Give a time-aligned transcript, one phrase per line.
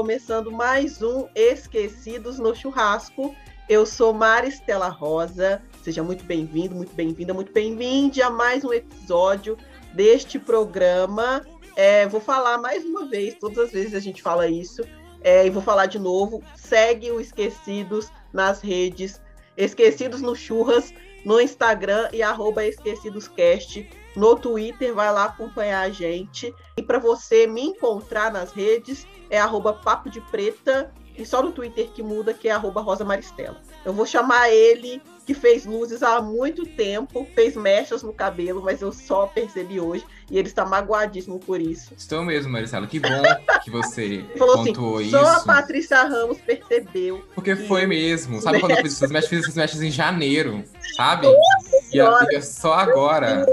[0.00, 3.36] começando mais um Esquecidos no Churrasco.
[3.68, 9.58] Eu sou Maristela Rosa, seja muito bem-vindo, muito bem-vinda, muito bem-vinde a mais um episódio
[9.92, 11.44] deste programa.
[11.76, 14.82] É, vou falar mais uma vez, todas as vezes a gente fala isso,
[15.20, 16.42] é, e vou falar de novo.
[16.56, 19.20] Segue o Esquecidos nas redes,
[19.54, 20.94] Esquecidos no Churras,
[21.26, 23.86] no Instagram e arroba EsquecidosCast.
[24.16, 26.54] No Twitter, vai lá acompanhar a gente.
[26.76, 30.92] E para você me encontrar nas redes, é arroba Papo de Preta.
[31.16, 33.60] E só no Twitter que muda, que é arroba Rosa Maristela.
[33.84, 38.80] Eu vou chamar ele, que fez luzes há muito tempo, fez mechas no cabelo, mas
[38.80, 40.04] eu só percebi hoje.
[40.30, 41.92] E ele está magoadíssimo por isso.
[41.94, 42.86] Estou mesmo, Maricela.
[42.86, 43.08] Que bom
[43.62, 45.18] que você Falou pontuou assim, isso.
[45.18, 47.22] Só a Patrícia Ramos percebeu.
[47.34, 48.40] Porque que- foi mesmo.
[48.40, 49.28] Sabe quando eu fiz essas mechas?
[49.28, 50.64] Fiz essas mechas em janeiro,
[50.96, 51.26] sabe?
[51.92, 53.44] E, a- e é só agora,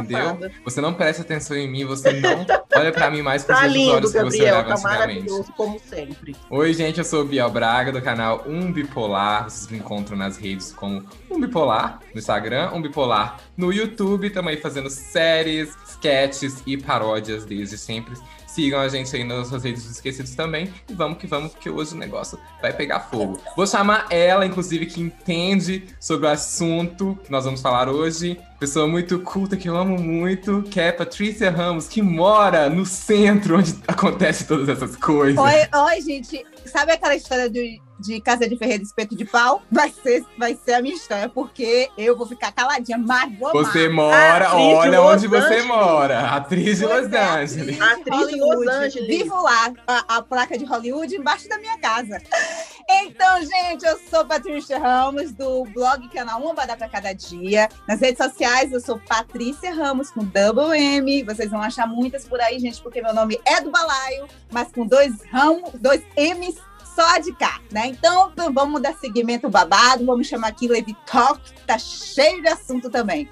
[0.00, 0.50] entendeu?
[0.64, 2.44] Você não presta atenção em mim, você não
[2.76, 4.54] olha pra mim mais com os Tá mesmos lindo, olhos que você Gabriel.
[4.54, 5.52] olhava Tá antigamente.
[5.56, 6.36] como sempre.
[6.50, 9.44] Oi, gente, eu sou o Biel Braga, do canal Um Bipolar.
[9.44, 14.26] Vocês me encontram nas redes como Um Bipolar, no Instagram, Um Bipolar no YouTube.
[14.26, 18.14] Estamos aí fazendo séries, sketches e paródias desde sempre.
[18.56, 20.72] Sigam a gente aí nas redes dos esquecidos também.
[20.88, 23.38] E vamos que vamos, porque hoje o negócio vai pegar fogo.
[23.54, 28.40] Vou chamar ela, inclusive, que entende sobre o assunto que nós vamos falar hoje.
[28.58, 33.58] Pessoa muito culta, que eu amo muito, que é Patrícia Ramos, que mora no centro
[33.58, 35.36] onde acontecem todas essas coisas.
[35.36, 36.42] Oi, oi, gente.
[36.64, 39.62] Sabe aquela história de, de Casa de Ferreira e Espeto de Pau?
[39.70, 43.52] Vai ser, vai ser a minha história, porque eu vou ficar caladinha, mas vou.
[43.52, 45.66] Você mora, Atriz olha Los onde você Angeles.
[45.66, 46.30] mora.
[46.30, 47.80] Atriz de Los é, Angeles.
[47.80, 49.08] Atriz de Los Angeles.
[49.08, 52.20] Vivo lá, a, a placa de Hollywood embaixo da minha casa.
[52.88, 57.68] Então, gente, eu sou Patrícia Ramos, do blog Canal Uma Badá pra Cada Dia.
[57.86, 61.24] Nas redes sociais, eu sou Patrícia Ramos, com double M.
[61.24, 64.86] Vocês vão achar muitas por aí, gente, porque meu nome é do balaio, mas com
[64.86, 66.56] dois ramos, dois M's
[66.96, 67.88] só de cá, né?
[67.88, 73.28] Então, vamos dar seguimento babado, vamos chamar aqui Levi Talk, tá cheio de assunto também.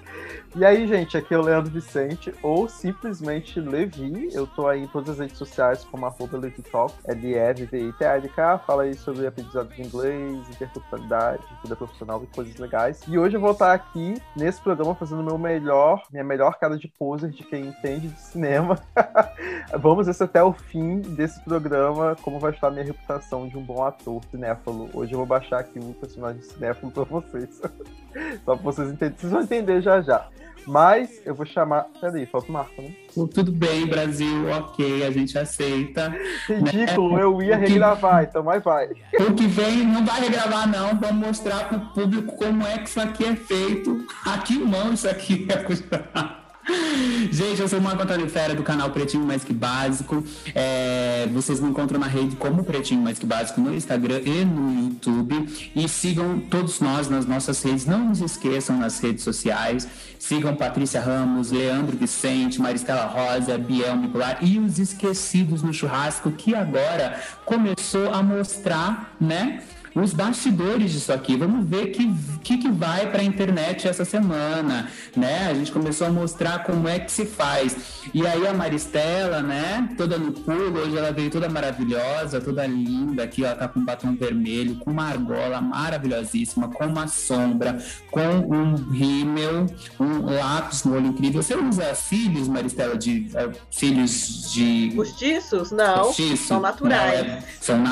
[0.57, 4.29] E aí, gente, aqui é o Leandro Vicente, ou simplesmente Levi.
[4.33, 8.59] Eu tô aí em todas as redes sociais como arroba LeviTalk, L-E-V-V-I-T-A-L-K.
[8.59, 13.01] Fala aí sobre aprendizado de inglês, interculturalidade, vida profissional e coisas legais.
[13.09, 16.87] E hoje eu vou estar aqui nesse programa fazendo meu melhor, minha melhor cara de
[16.87, 18.79] poser de quem entende de cinema.
[19.77, 23.63] Vamos ver se até o fim desse programa como vai estar minha reputação de um
[23.63, 24.89] bom ator cinéfalo.
[24.95, 27.61] Hoje eu vou baixar aqui um personagem cinéfalo pra vocês.
[28.45, 29.17] Só pra vocês entenderem.
[29.19, 30.29] Vocês vão entender já já.
[30.67, 31.87] Mas eu vou chamar.
[32.01, 32.91] Peraí, falta o Marco, né?
[33.35, 36.15] Tudo bem, Brasil, ok, a gente aceita.
[36.49, 38.89] Ridículo, eu ia regravar, então mas vai.
[39.21, 40.99] O que vem não vai regravar, não.
[40.99, 44.07] Vamos mostrar para o público como é que isso aqui é feito.
[44.25, 46.44] A que mão isso aqui é custar.
[47.31, 50.25] Gente, eu sou o Marco Antônio Fera do canal Pretinho Mais Que Básico.
[50.55, 54.89] É, vocês me encontram na rede como Pretinho Mais Que Básico no Instagram e no
[54.89, 55.47] YouTube.
[55.75, 57.85] E sigam todos nós nas nossas redes.
[57.85, 59.87] Não nos esqueçam nas redes sociais.
[60.19, 66.55] Sigam Patrícia Ramos, Leandro Vicente, Maristela Rosa, Biel Nicolar e os esquecidos no churrasco que
[66.55, 69.63] agora começou a mostrar, né?
[69.95, 71.37] Os bastidores disso aqui.
[71.37, 72.13] Vamos ver que
[72.45, 75.49] que, que vai para a internet essa semana, né?
[75.49, 77.75] A gente começou a mostrar como é que se faz.
[78.13, 79.89] E aí a Maristela, né?
[79.97, 83.25] Toda no pulo, hoje ela veio toda maravilhosa, toda linda.
[83.25, 87.79] Aqui ela tá com um batom vermelho, com uma argola maravilhosíssima, com uma sombra,
[88.11, 89.67] com um rímel,
[89.99, 91.43] um lápis no olho incrível.
[91.43, 95.71] Você usa cílios, Maristela, de uh, cílios de Postiços?
[95.71, 96.05] Não.
[96.05, 96.49] postiço?
[96.49, 97.27] são naturais.
[97.27, 97.91] Não, é- são Cílios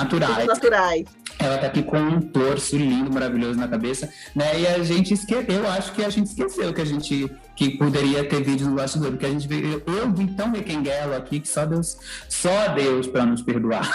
[0.48, 1.21] naturais.
[1.42, 4.60] Ela tá aqui com um torso lindo, maravilhoso na cabeça, né?
[4.60, 8.24] E a gente esqueceu, eu acho que a gente esqueceu que a gente que poderia
[8.24, 11.48] ter vídeo no bastidor, porque a gente veio, eu, eu vim tão requenguelo aqui que
[11.48, 11.98] só Deus,
[12.28, 13.86] só Deus para nos perdoar.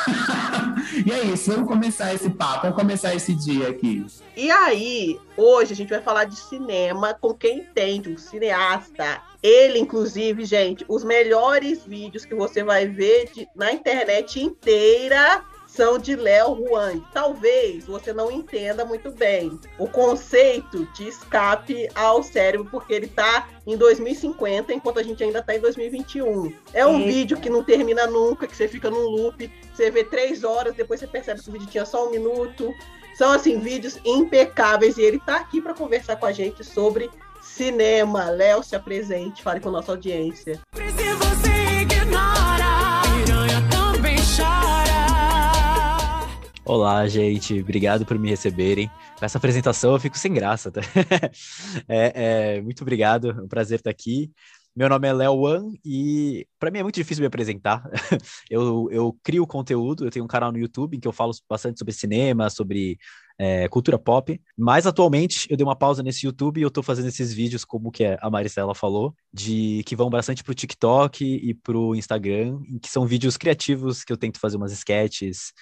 [1.06, 4.06] e é isso, vamos começar esse papo, vamos começar esse dia aqui.
[4.36, 9.22] E aí, hoje a gente vai falar de cinema com quem entende, um cineasta.
[9.42, 15.44] Ele, inclusive, gente, os melhores vídeos que você vai ver de- na internet inteira
[15.78, 17.00] são de Léo Juan.
[17.14, 23.48] Talvez você não entenda muito bem o conceito de escape ao cérebro, porque ele está
[23.66, 26.52] em 2050, enquanto a gente ainda está em 2021.
[26.74, 27.12] É um Eita.
[27.12, 31.00] vídeo que não termina nunca, que você fica num loop, você vê três horas, depois
[31.00, 32.74] você percebe que o vídeo tinha só um minuto.
[33.16, 37.10] São, assim, vídeos impecáveis e ele tá aqui para conversar com a gente sobre
[37.44, 38.32] cinema.
[38.32, 40.60] Léo, se apresente, fale com a nossa audiência.
[40.74, 41.27] Se
[46.70, 47.62] Olá, gente.
[47.62, 48.92] Obrigado por me receberem.
[49.18, 50.82] Com essa apresentação eu fico sem graça, tá?
[51.88, 53.32] É, é, muito obrigado.
[53.32, 54.34] É um prazer estar aqui.
[54.76, 57.90] Meu nome é Léo Wan e para mim é muito difícil me apresentar.
[58.52, 61.80] eu, eu crio conteúdo, eu tenho um canal no YouTube em que eu falo bastante
[61.80, 62.98] sobre cinema, sobre
[63.40, 67.08] é, cultura pop, mas atualmente eu dei uma pausa nesse YouTube e eu tô fazendo
[67.08, 71.96] esses vídeos, como que a Maricela falou, de que vão bastante pro TikTok e pro
[71.96, 75.54] Instagram, que são vídeos criativos que eu tento fazer umas sketches.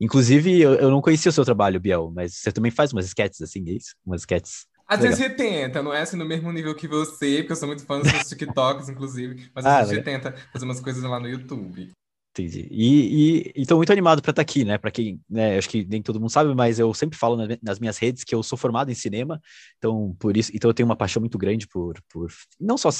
[0.00, 3.42] Inclusive, eu, eu não conhecia o seu trabalho, Biel, mas você também faz umas sketches
[3.42, 3.94] assim, é isso?
[4.06, 4.66] Umas sketches.
[4.86, 5.10] Às Legal.
[5.10, 7.68] vezes a gente tenta, não é assim no mesmo nível que você, porque eu sou
[7.68, 10.04] muito fã dos seus TikToks, inclusive, mas Ah, gente legal.
[10.04, 11.92] tenta fazer umas coisas lá no YouTube.
[12.40, 12.68] Entendi.
[12.70, 14.78] E, e, e tô muito animado para estar aqui, né?
[14.78, 15.58] Para quem, né?
[15.58, 18.32] Acho que nem todo mundo sabe, mas eu sempre falo na- nas minhas redes que
[18.32, 19.40] eu sou formado em cinema,
[19.76, 22.30] então por isso, então eu tenho uma paixão muito grande por, por
[22.60, 22.90] não só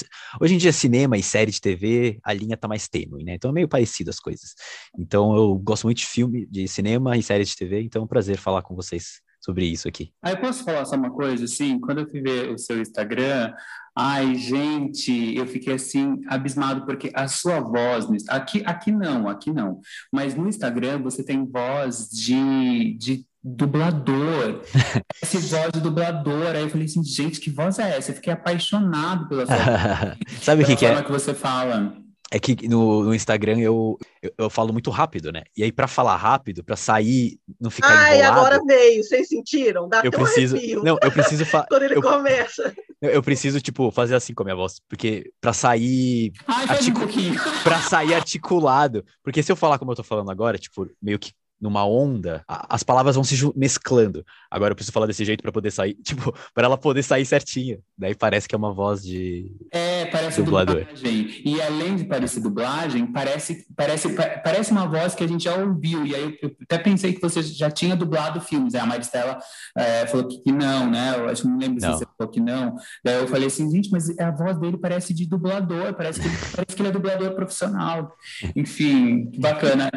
[0.41, 3.35] hoje em dia cinema e série de TV, a linha tá mais tênue, né?
[3.35, 4.53] Então é meio parecido as coisas.
[4.97, 8.07] Então eu gosto muito de filme, de cinema e série de TV, então é um
[8.07, 10.11] prazer falar com vocês sobre isso aqui.
[10.21, 13.53] Aí eu posso falar só uma coisa, assim, quando eu fui ver o seu Instagram,
[13.95, 19.79] ai, gente, eu fiquei assim, abismado, porque a sua voz, aqui, aqui não, aqui não,
[20.11, 24.61] mas no Instagram você tem voz de, de dublador,
[25.21, 28.11] essa voz de dublador, aí eu falei assim, gente, que voz é essa?
[28.11, 31.01] Eu fiquei apaixonado pela sua voz, Sabe o que, que é?
[31.01, 31.93] que você fala.
[32.31, 35.43] É que no, no Instagram eu, eu, eu falo muito rápido, né?
[35.57, 39.89] E aí, para falar rápido, para sair, não ficar Ai, embolado, agora veio, vocês sentiram?
[39.89, 40.55] Dá eu até um preciso.
[40.55, 42.75] arrepio Não, eu preciso quando ele eu, começa.
[43.01, 44.79] eu preciso, tipo, fazer assim com a minha voz.
[44.87, 46.31] Porque para sair.
[46.47, 47.35] Ai, faz um pouquinho.
[47.63, 49.03] para sair articulado.
[49.23, 51.31] Porque se eu falar como eu tô falando agora, tipo, meio que
[51.61, 54.25] numa onda, a- as palavras vão se mesclando.
[54.49, 57.79] Agora eu preciso falar desse jeito para poder sair, tipo, para ela poder sair certinha.
[57.97, 59.51] Daí parece que é uma voz de.
[59.71, 60.85] É, parece Dublador.
[60.85, 61.41] dublagem.
[61.45, 65.55] E além de parecer dublagem, parece, parece, pa- parece uma voz que a gente já
[65.55, 66.05] ouviu.
[66.05, 68.73] E aí eu, eu até pensei que você já tinha dublado filmes.
[68.75, 69.37] Aí a Maristela
[69.77, 71.15] é, falou que, que não, né?
[71.17, 71.93] Eu acho que não lembro Não.
[71.93, 72.75] se você falou que não.
[73.03, 76.75] Daí eu falei assim, gente, mas a voz dele parece de dublador, parece que, parece
[76.75, 78.11] que ele é dublador profissional.
[78.55, 79.89] Enfim, bacana.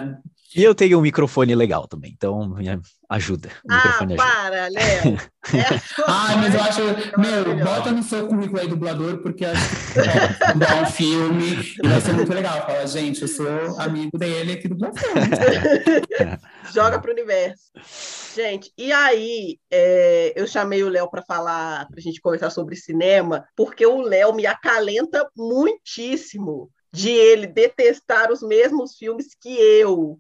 [0.55, 2.67] E eu tenho um microfone legal também, então me
[3.09, 3.49] ajuda.
[3.65, 4.29] O Ah, microfone ajuda.
[4.33, 5.19] para, Léo.
[5.53, 5.65] É
[6.07, 9.99] Ah, mas eu acho, é meu, bota no seu currículo aí dublador, porque acho que
[9.99, 12.65] é, dublar um filme e vai ser muito legal.
[12.65, 14.93] Fala, gente, eu sou amigo dele aqui do filme.
[16.73, 17.65] Joga pro universo.
[18.35, 22.77] Gente, e aí é, eu chamei o Léo para falar, para a gente conversar sobre
[22.77, 30.19] cinema, porque o Léo me acalenta muitíssimo de ele detestar os mesmos filmes que eu.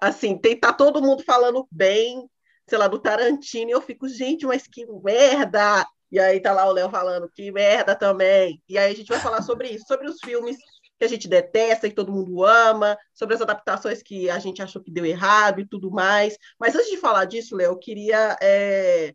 [0.00, 2.28] Assim, tem, tá todo mundo falando bem,
[2.68, 5.86] sei lá, do Tarantino, e eu fico, gente, mas que merda!
[6.10, 8.60] E aí tá lá o Léo falando, que merda também.
[8.68, 10.56] E aí a gente vai falar sobre isso, sobre os filmes
[10.98, 14.82] que a gente detesta, que todo mundo ama, sobre as adaptações que a gente achou
[14.82, 16.36] que deu errado e tudo mais.
[16.58, 18.36] Mas antes de falar disso, Léo, eu queria.
[18.42, 19.14] é,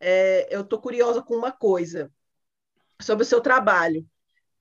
[0.00, 2.10] é, eu estou curiosa com uma coisa
[3.00, 4.04] sobre o seu trabalho.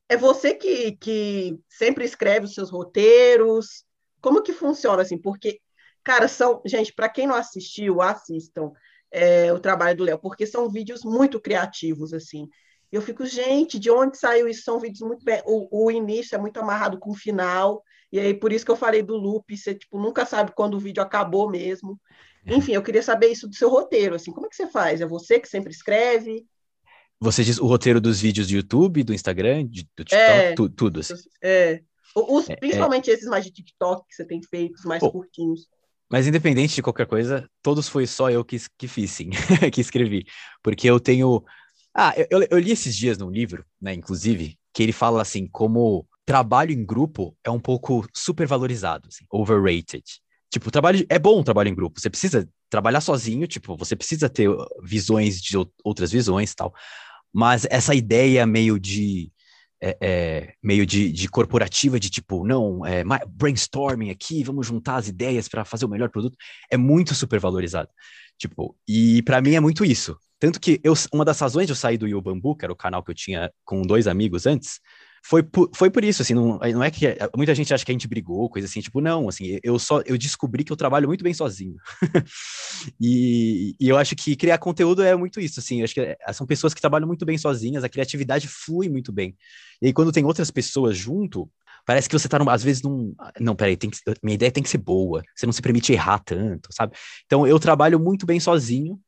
[0.08, 3.86] É você que, que sempre escreve os seus roteiros?
[4.22, 5.18] Como que funciona assim?
[5.18, 5.60] Porque,
[6.04, 6.62] cara, são.
[6.66, 8.72] Gente, para quem não assistiu, assistam
[9.12, 12.48] é, o trabalho do Léo, porque são vídeos muito criativos, assim.
[12.92, 14.64] Eu fico, gente, de onde saiu isso?
[14.64, 15.42] São vídeos muito bem.
[15.46, 17.82] O, o início é muito amarrado com o final,
[18.12, 20.80] e aí por isso que eu falei do loop, você tipo, nunca sabe quando o
[20.80, 22.00] vídeo acabou mesmo.
[22.46, 25.00] Enfim, eu queria saber isso do seu roteiro, assim, como é que você faz?
[25.00, 26.46] É você que sempre escreve?
[27.20, 30.56] Você diz o roteiro dos vídeos do YouTube, do Instagram, de- do TikTok, É.
[30.56, 31.14] tu- tudo assim.
[31.42, 31.82] É,
[32.16, 35.12] os, É, principalmente esses mais de TikTok que você tem feito, os mais Pô.
[35.12, 35.68] curtinhos.
[36.10, 39.30] Mas independente de qualquer coisa, todos foi só eu que, que fiz, sim,
[39.72, 40.26] que escrevi.
[40.62, 41.44] Porque eu tenho.
[41.94, 46.08] Ah, eu, eu- li esses dias num livro, né, inclusive, que ele fala assim, como
[46.26, 50.04] trabalho em grupo é um pouco supervalorizado, assim, overrated.
[50.50, 52.00] Tipo, trabalho é bom o trabalho em grupo.
[52.00, 54.50] Você precisa trabalhar sozinho, tipo, você precisa ter
[54.84, 56.74] visões de ou- outras visões, e tal.
[57.34, 59.32] Mas essa ideia meio de
[59.82, 65.08] é, é, meio de, de corporativa, de tipo, não, é, brainstorming aqui, vamos juntar as
[65.08, 66.38] ideias para fazer o melhor produto,
[66.70, 67.90] é muito supervalorizado.
[68.38, 70.18] Tipo, e para mim é muito isso.
[70.40, 72.76] Tanto que eu, uma das razões de eu sair do Yo Bambu, que era o
[72.76, 74.80] canal que eu tinha com dois amigos antes,
[75.24, 77.94] foi por, foi por isso, assim, não, não é que muita gente acha que a
[77.94, 81.24] gente brigou, coisa assim, tipo, não, assim, eu só eu descobri que eu trabalho muito
[81.24, 81.76] bem sozinho.
[83.00, 86.18] e, e eu acho que criar conteúdo é muito isso, assim, eu acho que é-
[86.34, 89.36] são pessoas que trabalham muito bem sozinhas, a criatividade flui muito bem.
[89.82, 91.50] E aí, quando tem outras pessoas junto,
[91.86, 93.14] parece que você tá, às vezes, num.
[93.40, 96.20] Não, peraí, tem que, minha ideia tem que ser boa, você não se permite errar
[96.20, 96.96] tanto, sabe?
[97.26, 99.00] Então, eu trabalho muito bem sozinho,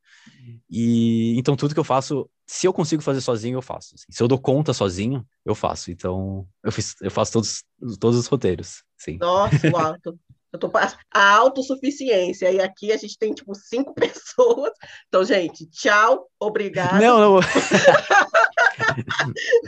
[0.69, 3.95] e então tudo que eu faço, se eu consigo fazer sozinho, eu faço.
[3.95, 4.05] assim.
[4.09, 5.91] Se eu dou conta sozinho, eu faço.
[5.91, 7.63] Então, eu, fiz, eu faço todos,
[7.99, 9.17] todos os roteiros, sim.
[9.17, 10.17] Nossa, uau, tô-
[10.51, 10.71] eu tô
[11.11, 12.51] a autossuficiência.
[12.51, 13.93] E aqui a gente tem, tipo, cinco
[14.37, 14.71] pessoas.
[15.07, 17.01] Então, gente, tchau, obrigado.
[17.01, 17.39] Não, não,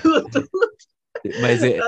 [1.41, 1.79] mas é,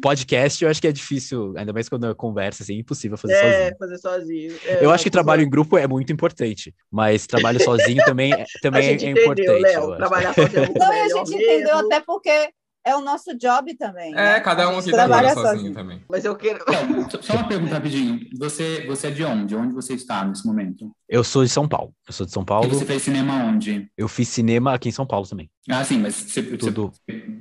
[0.00, 3.34] podcast eu acho que é difícil, ainda mais quando é conversa, assim, é impossível fazer
[3.34, 3.76] É, sozinho.
[3.78, 4.54] fazer sozinho.
[4.64, 8.42] É, Eu acho que trabalho em grupo é muito importante, mas trabalho sozinho também, é-
[8.56, 9.62] A também gente é entendeu, importante.
[9.62, 9.96] Léo.
[9.96, 11.86] Trabalhar sozinho é muito Não, e a gente entendeu mesmo.
[11.86, 12.50] até porque
[12.88, 14.12] é o nosso job também.
[14.12, 14.40] É, né?
[14.40, 16.02] cada um aqui trabalha trabalha sozinho também.
[16.08, 16.64] Mas eu quero.
[17.20, 18.20] Só- uma pergunta rapidinho.
[18.38, 19.54] Você, você é de onde?
[19.54, 20.90] Onde você está nesse momento?
[21.08, 21.92] Eu sou de São Paulo.
[22.06, 22.68] Eu sou de São E Paulo.
[22.68, 23.90] você fez cinema onde?
[23.96, 25.50] Eu fiz cinema aqui em São Paulo também.
[25.68, 26.92] Ah, sim, mas você, você- Tudo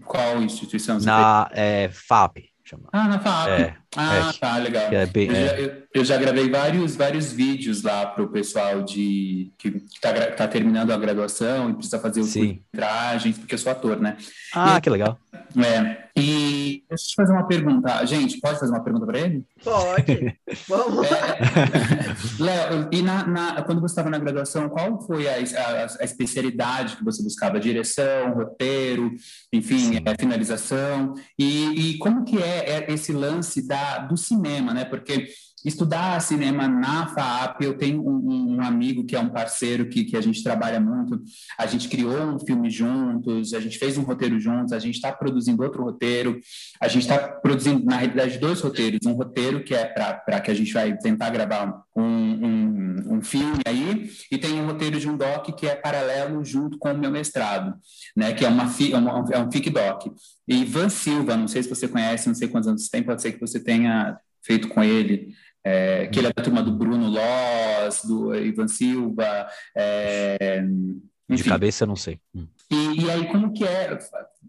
[0.05, 1.05] qual instituição você fez?
[1.05, 2.83] na é, FAP, chama.
[2.91, 3.49] Ah, na FAP.
[3.49, 4.83] É, ah, é, tá, legal.
[4.91, 5.47] é bem- eu, é.
[5.47, 10.13] já, eu- eu já gravei vários, vários vídeos lá para o pessoal de que está
[10.31, 12.61] tá terminando a graduação e precisa fazer os Sim.
[12.71, 14.17] tragens, porque eu sou ator, né?
[14.53, 15.17] Ah, que legal.
[15.33, 16.07] É.
[16.15, 16.46] E
[16.89, 18.05] deixa eu te fazer uma pergunta.
[18.05, 19.43] Gente, pode fazer uma pergunta para ele?
[19.63, 20.39] Pode.
[20.67, 21.05] Vamos.
[21.07, 26.03] É, Léo, e na, na- quando você estava na graduação, qual foi a, a- a
[26.03, 27.59] especialidade que você buscava?
[27.59, 29.11] Direção, roteiro,
[29.51, 31.13] enfim, é, finalização?
[31.37, 34.85] E, e como que é, é esse lance da, do cinema, né?
[34.85, 35.27] Porque
[35.65, 40.15] estudar cinema na FAAP, eu tenho um, um amigo que é um parceiro que, que
[40.15, 41.21] a gente trabalha muito,
[41.57, 45.11] a gente criou um filme juntos, a gente fez um roteiro juntos, a gente está
[45.11, 46.39] produzindo outro roteiro,
[46.79, 48.99] a gente está produzindo, na realidade, dois roteiros.
[49.05, 53.59] Um roteiro que é para que a gente vai tentar gravar um, um, um filme
[53.65, 57.11] aí, e tem um roteiro de um doc que é paralelo junto com o meu
[57.11, 57.73] mestrado,
[58.15, 58.31] né?
[58.33, 60.07] Que é, uma, é uma- é um fic doc.
[60.47, 63.21] E Ivan Silva, não sei se você conhece, não sei quantos anos você tem, pode
[63.21, 65.35] ser que você tenha feito com ele.
[65.63, 71.49] é, que ele é da turma do Bruno Loss, do Ivan Silva, é, De enfim.
[71.49, 72.19] cabeça eu não sei.
[72.33, 72.47] Hum.
[72.71, 73.97] E, e aí, como que é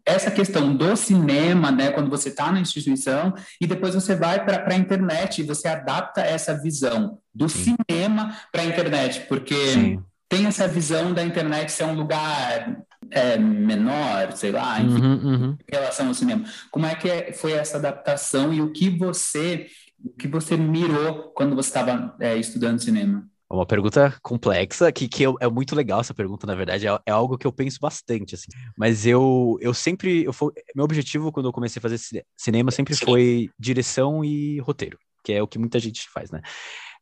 [0.07, 4.73] essa questão do cinema, né, quando você está na instituição e depois você vai para
[4.73, 7.75] a internet e você adapta essa visão do Sim.
[7.88, 10.02] cinema para a internet, porque Sim.
[10.28, 12.78] tem essa visão da internet ser um lugar
[13.11, 15.57] é, menor, sei lá, enfim, Uhum, uhum.
[15.69, 16.45] em relação ao cinema.
[16.71, 19.67] Como é que é- foi essa adaptação e o que você
[20.05, 23.28] o que você mirou quando você estava é, estudando cinema?
[23.50, 26.99] É Uma pergunta complexa, que, que eu- é muito legal essa pergunta, na verdade, é,
[27.07, 28.49] é algo que eu penso bastante, assim.
[28.76, 30.33] Mas eu, eu sempre, eu
[30.75, 35.33] meu objetivo quando eu comecei a fazer cine- cinema sempre foi direção e roteiro, que
[35.33, 36.43] é o que muita gente faz, né?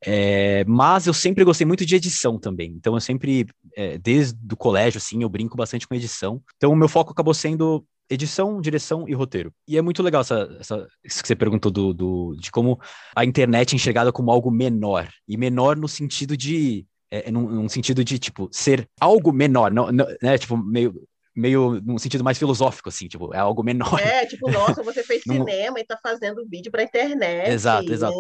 [0.05, 4.57] É, mas eu sempre gostei muito de edição também, então eu sempre, é, desde o
[4.57, 6.41] colégio, assim, eu brinco bastante com edição.
[6.57, 9.53] Então o meu foco acabou sendo edição, direção e roteiro.
[9.67, 12.79] E é muito legal essa, essa- isso que você perguntou do, do- de como
[13.15, 15.09] a internet é enxergada como algo menor.
[15.29, 16.87] E menor no sentido de.
[17.11, 20.37] É, num, num sentido de, tipo, ser algo menor, não, não- né?
[20.37, 24.01] Tipo, meio, meio num sentido mais filosófico, assim, tipo, é algo menor.
[24.01, 25.23] É, tipo, nossa, você fez
[25.71, 27.49] cinema e tá fazendo vídeo pra internet.
[27.51, 28.17] Exato, exato.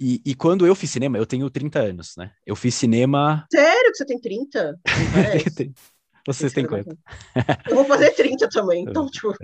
[0.00, 2.30] E, e quando eu fiz cinema, eu tenho 30 anos, né?
[2.46, 3.46] Eu fiz cinema.
[3.50, 4.78] Sério que você tem 30?
[6.26, 6.96] Vocês têm quanto?
[7.68, 9.34] Eu vou fazer 30 também, então, tipo,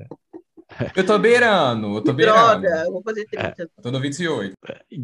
[0.97, 2.62] Eu tô beirando, eu tô beirando.
[2.62, 3.50] droga, eu vou fazer É.
[3.50, 3.71] 30.
[3.83, 4.54] Tô no 28.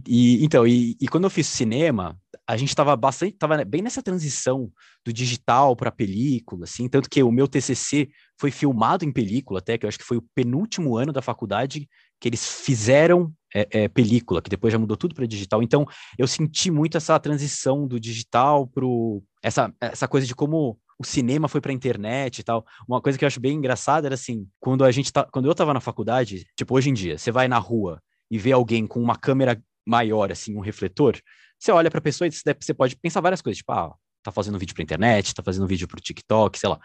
[0.06, 4.02] E então, e, e quando eu fiz cinema, a gente tava bastante, tava bem nessa
[4.02, 4.70] transição
[5.04, 8.08] do digital para película, assim, tanto que o meu TCC
[8.38, 11.88] foi filmado em película, até que eu acho que foi o penúltimo ano da faculdade
[12.20, 15.62] que eles fizeram é, é, película, que depois já mudou tudo para digital.
[15.62, 15.86] Então,
[16.18, 21.48] eu senti muito essa transição do digital pro essa essa coisa de como o cinema
[21.48, 22.66] foi para a internet e tal.
[22.86, 25.54] Uma coisa que eu acho bem engraçada era assim, quando a gente tá, quando eu
[25.54, 29.00] tava na faculdade, tipo hoje em dia, você vai na rua e vê alguém com
[29.00, 31.18] uma câmera maior, assim, um refletor,
[31.58, 34.58] você olha para a pessoa e você pode pensar várias coisas, tipo, ah, tá fazendo
[34.58, 36.78] vídeo para internet, tá fazendo vídeo para o TikTok, sei lá.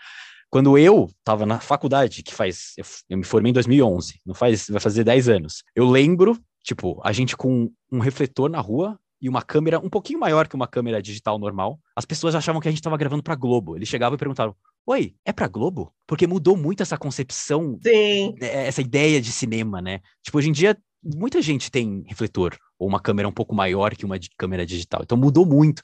[0.50, 4.67] Quando eu tava na faculdade, que faz, eu, eu me formei em 2011, não faz,
[4.69, 5.62] vai fazer 10 anos.
[5.75, 10.20] Eu lembro, tipo, a gente com um refletor na rua e uma câmera um pouquinho
[10.20, 11.79] maior que uma câmera digital normal.
[11.96, 13.75] As pessoas achavam que a gente tava gravando para Globo.
[13.75, 14.55] Eles chegavam e perguntavam:
[14.86, 19.82] "Oi, é para Globo?" Porque mudou muito essa concepção Sim, é, essa ideia de cinema,
[19.82, 20.00] né?
[20.24, 24.05] Tipo, hoje em dia, muita gente tem refletor ou uma câmera um pouco maior que
[24.05, 25.01] uma câmera digital.
[25.03, 25.82] Então, mudou muito.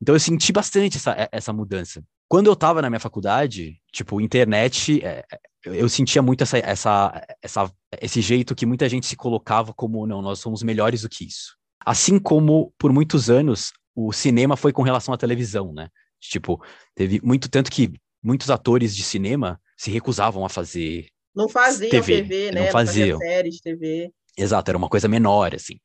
[0.00, 2.00] Então, eu senti bastante essa, é- essa mudança.
[2.28, 5.24] Quando eu tava na minha faculdade, tipo, internet, é,
[5.64, 10.06] eu- eu sentia muito essa, essa, essa, esse jeito que muita gente se colocava como,
[10.06, 11.56] não, nós somos melhores do que isso.
[11.84, 15.88] Assim como, por muitos anos, o cinema foi com relação à televisão, né?
[16.20, 16.62] Tipo,
[16.94, 22.22] teve muito, tanto que muitos atores de cinema se recusavam a fazer não faziam TV,
[22.22, 22.70] TV, não né?
[22.70, 23.18] faziam.
[23.18, 24.10] séries de TV.
[24.36, 25.80] Exato, era uma coisa menor, assim.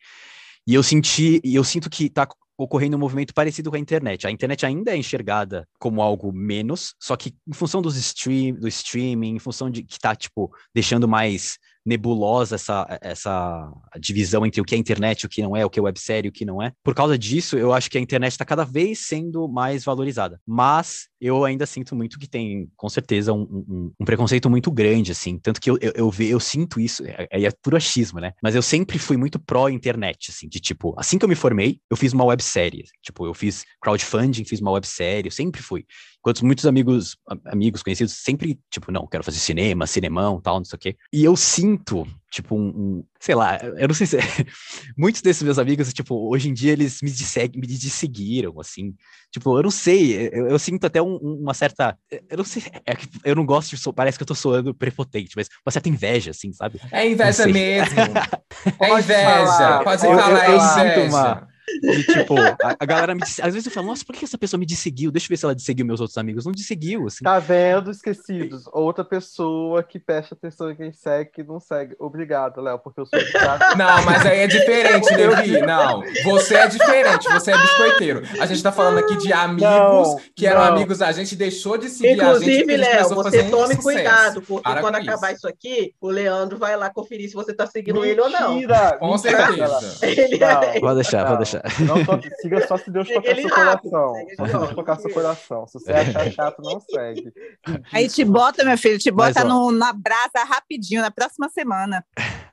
[0.65, 2.27] E eu senti, e eu sinto que está
[2.57, 4.27] ocorrendo um movimento parecido com a internet.
[4.27, 8.67] A internet ainda é enxergada como algo menos, só que em função dos stream, do
[8.67, 14.65] streaming, em função de que está tipo deixando mais nebulosa essa, essa divisão entre o
[14.65, 16.71] que é internet, o que não é, o que é websérie, o que não é.
[16.83, 20.39] Por causa disso, eu acho que a internet está cada vez sendo mais valorizada.
[20.45, 25.11] Mas eu ainda sinto muito que tem, com certeza, um, um- um preconceito muito grande,
[25.11, 25.37] assim.
[25.37, 28.33] Tanto que eu, eu, eu, ve- eu sinto isso, é- aí é puro achismo, né?
[28.41, 31.97] Mas eu sempre fui muito pró-internet, assim, de tipo, assim que eu me formei, eu
[31.97, 32.83] fiz uma websérie.
[33.01, 35.85] Tipo, eu fiz crowdfunding, fiz uma websérie, eu sempre fui.
[36.19, 40.75] Enquanto muitos amigos, amigos conhecidos, sempre, tipo, não, quero fazer cinema, cinemão, tal, não sei
[40.75, 40.97] o quê.
[41.13, 44.17] E eu sinto, tipo, um, um- sei lá, eu não sei se.
[44.97, 48.93] muitos desses meus amigos, tipo, hoje em dia eles me, disseg- me desseguiram, assim.
[49.31, 51.97] Tipo, eu não sei, eu, eu sinto até um- um- uma certa.
[52.29, 53.77] Eu não sei, é que eu não gosto de.
[53.77, 56.79] So, parece que eu tô soando prepotente, mas uma certa inveja, assim, sabe?
[56.91, 57.97] É inveja mesmo.
[58.79, 59.23] É Pode inveja.
[59.45, 61.07] falar, Pode eu- eu- falar, eu é sinto inveja.
[61.07, 61.47] uma-
[61.81, 64.37] De tipo, a, a galera me disse, às vezes eu falo, nossa, por que essa
[64.37, 65.11] pessoa me desseguiu?
[65.11, 66.45] Deixa eu ver se ela desseguiu meus outros amigos.
[66.45, 67.23] Não desseguiu, assim.
[67.23, 68.65] Tá vendo, esquecidos?
[68.71, 71.95] Outra pessoa que presta atenção em quem segue que não segue.
[71.99, 73.19] Obrigado, Léo, porque eu sou.
[73.77, 75.61] Não, mas aí é diferente, Levi.
[75.61, 78.23] Não, você é diferente, você é biscoiteiro.
[78.39, 80.73] A gente tá falando aqui de amigos Não, que eram não.
[80.73, 83.43] amigos, a gente deixou de seguir a gente Inclusive, a gente Léo, começou a você
[83.43, 83.81] tome sucesso.
[83.81, 85.37] cuidado, porque Para quando acabar isso.
[85.39, 88.53] isso aqui, o Leandro vai lá conferir se você tá seguindo ele ou não.
[88.53, 88.97] Mentira!
[88.99, 90.05] Com mentira, certeza.
[90.05, 90.79] Ele Não.
[90.81, 91.61] Pode deixar, Não, pode deixar.
[91.85, 94.13] Não toque, siga só se Deus tocar seu coração.
[94.35, 95.67] Só se Deus tocar seu coração.
[95.67, 97.31] Se você achar chato, não segue.
[97.91, 99.49] Aí te bota, meu filho, te Mas, bota ó.
[99.49, 102.03] no, na brasa rapidinho, na próxima semana.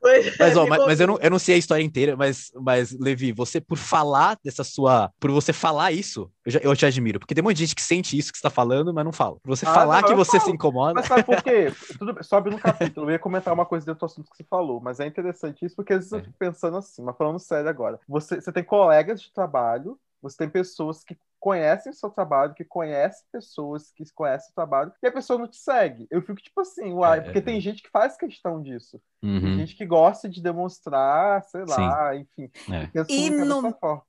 [0.00, 2.50] Pois Mas, é, ó, mas, mas eu, não, eu não sei a história inteira, mas,
[2.54, 5.10] mas, Levi, você por falar dessa sua.
[5.18, 7.18] Por você falar isso, eu, já, eu te admiro.
[7.20, 9.12] Porque tem um monte de gente que sente isso que você tá falando, mas não
[9.12, 9.36] fala.
[9.44, 10.54] Você Ah, falar não, que eu você se falo.
[10.54, 10.94] incomoda.
[10.94, 11.66] Mas sabe por quê?
[11.98, 13.06] Tudo bem, sobe no capítulo.
[13.08, 15.76] Eu ia comentar uma coisa dentro do assunto que você falou, mas é interessante isso
[15.76, 16.22] porque às vezes eu É.
[16.22, 17.98] fico pensando assim, mas falando sério agora.
[18.08, 22.64] Você, você tem colegas de trabalho, você tem pessoas que conhecem o seu trabalho, que
[22.64, 26.06] conhecem pessoas que conhecem o trabalho, e a pessoa não te segue.
[26.10, 27.42] Eu fico tipo assim, uai, É, porque é.
[27.42, 29.00] tem gente que faz questão disso.
[29.20, 32.50] Tem Uhum, gente que gosta de demonstrar, sei lá, enfim.
[32.72, 32.88] é.
[33.08, 33.26] E.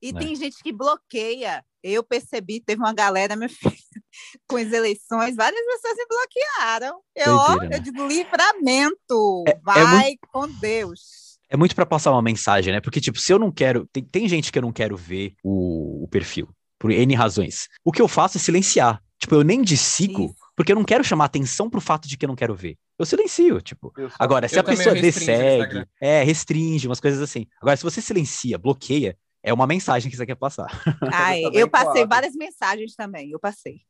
[0.01, 0.13] E É.
[0.13, 1.63] tem gente que bloqueia.
[1.89, 3.71] Eu percebi, teve uma galera, meu filho,
[4.47, 7.02] com as eleições, várias pessoas me bloquearam.
[7.15, 7.78] Eu, ó, né?
[7.78, 9.43] eu digo livramento.
[9.47, 11.38] É- é Vai com Deus.
[11.50, 12.82] É muito pra passar uma mensagem, né?
[12.82, 13.88] Porque, tipo, se eu não quero.
[13.91, 17.69] Tem, tem gente que eu não quero ver o, o perfil, por N razões.
[17.86, 19.02] O que eu faço é silenciar.
[19.17, 20.36] Tipo, eu nem desigo, Isso.
[20.56, 22.78] porque eu não quero chamar atenção pro fato de que eu não quero ver.
[23.00, 23.91] Eu silencio, tipo.
[23.97, 27.47] Eu Agora, se Eu a pessoa dessegue, é, restringe, umas coisas assim.
[27.62, 30.67] Agora, se você silencia, bloqueia, é uma mensagem que você quer passar.
[31.13, 32.10] Ai, eu passei claro.
[32.10, 33.32] várias mensagens também.
[33.32, 33.82] Eu passei.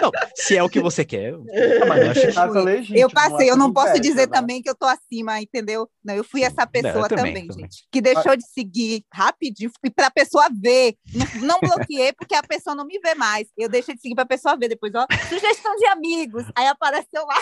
[0.00, 1.30] Não, se é o que você quer.
[1.30, 1.44] eu-
[1.88, 4.32] mas eu é Eu passei, eu é não posso dizer né?
[4.32, 5.88] também que eu tô acima, entendeu?
[6.04, 7.62] Não, eu fui essa pessoa eu também, também, também.
[7.64, 7.86] gente.
[7.90, 10.96] Que deixou de seguir rapidinho e pra pessoa ver.
[11.40, 13.48] Não, não bloqueei porque a pessoa não me vê mais.
[13.56, 14.68] Eu deixei de seguir pra pessoa ver.
[14.68, 16.44] Depois, ó, sugestão de amigos.
[16.56, 17.36] Aí apareceu lá.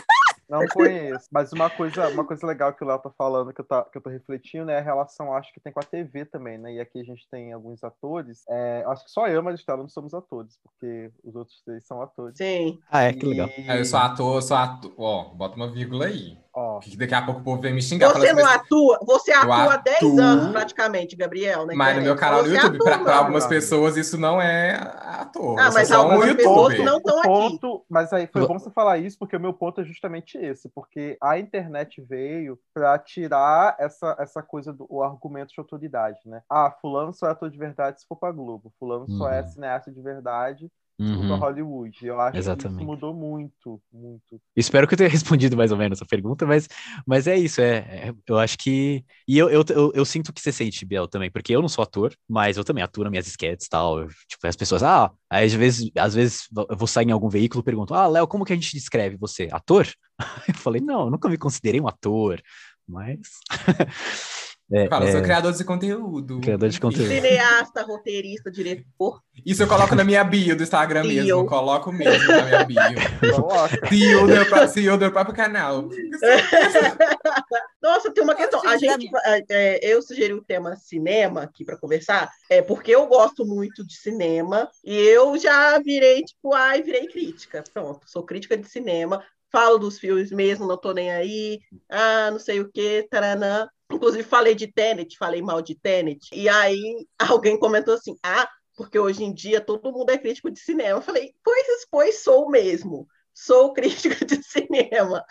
[0.48, 1.28] Não conheço.
[1.30, 3.96] Mas uma coisa, uma coisa legal que o Léo tá falando, que eu, tá, que
[3.96, 4.74] eu tô refletindo, né?
[4.74, 6.74] É a relação, acho que tem com a TV também, né?
[6.74, 8.42] E aqui a gente tem alguns atores.
[8.48, 12.36] É, acho que só eu, mas não somos atores, porque os outros três são atores.
[12.36, 12.78] Sim.
[12.90, 13.48] Ah, é, que legal.
[13.48, 14.92] E- Aí eu sou ator, eu sou ator.
[14.98, 16.38] Ó, bota uma vírgula aí.
[16.52, 18.08] Ó, Que daqui a pouco o povo vem me xingar.
[18.08, 21.64] Você falando não assim, atua, você atua há 10 atuo, anos praticamente, Gabriel.
[21.64, 23.18] na Mas no meu canal Você YouTube, atua, pra, pra não.
[23.20, 25.56] algumas pessoas, isso não é ator.
[25.60, 27.28] Ah, mas só um algumas pessoas não estão aqui.
[27.28, 30.68] ponto, mas aí foi bom você falar isso, porque o meu ponto é justamente esse,
[30.70, 36.42] porque a internet veio para tirar essa, essa coisa do o argumento de autoridade, né?
[36.50, 39.46] Ah, fulano só é ator de verdade se for pra Globo, fulano só é Uhum.
[39.46, 40.68] cineasta de verdade
[41.02, 41.36] Uhum.
[41.36, 42.06] Hollywood.
[42.06, 42.76] Eu acho que Exatamente.
[42.76, 44.40] isso mudou muito, muito.
[44.54, 46.68] Espero que eu tenha respondido mais ou menos a pergunta, mas,
[47.06, 49.04] mas é isso, é, é- eu acho que.
[49.26, 51.82] E eu, eu, eu, eu sinto que você sente, Biel, também, porque eu não sou
[51.82, 54.00] ator, mas eu também atuo nas minhas sketches e tal.
[54.00, 57.28] eu, tipo, as pessoas, ah, aí às vezes, às vezes eu vou sair em algum
[57.28, 59.48] veículo e perguntam, ah, Léo, como que a gente descreve você?
[59.52, 59.86] Ator?
[60.48, 62.42] Eu falei, não, eu nunca me considerei um ator,
[62.86, 63.18] mas.
[64.72, 66.40] é, Fala, eu sou é, criador de conteúdo.
[66.40, 67.08] Criador de conteúdo.
[67.08, 69.20] Cineasta, roteirista, diretor.
[69.44, 71.14] Isso eu coloco na minha bio do Instagram Bio.
[71.14, 71.30] mesmo.
[71.30, 72.78] Eu coloco mesmo na minha bio.
[73.34, 73.88] Coloca.
[73.88, 75.88] CEO do, meu CEO do meu próprio canal.
[77.82, 78.64] Nossa, tem uma questão.
[78.64, 83.06] A gente, é, é, eu sugeri o tema cinema aqui para conversar, é porque eu
[83.06, 87.64] gosto muito de cinema e eu já virei tipo, ai, virei crítica.
[87.72, 91.60] Pronto, sou crítica de cinema, falo dos filmes mesmo, não tô nem aí.
[91.88, 93.68] Ah, não sei o que, taranã.
[93.90, 96.30] Inclusive falei de Tenet, falei mal de Tenet.
[96.32, 100.60] E aí alguém comentou assim: "Ah, porque hoje em dia todo mundo é crítico de
[100.60, 100.98] cinema".
[100.98, 103.06] Eu falei: "Pois, pois sou mesmo.
[103.34, 105.24] Sou crítica de cinema".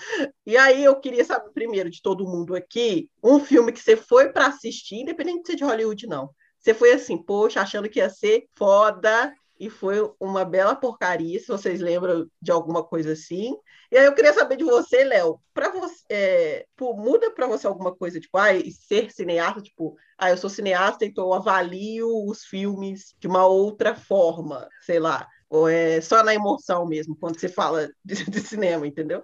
[0.45, 4.29] E aí eu queria saber primeiro de todo mundo aqui, um filme que você foi
[4.31, 6.29] para assistir, independente de ser de Hollywood não.
[6.59, 11.47] Você foi assim, poxa, achando que ia ser foda e foi uma bela porcaria, se
[11.47, 13.55] vocês lembram de alguma coisa assim.
[13.91, 17.67] E aí eu queria saber de você, Léo, para você, é, pô, muda para você
[17.67, 22.45] alguma coisa, tipo, ah, ser cineasta, tipo, ah, eu sou cineasta, então eu avalio os
[22.45, 25.27] filmes de uma outra forma, sei lá.
[25.49, 29.23] Ou é só na emoção mesmo, quando você fala de, de cinema, entendeu?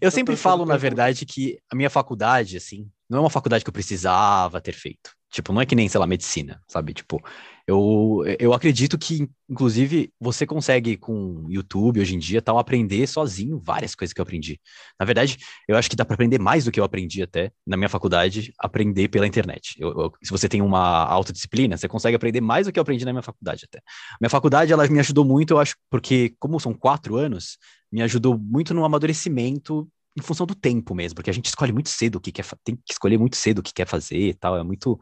[0.00, 3.70] Eu sempre falo, na verdade, que a minha faculdade, assim, não é uma faculdade que
[3.70, 5.10] eu precisava ter feito.
[5.32, 6.92] Tipo, não é que nem, sei lá, medicina, sabe?
[6.94, 7.18] Tipo,
[7.66, 13.58] eu, eu acredito que, inclusive, você consegue com YouTube hoje em dia, tal, aprender sozinho
[13.64, 14.60] várias coisas que eu aprendi.
[15.00, 17.76] Na verdade, eu acho que dá para aprender mais do que eu aprendi até na
[17.76, 19.74] minha faculdade, aprender pela internet.
[19.78, 23.04] Eu- eu- se você tem uma autodisciplina, você consegue aprender mais do que eu aprendi
[23.04, 23.80] na minha faculdade até.
[24.20, 27.56] Minha faculdade, ela me ajudou muito, eu acho, porque como são quatro anos,
[27.90, 31.88] me ajudou muito no amadurecimento em função do tempo mesmo, porque a gente escolhe muito
[31.88, 34.56] cedo o que quer, tem que escolher muito cedo o que quer fazer e tal,
[34.56, 34.98] é muito...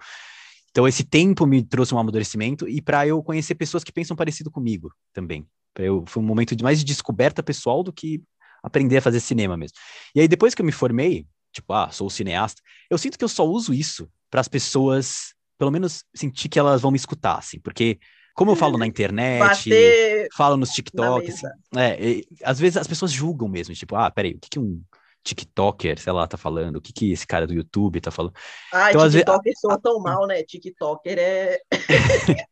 [0.70, 4.51] Então esse tempo me trouxe um amadurecimento e para eu conhecer pessoas que pensam parecido
[4.51, 5.44] comigo também.
[5.75, 8.23] Pra eu, foi um momento de mais de descoberta pessoal do que
[8.62, 9.77] aprender a fazer cinema mesmo.
[10.14, 13.29] E aí depois que eu me formei, tipo, ah, sou cineasta, eu sinto que eu
[13.29, 17.59] só uso isso para as pessoas, pelo menos sentir que elas vão me escutar, assim,
[17.59, 17.99] porque
[18.35, 21.46] como eu falo na internet, Bater falo nos na TikTok, assim,
[21.77, 24.83] é, e, às vezes as pessoas julgam mesmo, tipo, ah, peraí, o que, que um
[25.22, 26.76] TikToker, sei lá, tá falando?
[26.76, 28.35] O que, que esse cara do YouTube tá falando?
[28.72, 30.42] Ai, Então, TikToker soa tão mal, né?
[30.42, 31.59] TikToker é.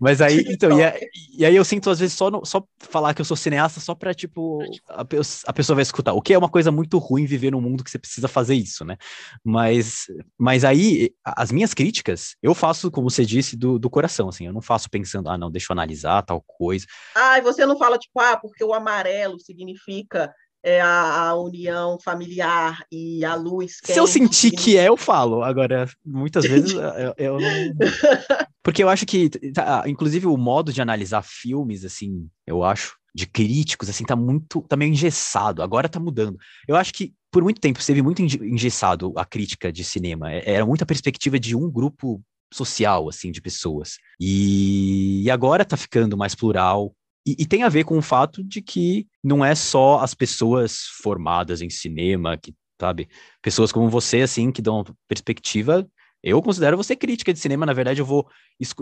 [0.00, 0.98] Mas aí, então, e, a-
[1.38, 3.94] e aí eu sinto às vezes só, no- só falar que eu sou cineasta só
[3.94, 6.12] pra, tipo, a, pe- a pessoa vai escutar.
[6.12, 8.84] O que é uma coisa muito ruim viver num mundo que você precisa fazer isso,
[8.84, 8.96] né?
[9.44, 10.06] Mas,
[10.38, 14.46] mas aí, a- as minhas críticas, eu faço, como você disse, do, do coração, assim,
[14.46, 16.86] eu não faço pensando, ah, não, deixa eu analisar tal coisa.
[17.16, 20.32] Ai, você não fala, tipo, ah, porque o amarelo significa
[20.62, 25.42] é, a, a união familiar e a luz Se eu sentir que é, eu falo.
[25.42, 27.74] Agora, muitas vezes eu, eu não.
[28.62, 33.26] Porque eu acho que, tá, inclusive, o modo de analisar filmes, assim, eu acho, de
[33.26, 35.62] críticos, assim, tá muito, tá meio engessado.
[35.62, 36.38] Agora tá mudando.
[36.68, 40.30] Eu acho que por muito tempo esteve muito enge- engessado a crítica de cinema.
[40.32, 42.22] É- Era muita perspectiva de um grupo
[42.54, 43.96] social, assim, de pessoas.
[44.20, 46.94] E, e agora tá ficando mais plural.
[47.26, 50.82] E, e tem a ver com o fato de que não é só as pessoas
[51.02, 53.08] formadas em cinema, que, sabe,
[53.40, 55.86] pessoas como você, assim, que dão perspectiva.
[56.22, 58.28] Eu considero você crítica de cinema, na verdade, eu vou.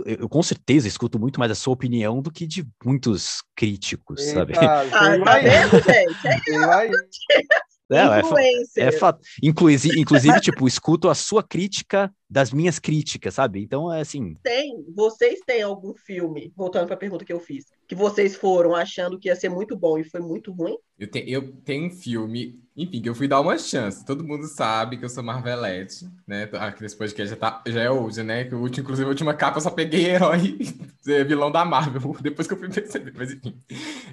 [0.05, 4.53] Eu, com certeza escuto muito mais a sua opinião do que de muitos críticos, sabe?
[4.53, 6.29] Eita, Ah, veio tá vendo, gente?
[6.29, 8.17] É veio aí.
[8.17, 8.89] É, é, fa- influencer.
[8.89, 9.21] é fato.
[9.43, 13.61] Inclusive, inclusive, tipo, escuto a sua crítica das minhas críticas, sabe?
[13.63, 14.37] Então, é assim.
[14.43, 18.75] Tem, vocês têm algum filme, voltando para a pergunta que eu fiz, que vocês foram
[18.77, 20.77] achando que ia ser muito bom e foi muito ruim?
[20.97, 24.05] Eu, te- eu tenho um filme, enfim, que eu fui dar uma chance.
[24.05, 26.49] Todo mundo sabe que eu sou Marvelete, né?
[26.53, 28.45] Aqui nesse podcast já, tá, já é hoje, né?
[28.45, 30.59] Que o último, inclusive, a última capa eu só peguei herói,
[31.27, 33.13] vilão da Marvel, depois que eu fui perceber.
[33.17, 33.57] Mas enfim,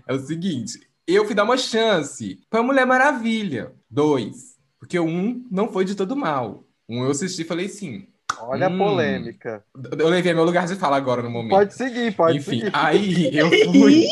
[0.07, 0.79] é o seguinte:
[1.15, 5.95] eu fui dar uma chance pra Mulher Maravilha 2, porque o 1 não foi de
[5.95, 6.63] todo mal.
[6.89, 8.07] Um eu assisti e falei assim.
[8.39, 8.77] Olha a Hum.
[8.77, 9.63] polêmica.
[9.97, 11.51] Eu levei meu lugar de fala agora no momento.
[11.57, 12.71] Pode seguir, pode Enfim, seguir.
[12.73, 14.05] aí eu fui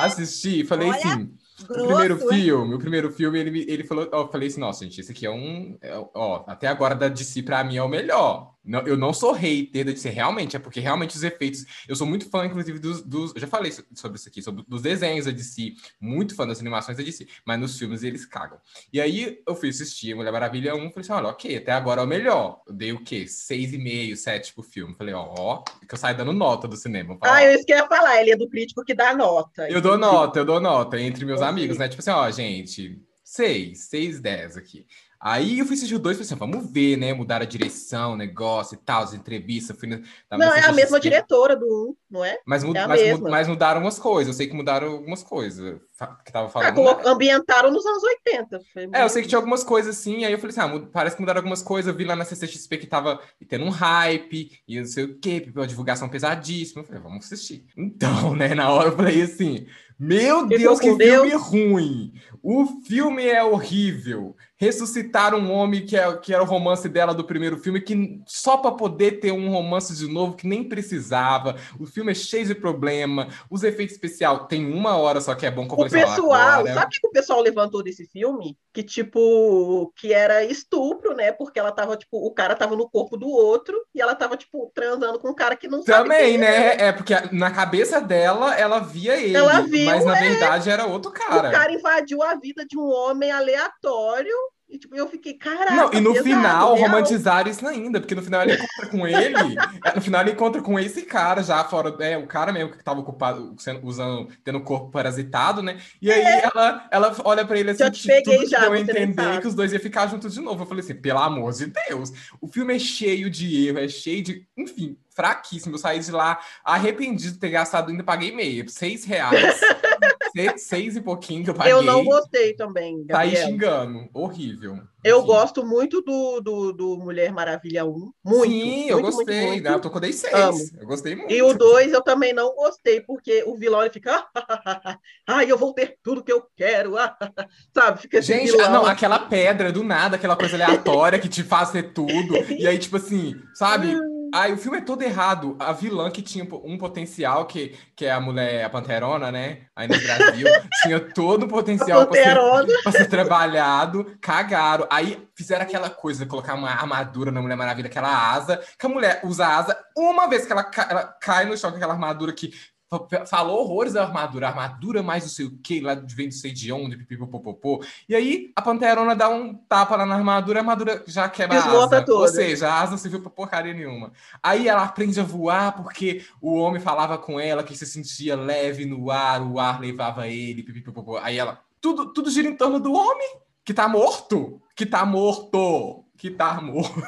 [0.00, 1.30] assistir e falei Olha, assim.
[1.62, 2.28] O Grosso, primeiro hein?
[2.28, 5.24] filme, o primeiro filme, ele, ele falou, ó, eu falei assim, nossa, gente, esse aqui
[5.26, 8.51] é um, é, ó, até agora da DC pra mim é o melhor.
[8.64, 12.06] Não, eu não sou hater da DC, realmente, é porque realmente os efeitos, eu sou
[12.06, 15.26] muito fã, inclusive, dos, dos eu já falei so- sobre isso aqui, sobre dos desenhos
[15.26, 18.58] da DC, muito fã das animações da DC, mas nos filmes eles cagam.
[18.92, 22.04] E aí eu fui assistir Mulher Maravilha 1, falei assim, olha, ok, até agora é
[22.04, 22.62] o melhor.
[22.66, 23.24] Eu dei o quê?
[23.26, 24.94] 6,5, 7 pro filme.
[24.96, 27.16] Falei, ó, ó, que eu saio dando nota do cinema.
[27.18, 29.14] Falei, ó, Ah, eu isso que eu ia falar, ele é do crítico que dá
[29.14, 29.68] nota.
[29.68, 31.88] eu dou nota, eu dou nota entre meus amigos, né?
[31.88, 34.86] Tipo assim, ó, gente, seis, seis, dez aqui.
[35.24, 37.14] Aí eu fui assistir o dois e falei assim, vamos ver, né?
[37.14, 39.78] Mudar a direção, negócio e tal, as entrevistas.
[39.78, 40.00] Fui na,
[40.36, 42.38] Não, é a mesma CCXP, diretora do 1, não é?
[42.44, 44.34] Mas, mud- é mas, mud- mas mudaram algumas coisas.
[44.34, 45.80] Eu sei que mudaram algumas coisas.
[46.24, 46.74] Que tava Ah, falando.
[46.74, 47.02] colo- né?
[47.06, 48.60] ambientaram nos anos 80.
[48.72, 50.86] Foi É, eu sei que tinha algumas coisas assim, aí eu falei assim, ah, mu-
[50.88, 54.50] parece que mudaram algumas coisas, eu vi lá na CCXP que tava tendo um hype,
[54.66, 57.64] e não sei o quê, uma divulgação pesadíssima, eu falei, vamos assistir.
[57.76, 59.66] Então, né, na hora eu falei assim,
[60.02, 61.42] meu Deus, que com filme Deus?
[61.42, 62.12] ruim,
[62.42, 67.24] o filme é horrível, ressuscitaram um homem que, é, que era o romance dela do
[67.24, 71.86] primeiro filme, que só para poder ter um romance de novo, que nem precisava, o
[71.86, 75.66] filme é cheio de problema, os efeitos especiais, tem uma hora só que é bom,
[75.70, 78.56] O pessoal, sabe o que o pessoal levantou desse filme?
[78.72, 81.30] Que, tipo, que era estupro, né?
[81.30, 84.70] Porque ela tava, tipo, o cara tava no corpo do outro e ela tava, tipo,
[84.74, 86.76] transando com um cara que não sabe Também, quem né?
[86.76, 90.28] É porque na cabeça dela, ela via ele, Ela viu, mas na é.
[90.28, 91.50] verdade era outro O cara.
[91.50, 94.36] cara invadiu a vida de um homem aleatório
[94.72, 95.74] E tipo, eu fiquei, caraca.
[95.74, 96.88] Não, e no pesado, final real.
[96.88, 99.36] romantizaram isso ainda, porque no final ele encontra com ele,
[99.84, 102.82] é, no final ele encontra com esse cara já fora, é, o cara mesmo que
[102.82, 105.78] tava ocupado, sendo, usando, tendo o corpo parasitado, né?
[106.00, 108.82] E aí ela, ela olha pra ele assim, Já te que peguei tudo já, nem
[108.82, 109.40] entender sabe.
[109.42, 110.62] que os dois iam ficar juntos de novo.
[110.62, 114.22] Eu falei assim, pelo amor de Deus, o filme é cheio de erro, é cheio
[114.22, 115.74] de, enfim, fraquíssimo.
[115.74, 119.60] Eu saí de lá arrependido de ter gastado, ainda paguei meia, seis reais,
[120.32, 121.72] seis, seis e pouquinho que eu paguei.
[121.72, 123.46] Eu não gostei também, Tá aí Gabriel.
[123.48, 124.78] xingando, horrível.
[125.04, 125.26] Eu Enfim.
[125.26, 128.12] gosto muito do, do, do Mulher Maravilha 1.
[128.24, 128.50] Muito.
[128.50, 129.36] Sim, eu muito, gostei.
[129.36, 129.64] Muito, muito.
[129.64, 129.74] né?
[129.74, 130.34] Eu tô com 10 seis.
[130.34, 130.58] Amo.
[130.80, 131.32] Eu gostei muito.
[131.32, 134.24] E o 2 eu também não gostei, porque o vilão ele fica.
[135.26, 136.94] Ai, eu vou ter tudo que eu quero.
[137.74, 138.00] Sabe?
[138.00, 138.66] Fica Gente, vilão.
[138.66, 142.12] ah, não, aquela pedra do nada, aquela coisa aleatória que te faz ter tudo.
[142.62, 143.96] E aí, tipo assim, sabe?
[144.34, 145.56] Ai, o filme é todo errado.
[145.58, 149.62] A vilã que tinha um potencial, que, que é a mulher, a Panterona, né?
[149.76, 150.46] Aí no Brasil,
[150.82, 154.86] tinha todo o potencial pra ser, pra ser trabalhado, cagaram.
[154.92, 159.20] Aí fizeram aquela coisa, colocar uma armadura na Mulher Maravilha, aquela asa, que a mulher
[159.24, 162.32] usa a asa uma vez que ela, ca- ela cai no chão com aquela armadura
[162.32, 162.52] que
[162.90, 166.52] fa- falou horrores da armadura, armadura mais não sei o que, lá vem não sei
[166.52, 167.82] de onde, pipipopopopô.
[168.06, 171.62] E aí a Panterona dá um tapa lá na armadura, a armadura já quebra a
[171.62, 172.04] Desmonta asa.
[172.04, 172.20] toda.
[172.20, 174.12] Ou seja, a asa não serviu pra porcaria nenhuma.
[174.42, 178.84] Aí ela aprende a voar porque o homem falava com ela que se sentia leve
[178.84, 181.16] no ar, o ar levava ele, pipipopopô.
[181.16, 186.04] Aí ela, tudo, tudo gira em torno do homem que tá morto, que tá morto,
[186.18, 187.02] que tá morto.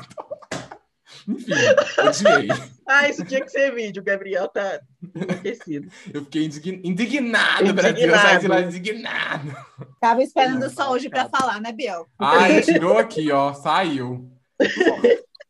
[1.26, 1.52] Enfim,
[2.06, 2.48] odiei.
[2.86, 4.78] Ah, isso tinha que ser vídeo, o Gabriel tá
[5.14, 5.88] enlouquecido.
[6.12, 8.08] Eu fiquei indign- indignado, Brasil.
[8.08, 9.56] Eu saí de lá indignado.
[10.00, 12.06] Tava esperando só hoje pra falar, né, Biel?
[12.18, 13.54] Ai, tirou aqui, ó.
[13.54, 14.30] Saiu.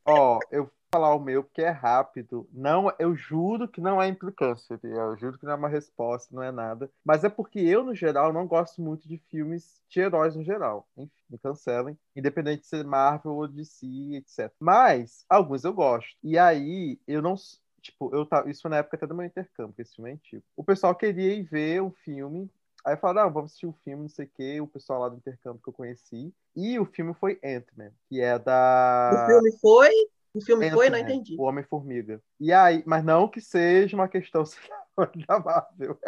[0.07, 2.49] Ó, eu vou falar o meu porque é rápido.
[2.53, 6.43] Não, eu juro que não é implicância, eu juro que não é uma resposta, não
[6.43, 6.89] é nada.
[7.05, 10.87] Mas é porque eu, no geral, não gosto muito de filmes de heróis no geral.
[10.97, 14.53] Enfim, me cancelem, independente de ser Marvel ou DC, etc.
[14.61, 16.17] Mas alguns eu gosto.
[16.23, 17.35] E aí, eu não
[17.83, 20.45] tipo, eu tava, isso foi na época até do meu intercâmbio, esse filme é antigo.
[20.57, 22.49] O pessoal queria ir ver um filme
[22.85, 25.17] Aí falaram, não, vamos assistir um filme, não sei o quê, o pessoal lá do
[25.17, 26.35] intercâmbio que eu conheci.
[26.55, 29.25] E o filme foi Ant-Man, que é da.
[29.25, 29.91] O filme foi?
[30.35, 30.91] O filme foi?
[30.91, 31.37] Não Ant-Man, entendi.
[31.39, 32.21] O Homem-Formiga.
[32.41, 34.43] E aí, mas não que seja uma questão
[35.29, 35.99] da Marvel.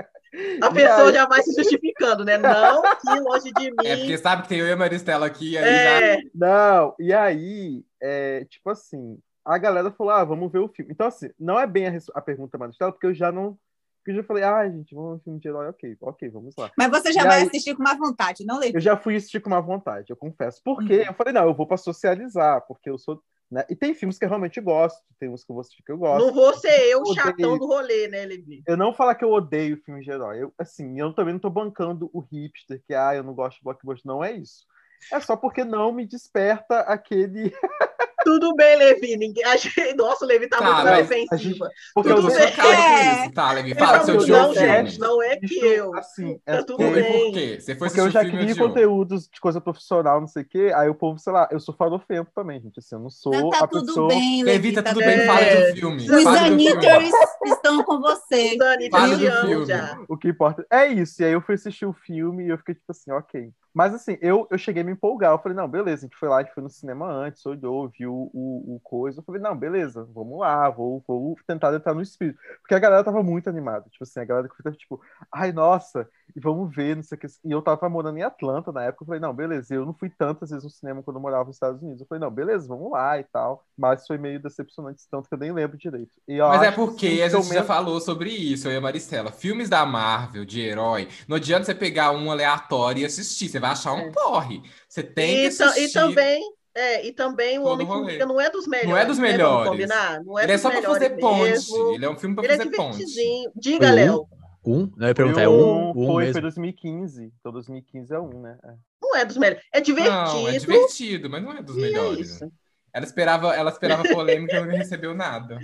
[0.63, 2.37] A E pessoa aí- já vai se justificando, né?
[2.37, 3.87] Não, que longe de mim.
[3.87, 7.85] É porque sabe que tem eu e a Maristela aqui, aí É, Não, e aí,
[8.03, 10.93] é, tipo assim, a galera falou, ah, vamos ver o filme.
[10.93, 13.57] Então, assim, não é bem a, res- a pergunta, Maristela, porque eu já não.
[13.99, 16.55] Porque eu já falei, ah, gente, vamos ver um filme de herói, ok, ok, vamos
[16.57, 16.71] lá.
[16.79, 18.75] Mas você já E vai aí- assistir com má vontade, não Levi?
[18.75, 20.61] Eu já fui assistir com uma vontade, eu confesso.
[20.65, 21.05] Porque Uhum.
[21.07, 23.21] eu falei, não, eu vou pra socializar, porque eu sou.
[23.51, 23.65] Né?
[23.71, 26.27] E tem filmes que eu realmente gosto, tem uns que eu assistir que eu gosto.
[26.27, 27.15] não vou ser eu o Odeio.
[27.15, 28.63] chatão do rolê, né, Levi?
[28.67, 30.43] Eu não falar que eu odeio filme de herói.
[30.43, 33.65] Eu, assim, eu também não tô bancando o hipster, que ah, eu não gosto de
[33.65, 34.07] blockbuster.
[34.07, 34.67] Não é isso.
[35.13, 37.53] É só porque não me desperta aquele.
[38.27, 39.17] Tudo bem, Levi.
[39.17, 39.45] Ninguém...
[39.45, 41.71] achei- Nossa, o Levi tá, Tá, muito defensiva.
[41.95, 43.23] Porque eu Tudo eu chocado com É.
[43.25, 43.33] isso.
[43.35, 45.95] Tá, Levi, fala que você Não, gente, não é que eu.
[45.95, 47.23] Assim, Tá é tudo porque, Por, bem.
[47.25, 47.59] por quê?
[47.61, 48.57] Você foi porque eu já odiou.
[48.69, 50.73] conteúdos de coisa profissional, não sei o quê.
[50.75, 52.79] Aí o povo, sei lá, eu sou farofento também, gente.
[52.81, 54.09] Assim, eu não sou Não, tá a tudo pessoa.
[54.09, 54.73] bem, Levi, Levi.
[54.75, 55.27] tá tudo tudo bem, bem.
[55.27, 55.71] fala É.
[55.71, 56.11] do filme.
[56.11, 56.27] Os.
[56.27, 57.11] Anitters
[57.45, 58.57] estão com você.
[58.91, 59.67] Fala te do filme.
[59.67, 59.99] já.
[60.09, 61.23] O que importa é isso.
[61.23, 63.51] E aí eu fui assistir o filme e eu fiquei tipo assim, ok.
[63.75, 65.33] Mas assim, eu, eu cheguei a me empolgar.
[65.33, 67.91] Eu falei, não, beleza, a gente foi lá, a gente foi no cinema antes, olhou,
[67.91, 69.21] viu o, o coisa.
[69.21, 72.39] Eu falei, não, beleza, vamos lá, vou, vou tentar entrar no espírito.
[72.61, 73.89] Porque a galera tava muito animada.
[73.91, 75.01] Tipo assim, a galera que tava tipo,
[75.33, 77.27] ai, nossa, e vamos ver, não sei o que.
[77.45, 79.03] E eu tava morando em Atlanta na época.
[79.05, 81.57] Eu falei, não, beleza, eu não fui tantas vezes no cinema quando eu morava nos
[81.57, 82.01] Estados Unidos.
[82.01, 83.65] Eu falei, não, beleza, vamos lá e tal.
[83.77, 86.13] Mas foi meio decepcionante, tanto que eu nem lembro direito.
[86.29, 89.33] E Mas é porque que a gente já falou sobre isso, eu e a Maristela.
[89.33, 93.71] Filmes da Marvel, de herói, não adianta você pegar um aleatório e assistir, você vai
[93.73, 94.11] achar um É.
[94.11, 94.63] porre.
[94.89, 95.81] Você tem E, que assistir.
[95.85, 96.43] e também,
[96.77, 98.27] é, e também o todo Homem-Formiga rolê.
[98.27, 98.91] não é dos melhores.
[98.91, 99.33] Não é dos né?
[99.33, 99.71] Melhores.
[99.71, 100.23] combinar?
[100.25, 101.43] Não é Ele é só pra melhores fazer ponte.
[101.43, 101.95] mesmo.
[101.95, 102.93] Ele é um filme pra Ele é fazer ponte.
[102.99, 103.51] divertidinho.
[103.57, 103.95] Diga, Foi um?
[103.97, 104.29] Léo.
[104.69, 104.79] Um?
[104.79, 106.41] Não, eu ia Foi perguntar, é um- um, foi, foi mesmo.
[106.43, 107.33] 2015.
[107.41, 108.59] Então 2015 é um, né?
[108.65, 108.73] É.
[109.03, 109.65] Não é dos melhores.
[109.73, 110.15] É divertido.
[110.17, 112.31] Não, é divertido, mas não é dos e é melhores.
[112.31, 112.53] isso.
[112.93, 115.59] Ela esperava, ela esperava polêmica e não recebeu nada.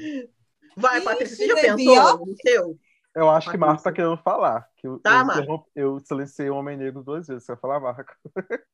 [0.77, 2.77] Vai, Patrícia, você já pensou no seu?
[3.14, 3.57] Eu acho que.
[3.57, 4.66] Marco tá querendo falar.
[4.77, 5.66] Que eu, Tá, eu, Marco.
[5.77, 7.44] eu silenciei o Homem Negro duas vezes.
[7.44, 8.12] Você vai falar, Marco?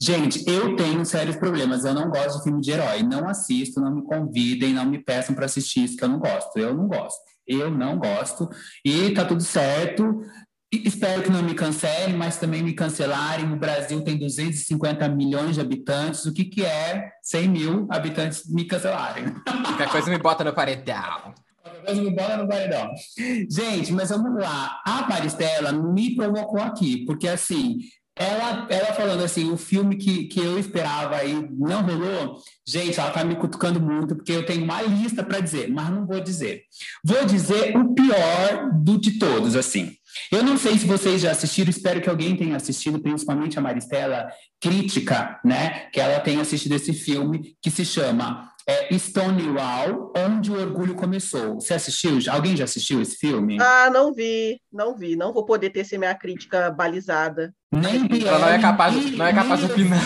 [0.00, 1.84] Gente, eu tenho sérios problemas.
[1.84, 3.02] Eu não gosto de filme de herói.
[3.02, 6.56] Não assisto, não me convidem, não me peçam para assistir isso que eu não gosto.
[6.58, 7.20] Eu não gosto.
[7.46, 8.48] Eu não gosto.
[8.84, 10.22] E tá tudo certo.
[10.72, 13.52] Espero que não me cancelem, mas também me cancelarem.
[13.52, 16.24] O Brasil tem 250 milhões de habitantes.
[16.26, 19.24] O que, que é 100 mil habitantes me cancelarem?
[19.64, 21.34] Qualquer coisa me bota no paredão.
[23.50, 24.80] Gente, mas vamos lá.
[24.84, 27.78] A Maristela me provocou aqui, porque assim,
[28.16, 32.36] Ela, ela falando assim, o filme que, que eu esperava aí não rolou.
[32.68, 36.06] Gente, ela tá me cutucando muito, porque eu tenho uma lista para dizer, mas não
[36.06, 36.64] vou dizer.
[37.02, 39.92] Vou dizer o pior do de todos, assim.
[40.30, 44.28] Eu não sei se vocês já assistiram, espero que alguém tenha assistido, principalmente a Maristela,
[44.60, 45.88] crítica, né?
[45.92, 51.54] Que ela tenha assistido esse filme que se chama é, Stonewall, Onde o Orgulho Começou.
[51.54, 52.18] Você assistiu?
[52.30, 53.58] Alguém já assistiu esse filme?
[53.60, 55.16] Ah, não vi, não vi.
[55.16, 57.52] Não vou poder ter minha crítica balizada.
[57.72, 60.00] Nem Ela não é capaz, não é capaz de opinar.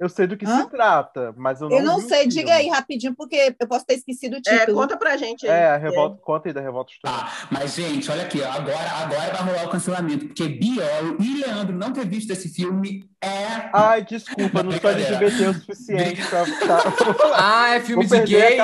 [0.00, 0.62] Eu sei do que Hã?
[0.62, 2.34] se trata, mas eu não Eu não sei, filme.
[2.34, 4.76] diga aí rapidinho, porque eu posso ter esquecido o É, título.
[4.78, 5.52] conta pra gente aí.
[5.56, 7.22] É, a revolta, conta aí da revolta histórica.
[7.24, 11.76] Tá, mas gente, olha aqui, agora, agora vai rolar o cancelamento, porque Biel e Leandro
[11.76, 13.70] não ter visto esse filme é.
[13.72, 14.90] Ai, desculpa, não sou.
[14.90, 16.44] LGBT o suficiente pra.
[16.44, 16.82] Tá,
[17.38, 18.58] Ah, é filme Vou de gay?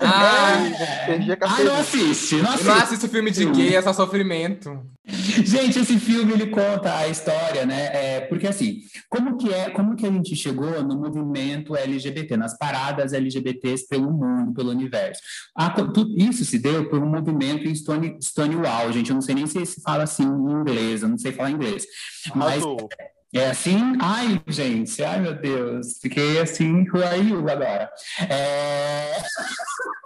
[0.00, 2.64] Ah, Perdi a Ah, não assiste, não assiste.
[2.68, 4.65] não assisto filme de gay, é só sofrimento.
[5.06, 7.90] Gente, esse filme ele conta a história, né?
[7.92, 12.56] É, porque assim, como que é, como que a gente chegou no movimento LGBT, nas
[12.58, 15.20] paradas LGBTs pelo mundo, pelo universo?
[15.56, 19.10] Ah, co- tu- isso se deu por um movimento em Stone, Stonewall, gente.
[19.10, 21.86] Eu não sei nem se se fala assim em inglês, eu não sei falar inglês.
[22.34, 22.88] Mas Arrasou.
[23.34, 27.90] é assim, ai, gente, ai meu Deus, fiquei assim, who are you agora?
[28.28, 29.12] É...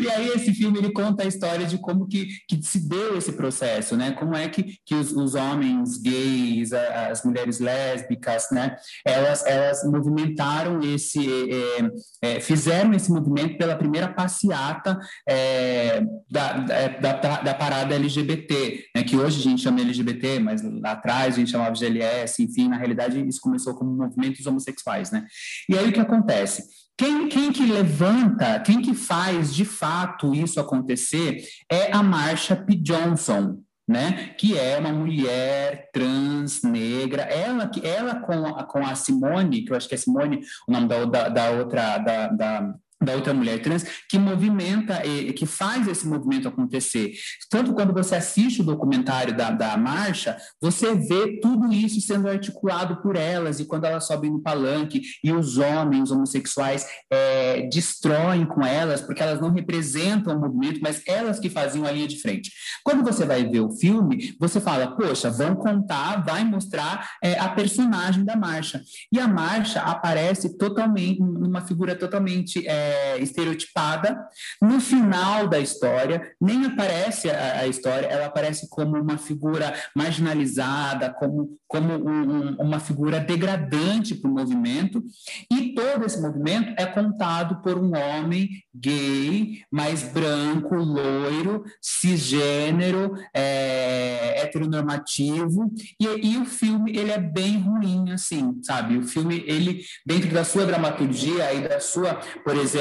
[0.00, 3.32] E aí esse filme ele conta a história de como que, que se deu esse
[3.32, 4.12] processo, né?
[4.12, 8.76] Como é que, que os, os homens gays, as mulheres lésbicas, né?
[9.04, 11.20] Elas, elas movimentaram esse,
[11.52, 18.84] é, é, fizeram esse movimento pela primeira passeata é, da, da, da, da parada LGBT,
[18.94, 19.02] né?
[19.02, 22.76] Que hoje a gente chama LGBT, mas lá atrás a gente chamava GLS, enfim, na
[22.76, 25.26] realidade isso começou como movimentos homossexuais, né?
[25.68, 26.62] E aí o que acontece?
[27.00, 32.74] Quem, quem que levanta, quem que faz de fato isso acontecer é a Marsha P.
[32.74, 34.34] Johnson, né?
[34.36, 37.22] Que é uma mulher trans, negra.
[37.22, 40.88] Ela, ela com, a, com a Simone, que eu acho que é Simone, o nome
[40.88, 45.00] da, da, da outra, da, da, da outra mulher trans, que movimenta,
[45.34, 47.14] que faz esse movimento acontecer.
[47.48, 53.00] Tanto quando você assiste o documentário da, da Marcha, você vê tudo isso sendo articulado
[53.00, 58.64] por elas, e quando elas sobem no palanque, e os homens homossexuais eh, destroem com
[58.64, 62.52] elas, porque elas não representam o movimento, mas elas que faziam a linha de frente.
[62.84, 67.48] Quando você vai ver o filme, você fala, poxa, vão contar, vai mostrar eh, a
[67.48, 68.82] personagem da Marcha.
[69.10, 74.08] E a Marcha aparece totalmente, numa figura totalmente eh, estereotipada.
[74.60, 81.10] No final da história, nem aparece a, a história, ela aparece como uma figura marginalizada,
[81.18, 85.02] como, como um- um- uma figura degradante para o movimento.
[85.50, 94.42] E todo esse movimento é contado por um homem gay, mais branco, loiro, cisgênero, é,
[94.42, 95.70] heteronormativo.
[95.98, 98.96] E, e o filme, ele é bem ruim, assim, sabe?
[98.98, 102.79] O filme, ele, dentro da sua dramaturgia e da sua, por exemplo,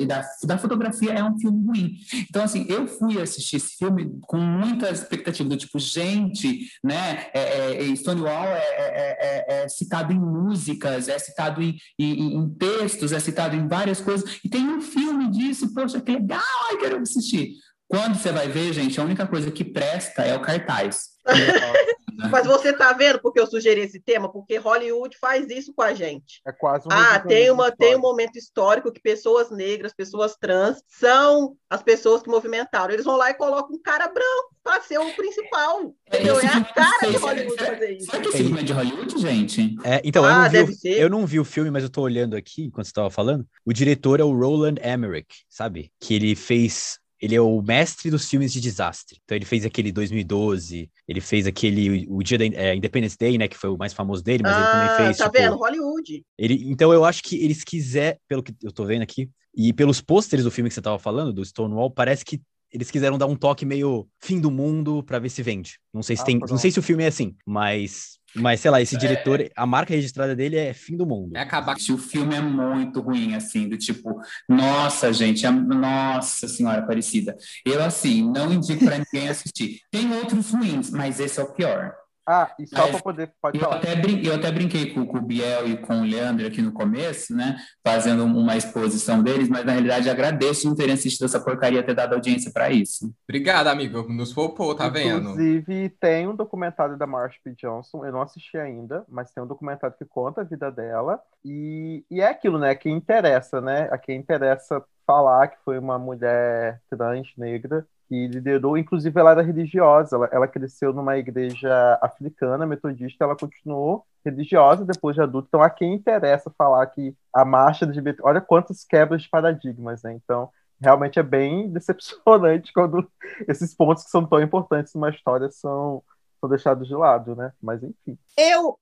[0.00, 1.96] e da, da fotografia, é um filme ruim.
[2.28, 7.26] Então, assim, eu fui assistir esse filme com muita expectativa, do tipo, gente, né?
[7.34, 12.48] É, é, Stonewall é, é- é- é citado em músicas, é citado em, em- em
[12.50, 16.76] textos, é citado em várias coisas, e tem um filme disso, poxa, que legal, ai,
[16.78, 17.54] quero assistir.
[17.90, 21.10] Quando você vai ver, gente, a única coisa que presta é o cartaz.
[22.30, 24.30] Mas você tá vendo porque eu sugeri esse tema?
[24.30, 26.40] Porque Hollywood faz isso com a gente.
[26.46, 30.82] É quase um Ah, tem, uma, tem um momento histórico que pessoas negras, pessoas trans,
[30.86, 32.92] são as pessoas que movimentaram.
[32.92, 35.94] Eles vão lá e colocam um cara branco para ser o principal.
[36.06, 36.36] Entendeu?
[36.36, 38.06] Esse É a filme, cara de Hollywood fazer isso.
[38.06, 39.76] Será que esse filme é de Hollywood, gente?
[39.82, 41.00] É, então, eu, Ah, não vi deve o, ser.
[41.00, 43.46] eu não vi o filme, mas eu tô olhando aqui enquanto você tava falando.
[43.64, 45.90] O diretor é o Roland Emmerich, sabe?
[45.98, 46.98] Que ele fez.
[47.20, 49.18] Ele é o mestre dos filmes de desastre.
[49.24, 53.46] Então ele fez aquele 2012, ele fez aquele o dia da é, Independence Day, né,
[53.48, 55.56] que foi o mais famoso dele, mas ele Ah, também fez tá tipo, vendo?
[55.56, 56.24] Hollywood.
[56.38, 60.00] ele, então eu acho que eles quiser, pelo que eu tô vendo aqui, e pelos
[60.00, 62.40] pôsteres do filme que você tava falando, do Stonewall, parece que
[62.72, 65.78] eles quiseram dar um toque meio fim do mundo pra ver se vende.
[65.92, 66.60] Não sei se Ah, tem, não pronto.
[66.60, 70.34] sei se o filme é assim, mas mas sei lá, esse diretor, a marca registrada
[70.36, 71.36] dele é fim do mundo.
[71.36, 76.80] É acabar O filme é muito ruim, assim, do tipo, nossa, gente, é- nossa senhora
[76.80, 77.36] Aparecida.
[77.64, 79.80] Eu, assim, não indico para ninguém assistir.
[79.90, 81.94] Tem outros ruins, mas esse é o pior.
[82.32, 83.32] Ah, e só para poder.
[83.42, 83.76] Pode Eu falar.
[83.78, 86.70] até, brin- eu até brinquei com, com o Biel e com o Leandro aqui no
[86.70, 87.56] começo, né?
[87.84, 92.14] Fazendo uma exposição deles, mas na realidade agradeço não terem assistido essa porcaria ter dado
[92.14, 93.12] audiência para isso.
[93.28, 94.02] Obrigado, amigo.
[94.12, 95.30] Nos poupou, tá vendo?
[95.30, 97.52] Inclusive, tem um documentário da Marsha P.
[97.56, 101.20] Johnson, eu não assisti ainda, mas tem um documentário que conta a vida dela.
[101.44, 102.74] E, e é aquilo, né?
[102.76, 103.88] Quem interessa, né?
[103.90, 109.40] A quem interessa falar que foi uma mulher trans negra que liderou, inclusive ela era
[109.40, 115.46] religiosa, ela, ela cresceu numa igreja africana, metodista, ela continuou religiosa depois de adulto.
[115.48, 118.20] Então, a quem interessa falar que a marcha LGBT.
[118.24, 120.12] Olha quantas quebras de paradigmas, né?
[120.12, 120.50] Então,
[120.80, 123.08] realmente é bem decepcionante quando
[123.46, 126.02] esses pontos que são tão importantes numa história são,
[126.40, 127.52] são deixados de lado, né?
[127.62, 128.18] Mas enfim.
[128.36, 128.76] Eu,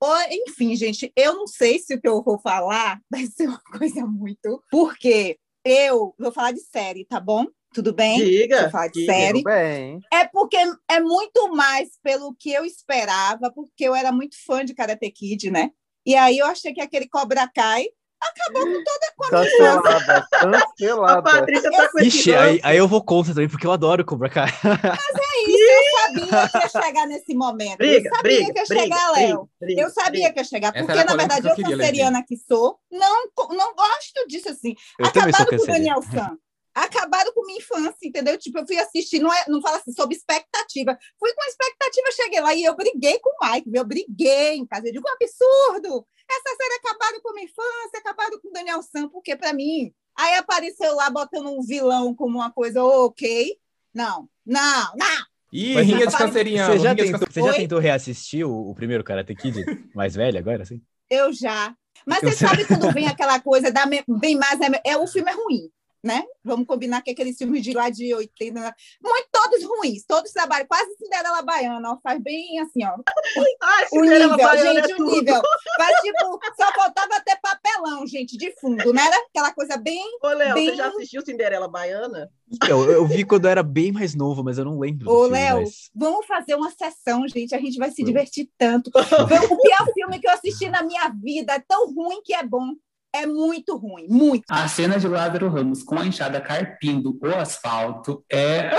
[0.49, 4.07] enfim, gente, eu não sei se o que eu vou falar vai ser uma coisa
[4.07, 4.65] muito.
[4.71, 7.45] Porque eu vou falar de série, tá bom?
[7.73, 8.25] Tudo bem?
[8.25, 9.13] Diga, falar de diga.
[9.13, 9.43] série.
[9.43, 10.01] Tudo bem.
[10.13, 10.57] É porque
[10.89, 15.51] é muito mais pelo que eu esperava, porque eu era muito fã de Karate Kid,
[15.51, 15.71] né?
[16.07, 17.87] E aí eu achei que aquele Cobra Kai
[18.21, 19.59] acabou com toda com a infância.
[19.59, 21.23] Cancelada, A cancelada.
[21.23, 24.29] Patrícia tá com esse Ixi, aí, aí eu vou contra também, porque eu adoro Cobra
[24.29, 24.49] Kai.
[24.49, 27.79] É isso, eu sabia que ia chegar nesse momento.
[27.79, 29.51] Briga, eu sabia briga, que ia briga, chegar, Léo.
[29.61, 30.33] Eu sabia briga.
[30.33, 33.75] que ia chegar, porque na verdade que eu eu, queria, canceriana que sou, não, não
[33.75, 34.75] gosto disso assim.
[34.99, 35.67] Eu Acabaram com o.
[35.67, 36.37] Daniel San.
[36.85, 38.37] Acabaram com minha infância, entendeu?
[38.39, 40.97] Tipo, eu fui assistir, não, é, não fala assim, sob expectativa.
[41.19, 44.87] Fui com expectativa, cheguei lá e eu briguei com o Mike, eu briguei em casa.
[44.89, 46.07] Eu digo, um absurdo!
[46.31, 49.93] Essa série acabaram com a minha infância, acabaram com o Daniel San, porque para mim.
[50.17, 53.57] Aí apareceu lá botando um vilão como uma coisa, ok.
[53.95, 55.27] Não, não, não.
[55.53, 56.73] Ih, Mas rinha de canceriano.
[56.75, 59.65] Você já, tentou, você já tentou reassistir o, o primeiro Karate Kid
[59.95, 60.83] mais velho agora, assim?
[61.09, 61.75] Eu já.
[62.07, 64.61] Mas você sabe quando vem aquela coisa, da me- vem mais.
[64.61, 65.71] É, é, o filme é ruim,
[66.03, 66.25] né?
[66.45, 68.73] Vamos combinar que aqueles filmes de lá de 80, né?
[69.03, 72.95] muito todos ruins, todos trabalham, quase Cinderela Baiana, ó, faz bem assim, ó.
[73.63, 75.43] Ai, O nível, Baiana gente, é o nível.
[75.79, 80.05] Mas, tipo, só faltava ter papelão, gente, de fundo, não era aquela coisa bem.
[80.23, 82.31] Ô, Léo, bem- você já assistiu Cinderela Baiana?
[82.69, 85.11] Eu, eu vi quando eu era bem mais novo, mas eu não lembro.
[85.11, 88.91] Ô, Léo, mas- vamos fazer uma sessão, gente, a gente vai se divertir tanto.
[89.51, 92.73] O pior filme que eu assisti na minha vida, é tão ruim que é bom.
[93.15, 94.45] É muito ruim, muito.
[94.51, 98.71] A cena de Lázaro Ramos com a enxada carpindo o asfalto é.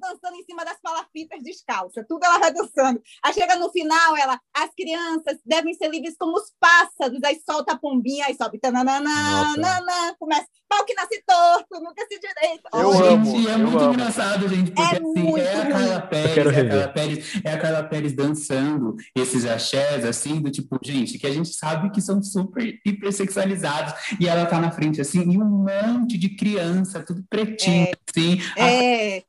[0.00, 2.04] Dançando em cima das palafitas descalça.
[2.08, 3.00] Tudo ela vai dançando.
[3.22, 7.20] Aí chega no final, ela, as crianças devem ser livres como os pássaros.
[7.24, 8.58] Aí solta a pombinha, aí sobe.
[8.58, 10.46] Tananana, nanã, começa.
[10.68, 12.62] Pau que nasce torto, nunca se direito.
[12.72, 13.94] Eu amo, Gente, é eu muito amo.
[13.94, 15.66] engraçado, gente, porque É assim, muito é a.
[15.70, 16.68] Carla Pérez, quero é a.
[16.68, 21.30] Carla Pérez, é a Carla Pérez dançando esses axés, assim, do tipo, gente, que a
[21.32, 26.18] gente sabe que são super hipersexualizados, e ela tá na frente, assim, e um monte
[26.18, 29.24] de criança, tudo pretinho, assim, É, falando,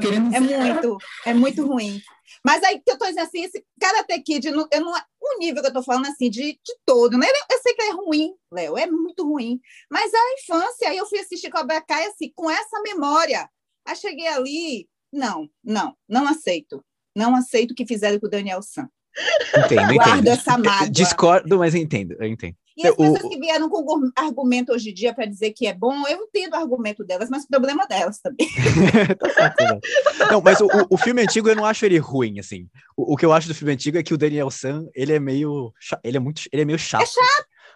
[0.00, 2.00] querendo é muito, é muito ruim.
[2.44, 5.68] Mas aí que eu tô dizendo assim, esse Karate Kid, eu não, o nível que
[5.68, 7.26] eu tô falando assim, de, de todo, né?
[7.50, 9.60] Eu sei que é ruim, Léo, é muito ruim.
[9.90, 13.48] Mas a infância, aí eu fui assistir Cobra Kai, assim, com essa memória.
[13.86, 16.84] Aí cheguei ali, não, não, não aceito.
[17.14, 18.88] Não aceito o que fizeram com o Daniel San.
[19.56, 20.28] Entendo, Guardo entendo.
[20.28, 20.90] essa mágoa.
[20.90, 22.56] Discordo, mas eu entendo, eu entendo.
[22.76, 25.66] E as O- pessoas que vieram com gu- argumento hoje em dia para dizer que
[25.66, 28.48] é bom, eu entendo o argumento delas, mas o problema delas também.
[29.18, 30.32] Tá certo, certo.
[30.32, 32.68] Não, mas o, o- filme antigo eu não acho ele ruim, assim.
[32.96, 35.18] O, o que eu acho do filme antigo é que o Daniel San, ele é
[35.20, 35.72] meio.
[36.02, 36.42] Ele é muito.
[36.52, 37.10] Ele é meio chato.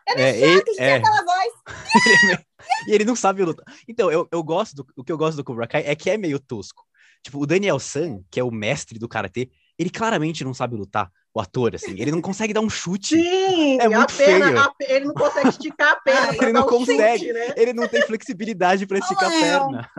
[0.09, 0.95] Ele É, é, chato, ele é.
[0.97, 1.53] aquela voz.
[2.89, 3.65] E ele não sabe lutar.
[3.89, 6.17] Então, eu, eu gosto do, o que eu gosto do Cobra Kai é que é
[6.17, 6.85] meio tosco.
[7.23, 11.11] Tipo, o Daniel San, que é o mestre do karatê, ele claramente não sabe lutar.
[11.37, 13.15] O ator, assim, ele não consegue dar um chute.
[13.15, 14.59] Sim, É a muito perna, feio.
[14.59, 16.31] a ele não consegue esticar a perna.
[16.31, 17.19] Ah, pra ele não um consegue.
[17.27, 17.55] chute, né?
[17.59, 19.41] Ele não tem flexibilidade para esticar a Léo.
[19.43, 19.91] perna.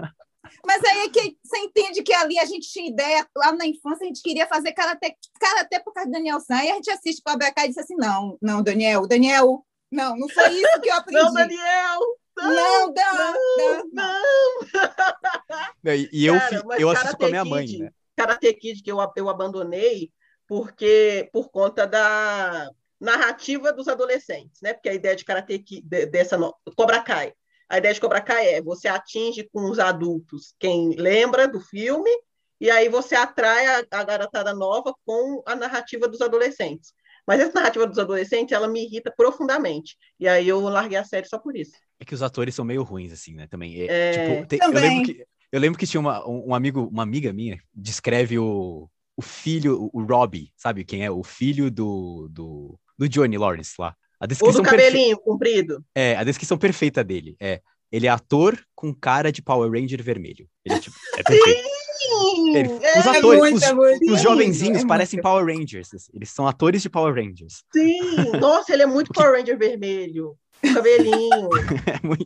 [0.66, 4.04] Mas aí é que você entende que ali a gente tinha ideia, lá na infância
[4.04, 7.22] a gente queria fazer karatê, karatê por causa do Daniel San, e a gente assiste
[7.24, 10.96] Cobra Kai e disse assim, não, não, Daniel, Daniel, não, não foi isso que eu
[10.96, 11.22] aprendi.
[11.24, 12.00] Não, Daniel!
[12.36, 13.84] não, não, não, não.
[13.94, 14.68] Não!
[15.84, 17.92] Não, E, e eu, Cara, mas eu assisto com a minha mãe, Kid- né?
[18.16, 20.10] Karate Kid que eu, eu abandonei
[20.48, 22.70] porque por conta da
[23.00, 24.74] narrativa dos adolescentes, né?
[24.74, 27.34] Porque a ideia de Karate Kid, de- dessa no- Cobra Kai,
[27.70, 32.10] a ideia de Cobra Kai é você atinge com os adultos quem lembra do filme
[32.60, 36.94] e aí você atrai a, a garotada nova com a narrativa dos adolescentes.
[37.28, 39.98] Mas essa narrativa dos adolescentes, ela me irrita profundamente.
[40.18, 41.74] E aí eu larguei a série só por isso.
[42.00, 43.48] É que os atores são meio ruins, assim, né?
[43.48, 43.82] Também.
[43.82, 44.82] É, É, tipo, tem- eu, Também.
[44.82, 48.90] lembro que, eu lembro que tinha uma, um, um amigo, uma amiga minha, descreve o,
[49.18, 51.12] o filho, o, o Robbie, sabe quem é?
[51.12, 53.94] O filho do, do, do Johnny Lawrence lá.
[54.20, 55.84] A descrição, do perfe- cabelinho comprido.
[55.94, 57.62] é, a descrição perfeita dele é
[57.92, 60.48] ele é ator com cara de Power Ranger vermelho.
[60.66, 61.70] Ele é, tipo, é perfeito.
[62.54, 64.12] Ele- É, os É atores, muito, os, é muito.
[64.14, 65.22] os jovenzinhos É parecem.
[65.22, 65.94] Power Rangers.
[65.94, 67.64] assim, Eles são atores de Power Rangers.
[67.74, 67.98] Sim,
[68.42, 70.38] nossa, ele é muito Power Ranger vermelho.
[70.64, 71.50] O cabelinho.
[71.88, 72.26] É muito...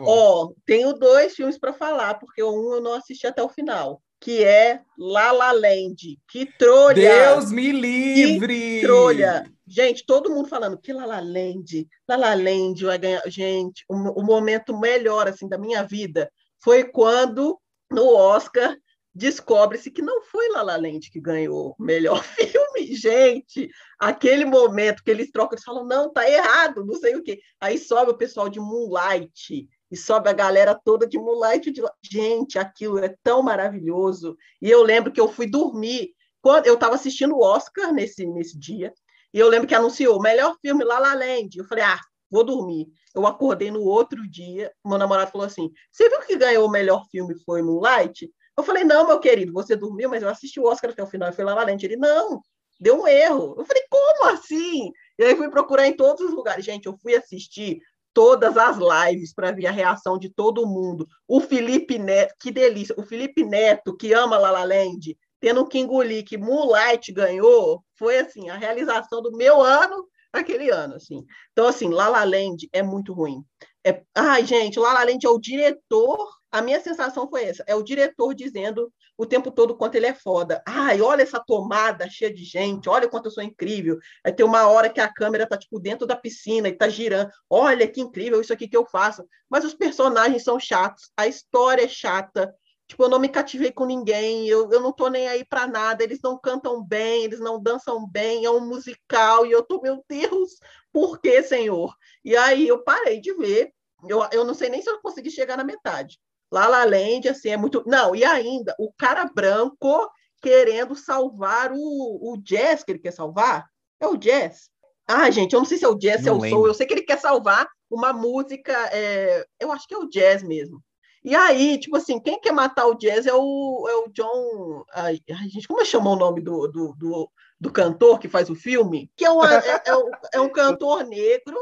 [0.00, 4.00] Ó, tenho dois filmes para falar, porque o um eu não assisti até o final,
[4.20, 6.18] que é La La Land.
[6.28, 7.34] Que trolha!
[7.34, 8.80] Deus me livre!
[8.80, 9.44] trolha!
[9.66, 13.22] Gente, todo mundo falando que La La Land, La La Land vai ganhar.
[13.26, 17.60] Gente, o, momento melhor assim da minha vida foi quando
[17.90, 18.76] no Oscar
[19.14, 23.68] descobre-se que não foi La La Land que ganhou o melhor filme, gente.
[23.98, 27.40] Aquele momento que eles trocam, eles falam, não, tá errado, não sei o quê.
[27.60, 31.70] Aí sobe o pessoal de Moonlight, e sobe a galera toda de Moonlight.
[31.70, 31.82] De...
[32.02, 34.36] Gente, aquilo é tão maravilhoso.
[34.60, 36.10] E eu lembro que eu fui dormir,
[36.40, 38.92] quando eu estava assistindo o Oscar nesse, nesse dia,
[39.32, 41.58] e eu lembro que anunciou o melhor filme, La La Land.
[41.58, 42.86] Eu falei, ah, vou dormir.
[43.14, 47.04] Eu acordei no outro dia, meu namorado falou assim, você viu que ganhou o melhor
[47.10, 48.30] filme foi Moonlight?
[48.56, 51.28] Eu falei, não, meu querido, você dormiu, mas eu assisti o Oscar até o final.
[51.28, 51.84] Eu falei, La La Land.
[51.84, 52.40] Ele, não,
[52.80, 53.54] deu um erro.
[53.56, 54.90] Eu falei, como assim?
[55.18, 56.64] E aí fui procurar em todos os lugares.
[56.64, 57.80] Gente, eu fui assistir
[58.18, 61.06] todas as lives para ver a reação de todo mundo.
[61.28, 62.92] O Felipe Neto, que delícia.
[62.98, 68.18] O Felipe Neto, que ama La La Land, tendo que engolir que Moonlight ganhou, foi
[68.18, 71.24] assim, a realização do meu ano aquele ano, assim.
[71.52, 73.44] Então, assim, La La Land é muito ruim.
[73.86, 74.02] É...
[74.12, 76.18] Ai, gente, La La Land é o diretor
[76.50, 80.14] a minha sensação foi essa: é o diretor dizendo o tempo todo quanto ele é
[80.14, 80.62] foda.
[80.64, 83.98] Ai, olha essa tomada cheia de gente, olha quanto eu sou incrível.
[84.24, 87.28] Aí tem uma hora que a câmera tá tipo dentro da piscina e tá girando.
[87.50, 89.26] Olha que incrível isso aqui que eu faço.
[89.50, 92.54] Mas os personagens são chatos, a história é chata.
[92.86, 96.02] Tipo, eu não me cativei com ninguém, eu, eu não tô nem aí para nada,
[96.02, 100.02] eles não cantam bem, eles não dançam bem, é um musical, e eu tô, meu
[100.08, 100.58] Deus,
[100.90, 101.94] por que, Senhor?
[102.24, 103.74] E aí eu parei de ver,
[104.08, 106.18] eu, eu não sei nem se eu consegui chegar na metade.
[106.50, 107.82] La La Land, assim, é muito.
[107.86, 113.66] Não, e ainda, o cara branco querendo salvar o, o jazz que ele quer salvar.
[114.00, 114.70] É o jazz.
[115.06, 116.66] Ah, gente, eu não sei se é o jazz, se é o soul.
[116.66, 118.72] Eu sei que ele quer salvar uma música.
[118.92, 119.44] É...
[119.58, 120.82] Eu acho que é o jazz mesmo.
[121.24, 124.84] E aí, tipo assim, quem quer matar o jazz é o, é o John.
[124.92, 127.30] Ai, gente, como é que chamou o nome do, do, do,
[127.60, 129.10] do, cantor que faz o filme?
[129.16, 131.58] Que é, uma, é, é, um, é um cantor negro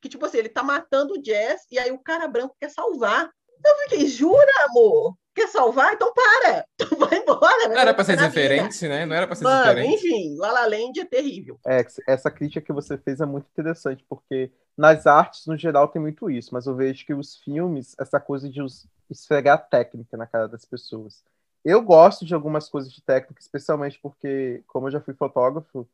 [0.00, 3.30] que, tipo assim, ele tá matando o jazz e aí o cara branco quer salvar.
[3.64, 5.16] Eu fiquei, jura, amor?
[5.34, 5.92] Quer salvar?
[5.94, 6.64] Então para!
[6.76, 7.68] Tu vai embora.
[7.68, 9.06] Não era pra ser diferente, né?
[9.06, 9.94] Não era pra ser Mano, diferente.
[9.94, 11.58] enfim, La La Land é terrível.
[11.66, 16.00] É, essa crítica que você fez é muito interessante, porque nas artes, no geral, tem
[16.00, 18.60] muito isso, mas eu vejo que os filmes, essa coisa de
[19.08, 21.22] esfregar técnica na cara das pessoas.
[21.64, 25.86] Eu gosto de algumas coisas de técnica, especialmente porque, como eu já fui fotógrafo,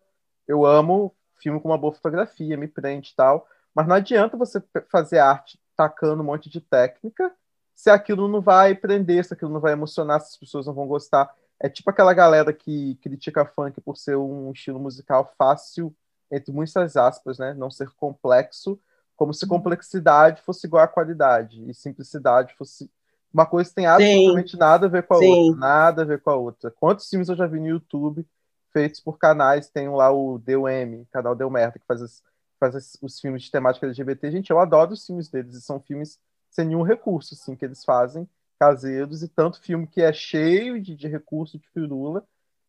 [0.46, 4.62] eu amo filme com uma boa fotografia, me prende e tal, mas não adianta você
[4.90, 7.34] fazer arte tacando um monte de técnica
[7.76, 10.88] se aquilo não vai prender, se aquilo não vai emocionar, se as pessoas não vão
[10.88, 11.30] gostar.
[11.60, 15.94] É tipo aquela galera que critica funk por ser um estilo musical fácil,
[16.32, 17.52] entre muitas aspas, né?
[17.52, 18.80] Não ser complexo,
[19.14, 19.50] como se uhum.
[19.50, 22.90] complexidade fosse igual a qualidade e simplicidade fosse
[23.32, 24.56] uma coisa tem absolutamente Sim.
[24.56, 25.28] nada a ver com a Sim.
[25.28, 26.70] outra, nada a ver com a outra.
[26.70, 28.26] Quantos filmes eu já vi no YouTube
[28.72, 32.22] feitos por canais, tem lá o DUM, canal Deu Merda, que faz, as,
[32.58, 34.30] faz as, os filmes de temática LGBT.
[34.30, 36.18] Gente, eu adoro os filmes deles, e são filmes
[36.56, 38.28] sem nenhum recurso, assim, que eles fazem,
[38.58, 42.26] caseiros, e tanto filme que é cheio de, de recurso de firula,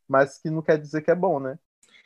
[0.07, 1.57] mas que não quer dizer que é bom, né?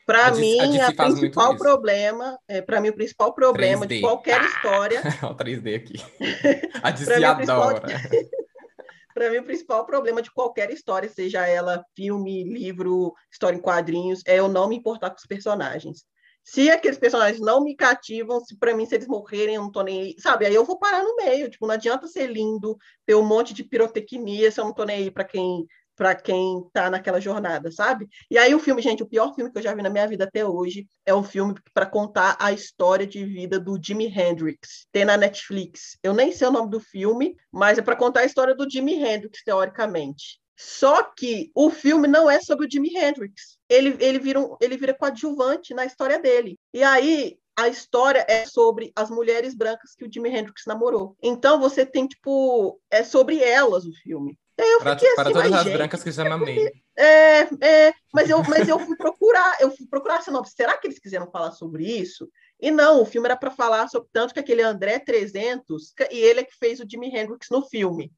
[0.06, 3.96] Para mim, a, principal problema, é, para mim, o principal problema 3D.
[3.96, 4.46] de qualquer ah!
[4.46, 5.02] história.
[5.24, 5.94] o 3D aqui.
[6.84, 7.82] A DC adora.
[9.14, 14.22] Para mim, o principal problema de qualquer história, seja ela filme, livro, história em quadrinhos,
[14.26, 16.04] é eu não me importar com os personagens.
[16.44, 19.82] Se aqueles personagens não me cativam, se para mim, se eles morrerem, eu não tô
[19.84, 20.46] nem aí, sabe?
[20.46, 21.50] Aí eu vou parar no meio.
[21.50, 24.98] Tipo, não adianta ser lindo, ter um monte de pirotecnia se eu não tô nem
[24.98, 25.66] aí para quem
[25.96, 28.08] para quem tá naquela jornada, sabe?
[28.28, 30.24] E aí o filme, gente, o pior filme que eu já vi na minha vida
[30.24, 34.88] até hoje é um filme para contar a história de vida do Jimi Hendrix.
[34.92, 36.00] Tem na Netflix.
[36.02, 38.96] Eu nem sei o nome do filme, mas é para contar a história do Jimi
[38.96, 40.42] Hendrix teoricamente.
[40.64, 43.57] Só que o filme não é sobre o Jimi Hendrix.
[43.68, 46.59] Ele, ele, vira, um, ele vira coadjuvante na história dele.
[46.72, 51.18] E aí, a história é sobre as mulheres brancas que o Jimi Hendrix namorou.
[51.20, 54.38] Então, você tem, tipo, é sobre elas o filme.
[54.55, 56.72] Eu para, fiquei para assim, todas as gente, brancas que já namei.
[56.95, 60.53] É, é, mas, eu, mas eu fui procurar, eu fui procurar a sinopse.
[60.55, 62.30] Será que eles quiseram falar sobre isso?
[62.59, 66.41] E não, o filme era para falar sobre tanto que aquele André 300, e ele
[66.41, 68.12] é que fez o Jimi Hendrix no filme.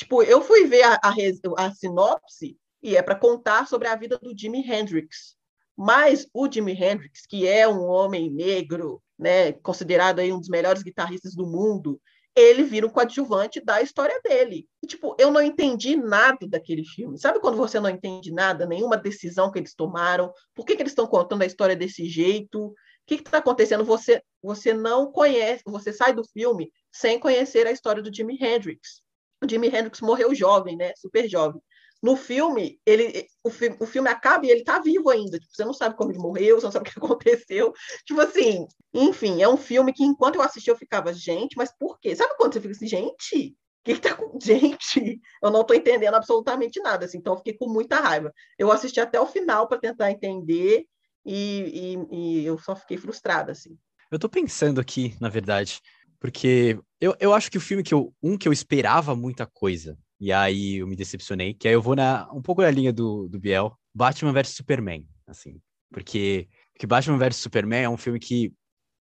[0.00, 1.12] Tipo, eu fui ver a, a,
[1.58, 5.36] a sinopse e é para contar sobre a vida do Jimi Hendrix.
[5.76, 10.82] Mas o Jimi Hendrix, que é um homem negro, né, considerado aí um dos melhores
[10.82, 12.00] guitarristas do mundo,
[12.34, 14.66] ele vira um coadjuvante da história dele.
[14.82, 17.18] E, tipo, eu não entendi nada daquele filme.
[17.18, 20.32] Sabe quando você não entende nada, nenhuma decisão que eles tomaram?
[20.54, 22.68] Por que, que eles estão contando a história desse jeito?
[22.68, 22.74] O
[23.06, 23.84] que está acontecendo?
[23.84, 29.02] Você, você não conhece, você sai do filme sem conhecer a história do Jimi Hendrix
[29.48, 30.92] Jimi Hendrix morreu jovem, né?
[30.96, 31.60] Super jovem.
[32.02, 35.38] No filme, ele, o, filme, o filme acaba e ele tá vivo ainda.
[35.38, 37.72] Tipo, você não sabe como ele morreu, você não sabe o que aconteceu.
[38.06, 41.98] Tipo assim, enfim, é um filme que enquanto eu assisti eu ficava, gente, mas por
[42.00, 42.16] quê?
[42.16, 44.30] Sabe quando você fica assim, gente, que, que tá com.
[44.40, 48.32] Gente, eu não tô entendendo absolutamente nada, assim, então eu fiquei com muita raiva.
[48.58, 50.86] Eu assisti até o final para tentar entender
[51.24, 53.76] e, e, e eu só fiquei frustrada, assim.
[54.10, 55.80] Eu tô pensando aqui, na verdade,
[56.20, 58.14] porque eu, eu acho que o filme que eu.
[58.22, 61.96] Um que eu esperava muita coisa, e aí eu me decepcionei, que aí eu vou
[61.96, 65.58] na, um pouco na linha do, do Biel, Batman vs Superman, assim.
[65.90, 68.52] Porque, porque Batman vs Superman é um filme que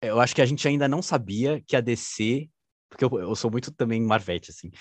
[0.01, 2.49] eu acho que a gente ainda não sabia que a DC.
[2.89, 4.71] Porque eu, eu sou muito também Marvete, assim,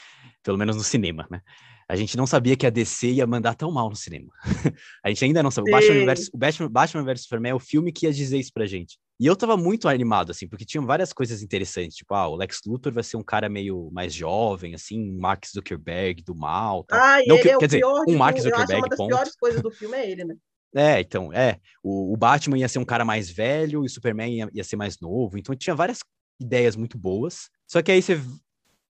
[0.43, 1.43] pelo menos no cinema, né?
[1.89, 4.31] A gente não sabia que a DC ia mandar tão mal no cinema.
[5.03, 5.75] a gente ainda não sabia.
[5.75, 8.67] O Batman, o Batman, Batman vs Superman é o filme que ia dizer isso pra
[8.67, 8.99] gente.
[9.21, 11.97] E eu tava muito animado, assim, porque tinham várias coisas interessantes.
[11.97, 15.45] Tipo, ah, o Lex Luthor vai ser um cara meio mais jovem, assim, um Mark
[15.47, 16.85] Zuckerberg do mal.
[16.85, 16.99] Tal.
[17.01, 18.49] Ah, Não ele que- é o quer dizer, um Mark tudo.
[18.49, 19.09] Eu acho Zuckerberg, uma das ponto.
[19.09, 20.37] piores coisas do filme é ele, né?
[20.75, 21.59] É, então, é.
[21.83, 24.77] O, o Batman ia ser um cara mais velho e o Superman ia, ia ser
[24.77, 25.37] mais novo.
[25.39, 25.99] Então tinha várias
[26.41, 27.49] ideias muito boas.
[27.67, 28.21] Só que aí você,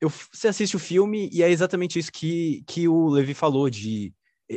[0.01, 4.11] eu, você assiste o filme e é exatamente isso que, que o Levi falou de...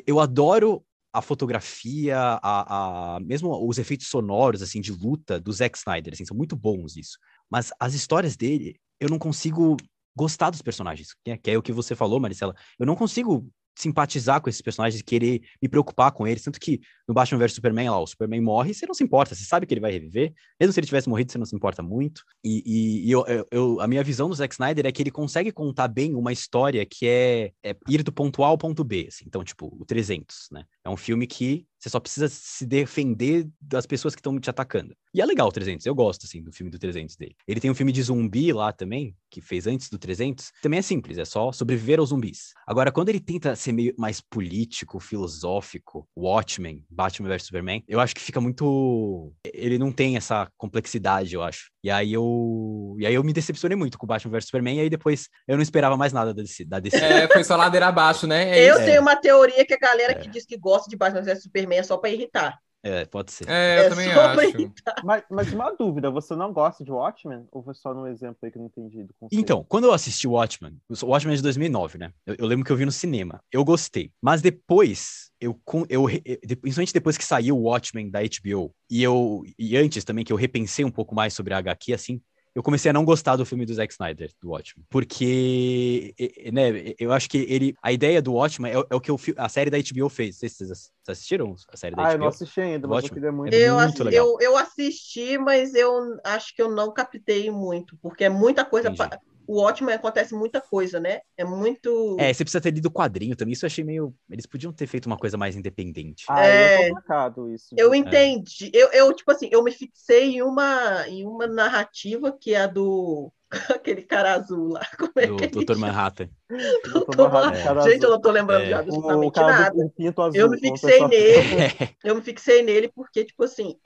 [0.06, 0.82] Eu adoro
[1.12, 6.24] a fotografia, a, a, mesmo os efeitos sonoros, assim, de luta do Zack Snyder, assim,
[6.24, 7.18] são muito bons isso.
[7.50, 9.76] Mas as histórias dele, eu não consigo
[10.16, 12.54] gostar dos personagens, que é, que é o que você falou, Maricela.
[12.78, 16.42] Eu não consigo simpatizar com esses personagens querer me preocupar com eles.
[16.42, 19.44] Tanto que no Batman vs Superman, lá, o Superman morre, você não se importa, você
[19.44, 20.32] sabe que ele vai reviver.
[20.60, 22.22] Mesmo se ele tivesse morrido, você não se importa muito.
[22.44, 25.50] E, e- e eu- eu- a minha visão do Zack Snyder é que ele consegue
[25.52, 29.06] contar bem uma história que é, é ir do ponto A ao ponto B.
[29.08, 29.24] assim.
[29.26, 30.64] Então, tipo, o 300, né?
[30.84, 34.94] É um filme que você só precisa se defender das pessoas que estão te atacando.
[35.14, 37.34] E é legal o 300, eu gosto, assim, do filme do 300 dele.
[37.48, 40.52] Ele tem um filme de zumbi lá também, que fez antes do 300.
[40.62, 42.52] Também é simples, é só sobreviver aos zumbis.
[42.66, 48.14] Agora, quando ele tenta ser meio mais político, filosófico, Watchmen, Batman vs Superman, eu acho
[48.14, 49.32] que fica muito...
[49.44, 51.70] Ele não tem essa complexidade, eu acho.
[51.82, 52.96] E aí eu...
[52.98, 55.56] E aí eu me decepcionei muito com o Batman vs Superman, e aí depois eu
[55.56, 56.64] não esperava mais nada da DC.
[56.64, 56.96] Da DC.
[56.96, 58.58] É, foi só ladeira abaixo, né?
[58.58, 61.42] É eu tenho uma teoria que a galera que diz que gosta de Batman vs
[61.42, 62.58] Superman é só pra irritar.
[62.82, 63.48] É, pode ser.
[63.48, 64.72] É, eu É também acho.
[65.04, 67.46] Mas, mas uma dúvida, você não gosta de Watchmen?
[67.52, 69.40] Ou foi só no exemplo aí que eu não entendi do conceito?
[69.40, 72.12] Então, quando eu assisti o Watchmen, o Watchmen é de 2009, né?
[72.24, 73.42] Eu, eu lembro que eu vi no cinema.
[73.52, 74.10] Eu gostei.
[74.20, 79.02] Mas depois, eu, com- eu, de- principalmente depois que saiu o Watchmen da HBO, e
[79.02, 82.20] eu e antes também que eu repensei um pouco mais sobre a HQ, assim,
[82.55, 84.84] eu comecei a não gostar do filme do Zack Snyder, do Watchmen.
[84.90, 86.14] Porque,
[86.53, 87.74] né, eu acho que ele.
[87.82, 90.09] A ideia do Watchmen é, o- é o que o fi- a série da HBO
[90.09, 90.36] fez.
[90.36, 92.28] Vocês, vocês assistiram a série da Ah, eu não HBO?
[92.28, 93.11] assisti ainda, mas Ótimo.
[93.11, 93.55] eu queria muito.
[93.55, 94.26] É Eu, muito legal.
[94.26, 98.90] eu, eu assisti, mas eu acho que eu não captei muito, porque é muita coisa.
[98.90, 99.16] Entendi.
[99.51, 101.22] O ótimo acontece muita coisa, né?
[101.36, 102.16] É muito.
[102.20, 103.53] É, você precisa ter lido o quadrinho também.
[103.53, 104.14] Isso eu achei meio.
[104.30, 106.24] Eles podiam ter feito uma coisa mais independente.
[106.28, 106.74] Ah, É.
[106.84, 107.74] é complicado isso.
[107.76, 107.96] Eu É.
[107.96, 108.70] entendi.
[108.72, 112.66] Eu, eu, tipo assim, eu me fixei em uma, em uma narrativa que é a
[112.68, 113.32] do
[113.74, 114.80] aquele cara azul lá.
[114.98, 115.76] Como é Do que Dr.
[115.76, 116.28] Manhattan.
[116.51, 117.62] É.
[117.62, 118.76] cara Gente, eu não tô lembrando É.
[118.76, 119.74] o, absolutamente cara nada.
[119.84, 120.40] do pinto azul.
[120.40, 121.40] Eu me fixei nele.
[122.05, 123.76] Eu me fixei nele porque, tipo assim,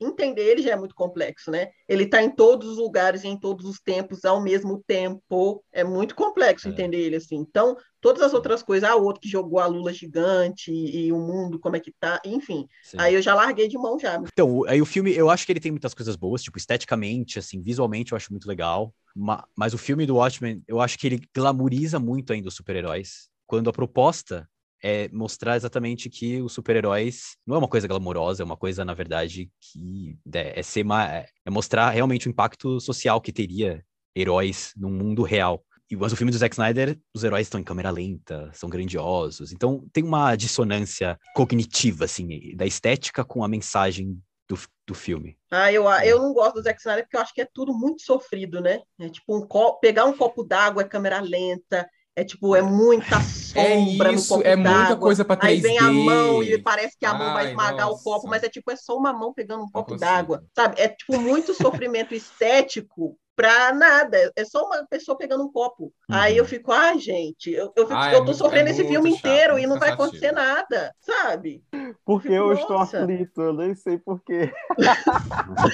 [0.00, 1.68] entender ele já é muito complexo, né?
[1.88, 5.62] Ele tá em todos os lugares e em todos os tempos ao mesmo tempo.
[5.72, 6.70] É muito complexo É.
[6.70, 7.36] entender ele, assim.
[7.36, 11.12] Então, todas as outras coisas, ah, o outro que jogou a Lula gigante e, e
[11.12, 12.68] o mundo, como é que tá, enfim.
[12.82, 12.98] Sim.
[13.00, 14.16] Aí eu já larguei de mão já.
[14.32, 17.38] Então, o- aí o filme, eu acho que ele tem muitas coisas boas, tipo, esteticamente,
[17.38, 18.94] assim, visualmente eu acho muito legal.
[19.16, 23.28] Ma- Mas o filme do Watchmen, eu acho que ele glamoriza muito ainda os super-heróis.
[23.46, 24.46] Quando a proposta
[24.82, 28.92] é mostrar exatamente que os super-heróis não é uma coisa glamourosa, é uma coisa, na
[28.92, 33.82] verdade, que é, é ser ma- é mostrar realmente o impacto social que teria
[34.14, 35.64] heróis num mundo real.
[35.90, 39.52] E mas o filme do Zack Snyder, os heróis estão em câmera lenta, são grandiosos.
[39.52, 44.18] Então tem uma dissonância cognitiva, assim, da estética com a mensagem
[44.48, 45.36] do, do filme.
[45.50, 48.02] Ah, eu, eu não gosto do Zack Snyder porque eu acho que é tudo muito
[48.02, 48.80] sofrido, né?
[48.98, 53.16] É tipo um copo, pegar um copo d'água é câmera lenta, é tipo, é muita
[53.56, 55.48] É sombra no isso, copo é muita coisa pra 3D.
[55.48, 58.04] Aí vem a mão e parece que a mão vai Ai, esmagar o nossa.
[58.04, 60.80] copo, mas é tipo, é só uma mão pegando um copo d'água, sabe?
[60.80, 64.32] É tipo muito sofrimento estético pra nada.
[64.36, 65.92] É só uma pessoa pegando um copo.
[66.10, 68.70] Aí eu fico, ai, gente, eu, eu, fico- Ah, é eu tô muito- sofrendo é
[68.72, 71.62] esse filme chato, inteiro e não vai acontecer nada, sabe?
[72.04, 73.00] Porque eu estou Nossa.
[73.02, 74.52] aflito, eu nem sei porquê.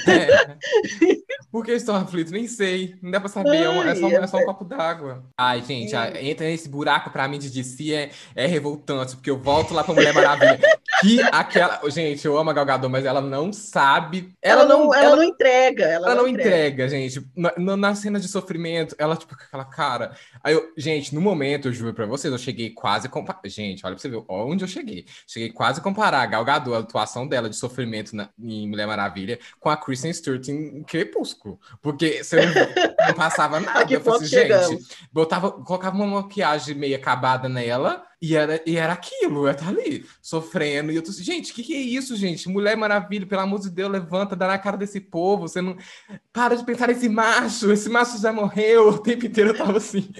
[0.07, 0.55] É.
[1.51, 2.31] Por que estou aflito?
[2.31, 2.95] Nem sei.
[3.01, 3.57] Não dá pra saber.
[3.57, 5.23] É, um- é só, é só um copo d'água.
[5.37, 9.37] Ai, gente, a- entra nesse buraco pra mim de DC é, é revoltante, porque eu
[9.37, 10.59] volto lá pra Mulher Maravilha.
[11.01, 11.81] Que aquela.
[11.89, 14.31] Gente, eu amo a Gal Gadot, mas ela não sabe.
[14.41, 15.83] Ela, não, ela, não entrega.
[15.85, 17.21] Ela, Ela não entrega, gente.
[17.57, 20.15] Na, na- na cena de sofrimento, ela, tipo, com aquela cara.
[20.43, 23.39] Aí eu, gente, no momento, eu juro pra vocês, eu cheguei quase a comparar.
[23.45, 25.05] Gente, olha pra você ver onde eu cheguei.
[25.27, 28.87] Cheguei quase a comparar a Gal Gadot, a atuação dela de sofrimento na- em Mulher
[28.87, 31.59] Maravilha, com a Kristen Stewart em Crepúsculo.
[31.81, 32.53] Porque você não,
[33.07, 33.91] não passava nada.
[33.93, 34.27] Eu falei assim,
[34.77, 38.03] gente, botava, colocava uma maquiagem meio acabada nela.
[38.21, 40.91] E era, e era aquilo, ela tá ali, sofrendo.
[40.91, 42.47] E eu tô assim, gente, o que, que é isso, gente?
[42.47, 45.47] Mulher Maravilha, pelo amor de Deus, levanta, dá na cara desse povo.
[45.47, 45.75] Você não.
[46.31, 48.89] Para de pensar nesse macho, esse macho já morreu.
[48.91, 50.11] O tempo inteiro eu tava assim.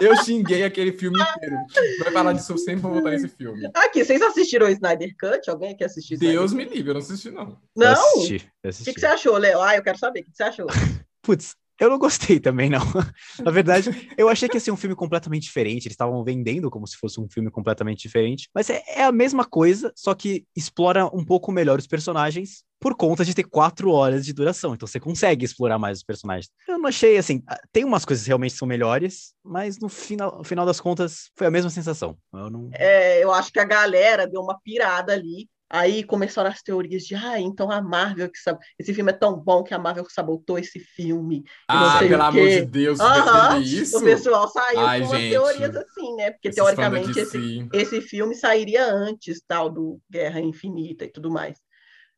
[0.00, 1.56] Eu xinguei aquele filme inteiro.
[2.00, 3.70] Vai falar disso, eu sempre vou voltar nesse filme.
[3.74, 5.48] Aqui, vocês assistiram o Snyder Cut?
[5.48, 6.18] Alguém aqui assistiu?
[6.18, 7.58] Deus me livre, eu não assisti, não.
[7.74, 7.86] Não?
[7.86, 8.94] Eu O assisti, eu que, assisti.
[8.94, 9.62] que você achou, Léo?
[9.62, 10.20] Ah, eu quero saber.
[10.20, 10.66] O que que você achou?
[11.22, 12.80] Putz, eu não gostei também, não.
[13.44, 15.86] Na verdade, eu achei que ia ser um filme completamente diferente.
[15.86, 18.48] Eles estavam vendendo como se fosse um filme completamente diferente.
[18.54, 22.94] Mas é, é a mesma coisa, só que explora um pouco melhor os personagens por
[22.94, 24.74] conta de ter quatro horas de duração.
[24.74, 26.50] Então você consegue explorar mais os personagens.
[26.66, 27.42] Eu não achei assim.
[27.46, 31.30] ah, Tem umas coisas que realmente são melhores, mas no final, no final das contas
[31.36, 32.16] foi a mesma sensação.
[32.32, 32.70] Eu não.
[32.72, 35.48] É, eu acho que a galera deu uma pirada ali.
[35.70, 39.36] Aí começaram as teorias de, ah, então a Marvel que sabe, esse filme é tão
[39.38, 41.44] bom que a Marvel sabotou esse filme.
[41.70, 43.98] não Ah, sei pelo amor de Deus, teve isso.
[43.98, 45.30] O pessoal saiu Ai, com gente.
[45.30, 46.30] teorias assim, né?
[46.30, 51.58] Porque Esses teoricamente esse, esse filme sairia antes, tal, do Guerra Infinita e tudo mais.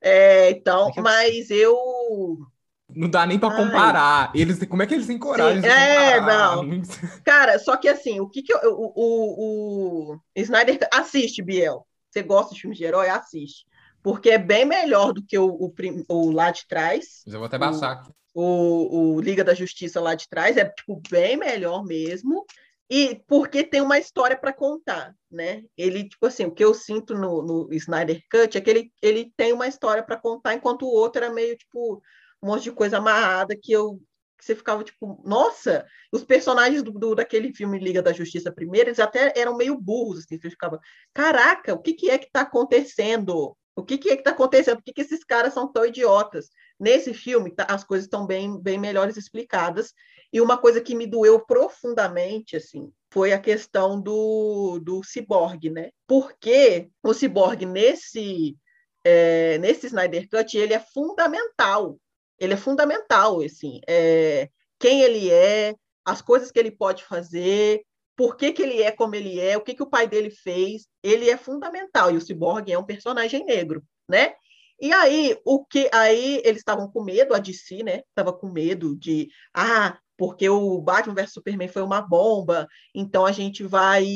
[0.00, 1.76] É, então, É mas eu.
[2.94, 3.56] Não dá nem pra Ai.
[3.56, 4.32] comparar.
[4.34, 6.64] Eles, como é que eles têm coragem Sim, é, não.
[7.24, 11.86] Cara, só que assim, o que que eu, o, o, o Snyder assiste, Biel.
[12.10, 13.08] Você gosta de filmes de herói?
[13.08, 13.64] Assiste.
[14.02, 15.72] Porque é bem melhor do que o, o,
[16.08, 17.22] o lá de trás.
[17.26, 18.10] Já vou até baixar aqui.
[18.34, 22.44] O, o Liga da Justiça lá de trás é tipo bem melhor mesmo.
[22.88, 25.62] E porque tem uma história para contar, né?
[25.76, 29.32] Ele, tipo assim, o que eu sinto no, no Snyder Cut é que ele, ele
[29.36, 32.02] tem uma história para contar, enquanto o outro era meio tipo
[32.42, 34.00] um monte de coisa amarrada que eu
[34.40, 38.88] que você ficava tipo, nossa, os personagens do, do- daquele filme Liga da Justiça primeiro,
[38.88, 40.80] eles até eram meio burros, assim, você ficava,
[41.14, 43.56] caraca, o que, que é que está acontecendo?
[43.76, 44.76] O que, que é que está acontecendo?
[44.76, 46.50] Por que, que esses caras são tão idiotas?
[46.78, 49.92] Nesse filme, tá- as coisas estão bem, bem melhores explicadas.
[50.32, 55.90] E uma coisa que me doeu profundamente, assim, foi a questão do, do ciborgue, né?
[56.06, 58.56] Porque o ciborgue nesse,
[59.04, 61.98] é, nesse Snyder Cut, ele é fundamental.
[62.40, 63.80] Ele é fundamental, assim.
[63.86, 65.74] É, quem ele é,
[66.04, 67.82] as coisas que ele pode fazer,
[68.16, 70.86] por que, que ele é como ele é, o que, que o pai dele fez,
[71.02, 72.10] ele é fundamental.
[72.10, 74.34] E o ciborgue é um personagem negro, né?
[74.80, 78.02] E aí, o que aí eles estavam com medo, a DC, né?
[78.08, 83.32] Estava com medo de, ah, porque o Batman vs Superman foi uma bomba, então a
[83.32, 84.06] gente vai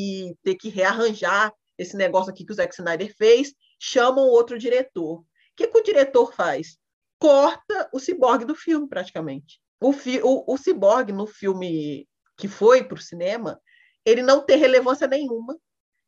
[0.43, 5.21] ter que rearranjar esse negócio aqui que o Zack Snyder fez, chamam outro diretor.
[5.21, 5.25] O
[5.57, 6.79] que, que o diretor faz?
[7.25, 9.59] Corta o ciborgue do filme, praticamente.
[9.81, 12.07] O, fi, o, o ciborgue no filme
[12.37, 13.59] que foi para o cinema,
[14.05, 15.57] ele não tem relevância nenhuma.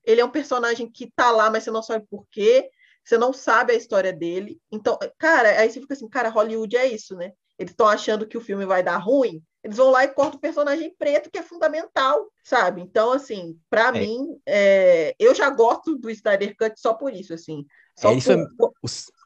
[0.05, 2.69] Ele é um personagem que tá lá, mas você não sabe por quê.
[3.03, 4.61] Você não sabe a história dele.
[4.71, 7.33] Então, cara, aí você fica assim, cara, Hollywood é isso, né?
[7.59, 10.41] Eles estão achando que o filme vai dar ruim, eles vão lá e cortam o
[10.41, 12.83] personagem preto, que é fundamental, sabe?
[12.83, 14.01] Então, assim, para É.
[14.01, 17.65] mim, é, eu já gosto do Snyder Cut só por isso, assim.
[17.99, 18.47] Só É, isso é-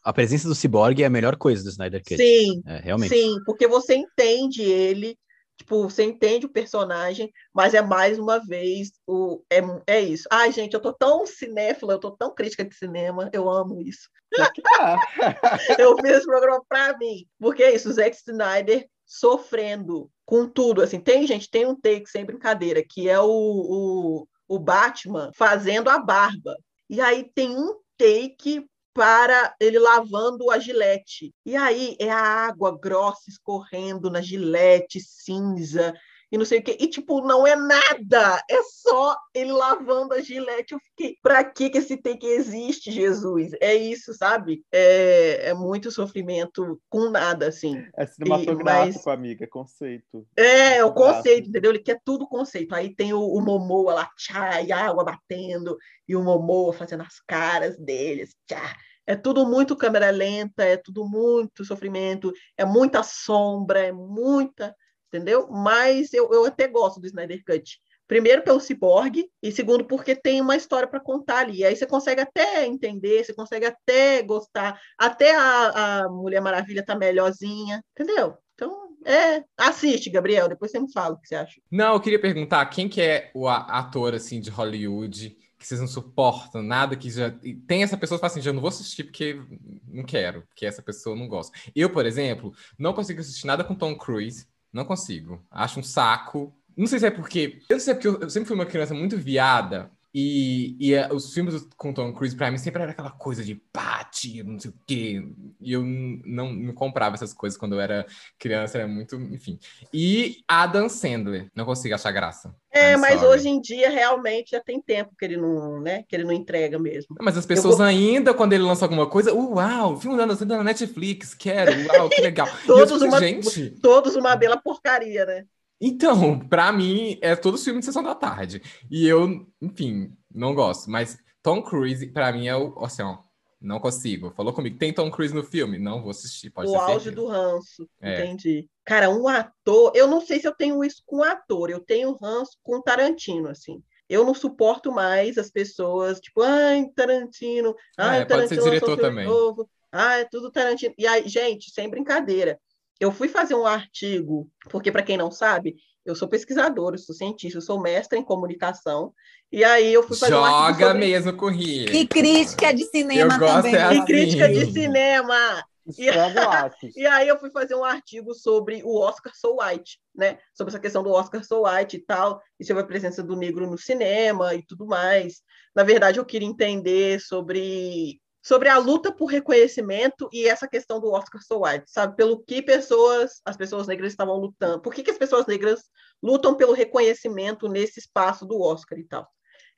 [0.03, 2.17] a presença do Cyborg é a melhor coisa do Snyder Cut.
[2.17, 3.15] Sim, É, realmente.
[3.15, 5.19] Sim, porque você entende ele,
[5.57, 10.27] tipo, você entende o personagem, mas é mais uma vez o é, é isso.
[10.31, 14.09] Ai, gente, eu tô tão cinéfila, eu tô tão crítica de cinema, eu amo isso.
[15.77, 20.83] Eu fiz esse programa pra mim, porque é isso, o Zack Snyder sofrendo com tudo,
[20.83, 25.91] assim, tem gente, tem um take sem brincadeira, que é o, o, o Batman fazendo
[25.91, 26.55] a barba,
[26.89, 31.32] e aí tem um take para ele lavando a gilete.
[31.45, 35.95] E aí é a água grossa escorrendo na gilete cinza
[36.31, 36.76] e não sei o quê.
[36.81, 38.43] E, tipo, não é nada.
[38.49, 40.72] É só ele lavando a gilete.
[40.72, 43.53] Eu fiquei, pra que que esse take existe, Jesus?
[43.61, 44.64] É isso, sabe?
[44.70, 47.85] É, é muito sofrimento com nada, assim.
[47.97, 50.26] é cinematográfico, mas- amiga, é conceito.
[50.37, 50.95] É, o Exato.
[50.95, 51.70] conceito, entendeu?
[51.72, 52.74] Ele quer tudo conceito.
[52.74, 55.76] Aí tem o, o Momoa lá, tchá, e a água batendo,
[56.07, 58.76] e o Momoa fazendo as caras deles, tchá.
[59.07, 64.72] É tudo muito câmera lenta, é tudo muito sofrimento, é muita sombra, é muita,
[65.13, 65.49] entendeu?
[65.49, 67.79] Mas eu, eu até gosto do Snyder Cut.
[68.07, 71.65] Primeiro pelo ciborgue, e segundo porque tem uma história para contar ali.
[71.65, 76.97] Aí você consegue até entender, você consegue até gostar, até a, a Mulher Maravilha tá
[76.97, 78.37] melhorzinha, entendeu?
[78.55, 81.61] Então, é, assiste, Gabriel, depois você me fala o que você acha.
[81.71, 85.87] Não, eu queria perguntar quem que é o ator assim de Hollywood que vocês não
[85.87, 87.29] suportam, nada que já.
[87.43, 89.39] e Tem essa pessoa que fala assim, já não vou assistir porque
[89.87, 91.57] não quero, porque essa pessoa não gosta.
[91.77, 94.47] Eu, por exemplo, não consigo assistir nada com Tom Cruise.
[94.73, 95.45] Não consigo.
[95.51, 96.55] Acho um saco.
[96.77, 97.62] Não sei se é porque.
[97.68, 99.91] Eu não sei se é porque eu sempre fui uma criança muito viada.
[100.13, 103.55] E, e eh, os filmes com Tom Cruise, pra mim, sempre era aquela coisa de
[103.55, 105.23] pá, tiro, não sei o quê.
[105.61, 108.05] E eu não, não comprava essas coisas quando eu era
[108.39, 109.15] criança, era muito.
[109.17, 109.59] Enfim.
[109.95, 111.49] E Adam Sandler.
[111.55, 112.53] Não consigo achar graça.
[112.73, 113.27] É, I'm mas sorry.
[113.35, 116.79] hoje em dia realmente já tem tempo que ele não, né, que ele não entrega
[116.79, 117.17] mesmo.
[117.21, 120.59] Mas as pessoas vou- ainda, quando ele lança alguma coisa, uau, filme da Adam Sandler
[120.59, 122.47] na Netflix, quero, uau, que legal.
[122.67, 123.71] E eu Todos fico, uma- gente.
[123.81, 125.45] Todos uma bela porcaria, né?
[125.81, 128.61] Então, pra mim, é todos filmes de sessão da tarde.
[128.91, 130.91] E eu, enfim, não gosto.
[130.91, 132.78] Mas Tom Cruise, pra mim, é o.
[132.85, 133.18] Assim, ó,
[133.61, 134.31] não consigo.
[134.37, 135.78] Falou comigo, tem Tom Cruise no filme?
[135.78, 137.16] Não vou assistir, pode o auge certeza.
[137.16, 138.22] do ranço, É.
[138.24, 138.68] entendi.
[138.85, 142.57] Cara, um ator, eu não sei se eu tenho isso com ator, eu tenho ranço
[142.62, 143.83] com Tarantino, assim.
[144.09, 148.87] Eu não suporto mais as pessoas, tipo, ai, Tarantino, ai, É, pode ser Tarantino diretor
[148.97, 149.24] filme também.
[149.26, 150.93] novo, ai, é tudo Tarantino.
[150.99, 152.59] E aí, gente, sem brincadeira,
[153.01, 157.15] eu fui fazer um artigo, porque para quem não sabe, eu sou pesquisadora, eu sou
[157.15, 159.13] cientista, eu sou mestra em comunicação,
[159.51, 161.93] e aí eu fui fazer um artigo Joga sobre mesmo com o Rio.
[161.93, 163.75] E crítica de cinema Eu gosto também.
[163.75, 163.87] é e assim.
[163.97, 164.07] amigo.
[164.07, 165.65] crítica de cinema.
[165.97, 166.95] Lápis.
[166.97, 170.39] E aí eu fui fazer um artigo sobre o Oscar So White, né?
[170.55, 173.69] Sobre essa questão do Oscar So White e tal, e sobre a presença do negro
[173.69, 175.41] no cinema e tudo mais.
[175.75, 181.12] Na verdade, eu queria entender sobre sobre a luta por reconhecimento e essa questão do
[181.12, 182.16] Oscar So White, sabe?
[182.16, 184.80] Pelo que pessoas, as pessoas negras estavam lutando.
[184.80, 185.82] Por que, que as pessoas negras
[186.22, 189.28] lutam pelo reconhecimento nesse espaço do Oscar e tal.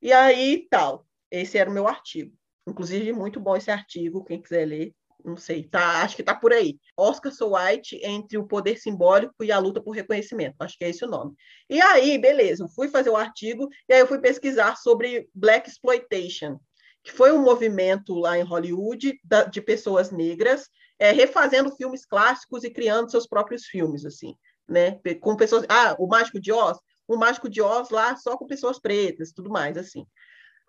[0.00, 1.06] E aí, tal.
[1.30, 2.32] Esse era o meu artigo.
[2.66, 4.94] Inclusive, muito bom esse artigo, quem quiser ler,
[5.24, 6.78] não sei, tá, acho que tá por aí.
[6.96, 10.56] Oscar So White entre o poder simbólico e a luta por reconhecimento.
[10.60, 11.34] Acho que é esse o nome.
[11.70, 15.68] E aí, beleza, eu fui fazer o artigo e aí eu fui pesquisar sobre Black
[15.68, 16.58] Exploitation,
[17.02, 22.62] que foi um movimento lá em Hollywood da- de pessoas negras é, refazendo filmes clássicos
[22.62, 24.36] e criando seus próprios filmes, assim,
[24.68, 25.00] né?
[25.20, 25.64] Com pessoas.
[25.68, 26.78] Ah, o Mágico de Oz,
[27.08, 30.06] o Mágico de Oz lá só com pessoas pretas, tudo mais, assim.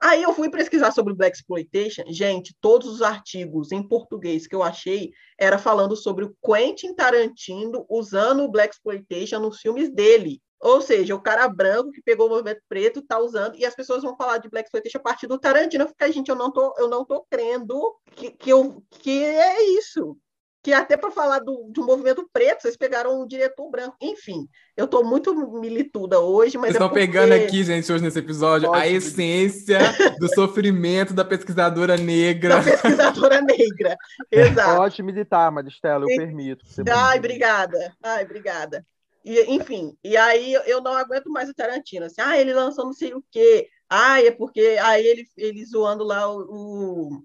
[0.02, 2.04] Aí eu fui pesquisar sobre Black Exploitation.
[2.10, 7.86] Gente, todos os artigos em português que eu achei era falando sobre o Quentin Tarantino
[7.90, 10.42] usando o Black Exploitation nos filmes dele.
[10.64, 14.02] Ou seja, o cara branco que pegou o movimento preto está usando, e as pessoas
[14.02, 15.88] vão falar de Black Exploitation a partir do Tarantino.
[15.90, 17.80] Fiquei, gente, eu não tô, eu não tô crendo
[18.16, 20.18] que, que, eu, que é isso.
[20.66, 23.98] Que até para falar do, de um movimento preto, vocês pegaram um diretor branco.
[24.02, 24.48] Enfim,
[24.78, 28.20] eu tô muito milituda hoje, mas Vocês é estão porque- pegando aqui, gente, hoje nesse
[28.20, 28.96] episódio, a Ótimo.
[28.96, 29.80] essência
[30.18, 32.56] do sofrimento da pesquisadora negra.
[32.56, 33.98] da pesquisadora negra.
[34.32, 34.78] Exato.
[34.78, 36.66] Pode militar, Maristela, eu E- permito.
[36.90, 37.94] Ai, obrigada.
[38.02, 38.86] Ai, obrigada.
[39.24, 42.06] E, enfim, e aí eu não aguento mais o Tarantino.
[42.06, 43.70] Assim, ah, ele lançou não sei o quê.
[43.90, 44.78] Ah, é porque.
[44.82, 46.40] Aí ele, ele zoando lá o.
[46.50, 47.24] o-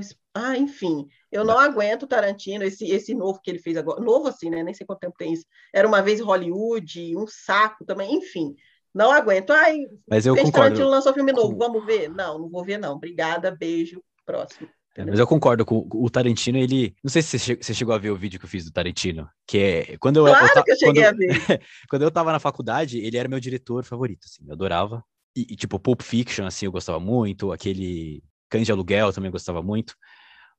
[0.00, 1.06] es- ah, enfim.
[1.32, 4.00] Eu não aguento o Tarantino, esse, esse novo que ele fez agora.
[4.00, 4.62] Novo assim, né?
[4.62, 5.44] Nem sei quanto tempo tem isso.
[5.74, 8.14] Era uma vez em Hollywood, um saco também.
[8.14, 8.54] Enfim,
[8.94, 9.50] não aguento.
[9.50, 10.68] Ai, Mas eu Quentin concordo.
[10.68, 11.56] Tarantino lançou filme novo.
[11.56, 12.08] Vamos ver?
[12.08, 12.94] Não, não vou ver, não.
[12.94, 14.02] Obrigada, beijo.
[14.24, 14.68] Próximo.
[14.96, 16.94] É, mas eu concordo com o Tarantino, ele.
[17.04, 18.72] Não sei se você che- você chegou a ver o vídeo que eu fiz do
[18.72, 19.96] Tarantino, que é.
[19.98, 21.28] Quando eu, Claro eu ta- que eu cheguei quando, a ver.
[21.90, 25.04] quando eu tava na faculdade, ele era meu diretor favorito, assim, eu adorava.
[25.36, 29.32] E, e, tipo, Pulp Fiction, assim, eu gostava muito, aquele Cães de Aluguel também eu
[29.32, 29.94] gostava muito.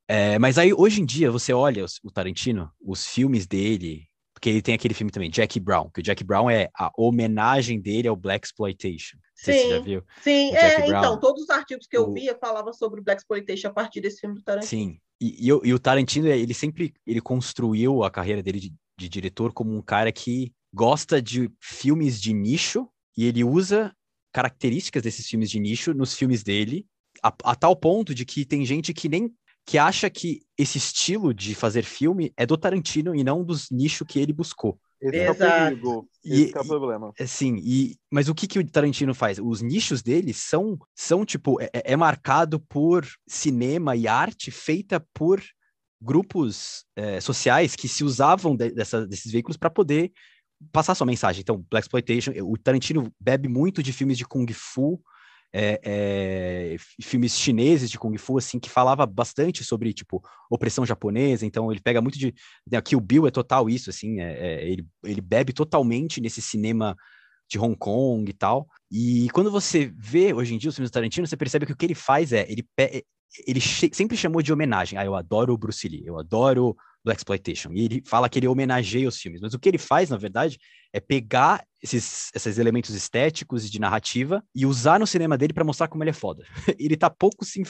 [0.07, 4.06] É, mas aí, hoje em dia, você olha os- o Tarantino, os filmes dele,
[4.37, 7.81] porque ele tem aquele filme também, Jackie Brown, que o Jackie Brown é a homenagem
[7.81, 9.17] dele ao Black Exploitation.
[9.33, 9.83] Se você já Sim.
[9.83, 10.03] viu.
[10.21, 10.99] Sim, Jack é, Brown.
[10.99, 13.99] então, todos os artigos que eu O- via falavam sobre o Black Exploitation a partir
[13.99, 14.69] desse filme do Tarantino.
[14.69, 18.73] Sim, e, e, o- e o Tarantino, ele sempre ele construiu a carreira dele de,
[18.95, 23.91] de diretor como um cara que gosta de filmes de nicho e ele usa
[24.31, 26.85] características desses filmes de nicho nos filmes dele,
[27.23, 29.33] a, a tal ponto de que tem gente que nem
[29.67, 34.07] que acha que esse estilo de fazer filme é do Tarantino e não dos nichos
[34.07, 34.79] que ele buscou.
[35.01, 35.63] Esse é o Exato.
[35.65, 36.09] perigo.
[36.23, 37.13] E- Esse é o e- problema.
[37.19, 39.37] Assim, e, mas o que, que o Tarantino faz?
[39.39, 45.43] Os nichos dele são, são tipo, é, é marcado por cinema e arte feita por
[46.01, 50.13] grupos é, sociais que se usavam de- dessa- desses veículos para poder
[50.71, 51.41] passar sua mensagem.
[51.41, 55.01] Então, Black Exploitation, o Tarantino bebe muito de filmes de Kung Fu,
[55.53, 61.45] é, é, filmes chineses de Kung Fu, assim, que falava bastante sobre, tipo, opressão japonesa,
[61.45, 62.33] então ele pega muito de...
[62.69, 64.33] né, Kill Bill é total isso, assim, é-
[64.63, 66.95] é, ele, ele bebe totalmente nesse cinema
[67.49, 70.93] de Hong Kong e tal, e quando você vê, hoje em dia, os filmes do
[70.93, 73.05] Tarantino, você percebe que o que ele faz é, ele, pe-
[73.47, 77.71] ele sempre chamou de homenagem, ah, eu adoro o Bruce Lee, eu adoro do exploitation.
[77.73, 80.57] E ele fala que ele homenageia os filmes, mas o que ele faz, na verdade,
[80.97, 85.63] é pegar esses, esses elementos estéticos e de narrativa e usar no cinema dele para
[85.63, 86.43] mostrar como ele é foda.
[86.79, 87.61] ele tá pouco se,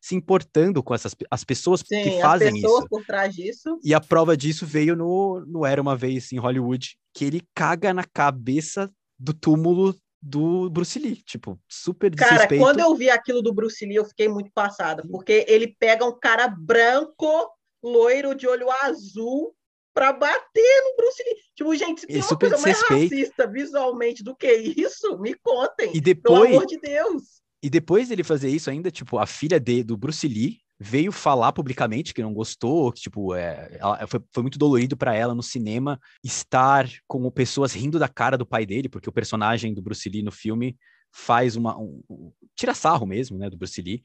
[0.00, 2.88] se importando com essas as pessoas Sim, que as fazem pessoas isso.
[2.88, 3.78] por trás disso.
[3.82, 7.92] E a prova disso veio no, no Era Uma Vez em Hollywood, que ele caga
[7.92, 11.16] na cabeça do túmulo do Bruce Lee.
[11.16, 12.62] Tipo, super Cara, desrespeito.
[12.62, 16.16] quando eu vi aquilo do Bruce Lee, eu fiquei muito passada, porque ele pega um
[16.16, 17.50] cara branco,
[17.82, 19.52] loiro, de olho azul,
[19.94, 21.36] pra bater no Bruce Lee.
[21.54, 25.88] Tipo, gente, se tem uma coisa mais racista visualmente do que isso, me contem.
[25.94, 27.22] E Pelo depois, amor de Deus.
[27.62, 31.52] E depois dele fazer isso ainda, tipo, a filha de, do Bruce Lee veio falar
[31.52, 35.42] publicamente que não gostou, que, tipo, é, ela- foi, foi muito dolorido para ela no
[35.42, 40.08] cinema estar com pessoas rindo da cara do pai dele, porque o personagem do Bruce
[40.08, 40.76] Lee no filme
[41.12, 41.78] faz uma...
[41.78, 44.02] Um, um- tira sarro mesmo, né, do Bruce Lee.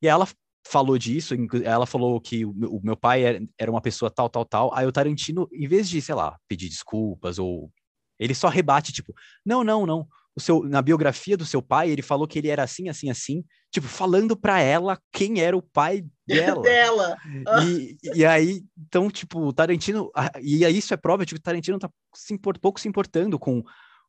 [0.00, 0.26] E ela
[0.70, 3.22] falou disso, ela falou que o meu, pai
[3.58, 4.74] era, uma pessoa tal, tal, tal.
[4.74, 7.70] Aí o Tarantino, em vez de, sei lá, pedir desculpas ou...
[8.18, 9.14] Ele só rebate, tipo,
[9.46, 10.08] não, não, não
[10.38, 13.44] o seu, na biografia do seu pai, ele falou que ele era assim, assim, assim,
[13.72, 16.62] tipo, falando pra ela quem era o pai dela.
[16.62, 17.16] Dela.
[17.64, 20.10] E, e aí, então, tipo, o Tarantino,
[20.40, 23.38] e aí isso é prova de que o Tarantino tá se impor- pouco se importando
[23.38, 23.62] com,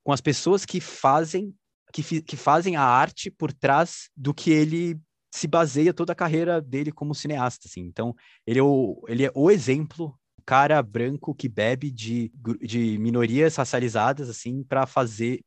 [0.03, 1.53] com as pessoas que fazem,
[1.91, 4.99] que, que fazem a arte por trás do que ele
[5.31, 7.81] se baseia toda a carreira dele como cineasta, assim.
[7.81, 8.15] Então,
[8.45, 14.29] ele é o, ele é o exemplo cara branco que bebe de, de minorias racializadas,
[14.29, 15.43] assim, para fazer,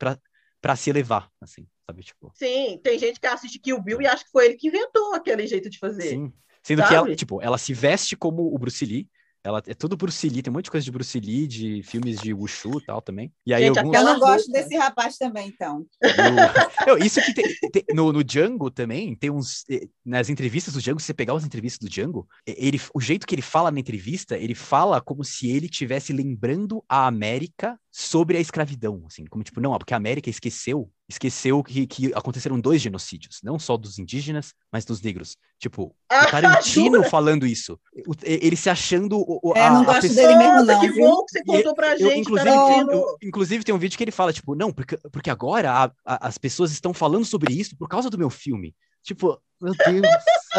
[0.61, 2.05] para se elevar, assim, sabe?
[2.05, 5.14] Tipo, Sim, tem gente que assiste Kill Bill e acha que foi ele que inventou
[5.14, 6.12] aquele jeito de fazer.
[6.14, 6.33] sim.
[6.62, 7.16] Sendo que ela, Sabe?
[7.16, 9.09] tipo, ela se veste como o Bruce Lee,
[9.45, 12.20] ela é tudo Bruce Lee, tem um monte de coisa de Bruce Lee, de filmes
[12.20, 13.32] de Wushu e tal também.
[13.45, 13.97] E aí Gente, alguns...
[13.97, 15.78] Eu não gosto desse rapaz também, então.
[16.01, 16.03] No-
[16.86, 19.64] Não, isso que tem, tem- no, no Django também, tem uns.
[19.70, 23.01] eh, Nas entrevistas do Django, se você pegar as entrevistas do Django, eh, ele, o
[23.01, 27.78] jeito que ele fala na entrevista, ele fala como se ele estivesse lembrando a América
[27.90, 29.05] sobre a escravidão.
[29.07, 33.59] Assim, como tipo, não, porque a América esqueceu, esqueceu que, que aconteceram dois genocídios, não
[33.59, 35.36] só dos indígenas, mas dos negros.
[35.59, 37.11] Tipo, Ah, o Tarantino jura?
[37.11, 37.78] falando isso.
[38.07, 39.18] O- ele se achando.
[39.20, 41.05] o- É, a- não a gosto pessoa- dele mesmo, Nossa, não, que viu?
[41.07, 42.88] bom que você E contou pra eu, gente, inclusive, Tarantino.
[42.88, 45.92] tem, eu- inclusive, tem um vídeo que ele fala, tipo, não, porque, porque agora a-
[46.05, 48.74] a- as pessoas estão falando sobre isso por causa do meu filme.
[49.03, 50.07] Tipo, meu Deus.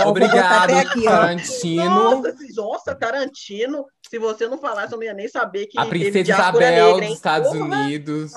[0.05, 1.03] Obrigado, aqui.
[1.03, 2.21] Tarantino.
[2.55, 3.85] Nossa, Tarantino.
[4.09, 7.15] Se você não falasse, eu não ia nem saber que A Princesa Isabel negra, dos?
[7.15, 7.63] Estados Porra!
[7.81, 8.31] Unidos.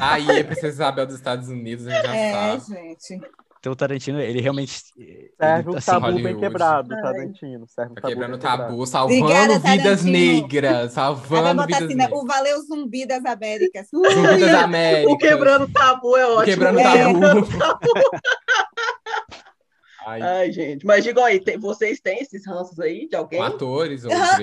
[0.00, 2.74] Aí, a Princesa Isabel dos Estados Unidos, a gente já É, sabe.
[2.74, 3.20] gente.
[3.66, 4.80] Então o Tarantino, ele realmente.
[4.96, 7.02] ele, Serve um assim, tabu bem quebrado, Ai.
[7.02, 7.66] Tarantino.
[7.66, 12.04] Serve um Tá tabu quebrando tabu, salvando Obrigada, vidas negras, salvando botar vidas assim, né?
[12.04, 12.22] negras.
[12.22, 13.88] O Valeu Zumbi das Américas.
[13.92, 15.12] Zumbi das Américas.
[15.12, 16.44] O quebrando tabu é ótimo.
[16.44, 16.84] Quebrando É.
[17.58, 17.86] tabu.
[20.06, 20.86] Ai, Ai, gente.
[20.86, 23.40] Mas digam aí, tem- vocês têm esses ranços aí de alguém?
[23.40, 24.36] com atores ou Aham.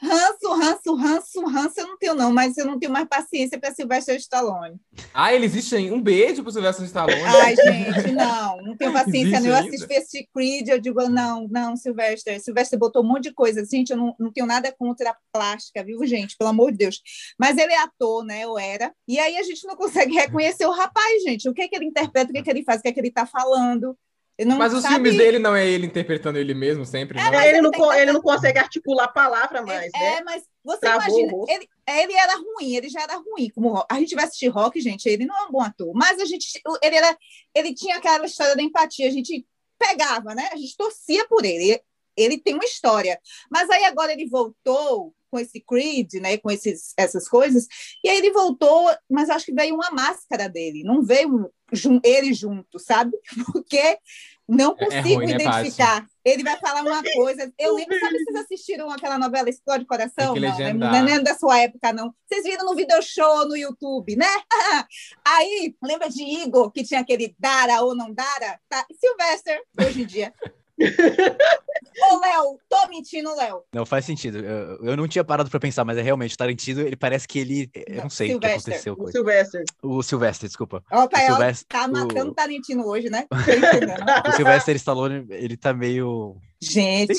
[0.00, 3.74] Ranço, ranço, ranço, ranço, eu não tenho, não, mas eu não tenho mais paciência para
[3.74, 4.76] Sylvester Stallone.
[5.12, 5.94] Ah, ele existe ainda.
[5.94, 7.20] Um beijo pro Silvestre Stallone.
[7.22, 9.40] Ai, gente, não, não tenho paciência.
[9.40, 9.46] Não.
[9.48, 9.68] Eu ainda?
[9.68, 12.40] assisto esse Creed, eu digo, não, não, Sylvester.
[12.40, 13.64] Sylvester botou um monte de coisa.
[13.64, 16.36] Gente, eu não, não tenho nada contra a plástica, viu, gente?
[16.36, 17.00] Pelo amor de Deus.
[17.38, 18.44] Mas ele é ator, né?
[18.44, 18.92] Eu era.
[19.06, 21.48] E aí a gente não consegue reconhecer o rapaz, gente.
[21.48, 22.92] O que é que ele interpreta, o que é que ele faz, o que é
[22.92, 23.96] que ele tá falando.
[24.38, 27.34] Ele não Mas os sabe- filmes dele não é ele interpretando ele mesmo sempre, não?
[27.40, 30.16] É, ele, não, co- que- ele não consegue articular a palavra mais, é, né?
[30.18, 33.50] é, mas você Travou imagina, ele, ele era ruim, ele já era ruim.
[33.52, 36.24] Como a gente vai assistir rock, gente, ele não é um bom ator, mas a
[36.24, 36.46] gente,
[36.80, 37.18] ele era,
[37.52, 39.44] ele tinha aquela história da empatia, a gente
[39.76, 40.48] pegava, né?
[40.52, 41.80] A gente torcia por ele.
[42.16, 43.20] Ele tem uma história,
[43.50, 46.36] mas aí agora ele voltou com esse Creed, né?
[46.38, 47.66] Com esses, essas coisas,
[48.04, 52.32] e aí ele voltou, mas acho que veio uma máscara dele, não veio jun- ele
[52.34, 53.12] junto, sabe?
[53.52, 53.98] Porque
[54.48, 56.06] não É- é consigo ruim, né, identificar.
[56.24, 57.52] Ele vai falar uma coisa.
[57.58, 60.32] Eu lembro, sabe, vocês assistiram aquela novela Explode Coração?
[60.34, 60.72] Que Não, né?
[60.72, 62.14] não é nem da sua época, não.
[62.26, 64.26] Vocês viram no video show no YouTube, né?
[65.24, 68.58] Aí, lembra de Igor, que tinha aquele Dara ou não Dara?
[68.70, 68.86] Tá.
[68.98, 70.32] Sylvester, hoje em dia.
[72.20, 73.62] Léo, tô mentindo, Léo.
[73.72, 74.38] Não faz sentido.
[74.38, 77.38] Eu, eu não tinha parado pra pensar, mas é realmente o Tarantino, ele parece que
[77.38, 77.70] ele.
[77.86, 79.10] Eu não sei o que Sylvester, aconteceu O.
[79.10, 79.64] Sylvester.
[79.82, 80.82] O Sylvester, desculpa.
[80.90, 83.26] Ó, pai, ó, Sylvester- tá o- matando Tarantino hoje, né?
[84.28, 86.36] O Sylvester Stallone, ele tá meio.
[86.60, 87.14] Gente,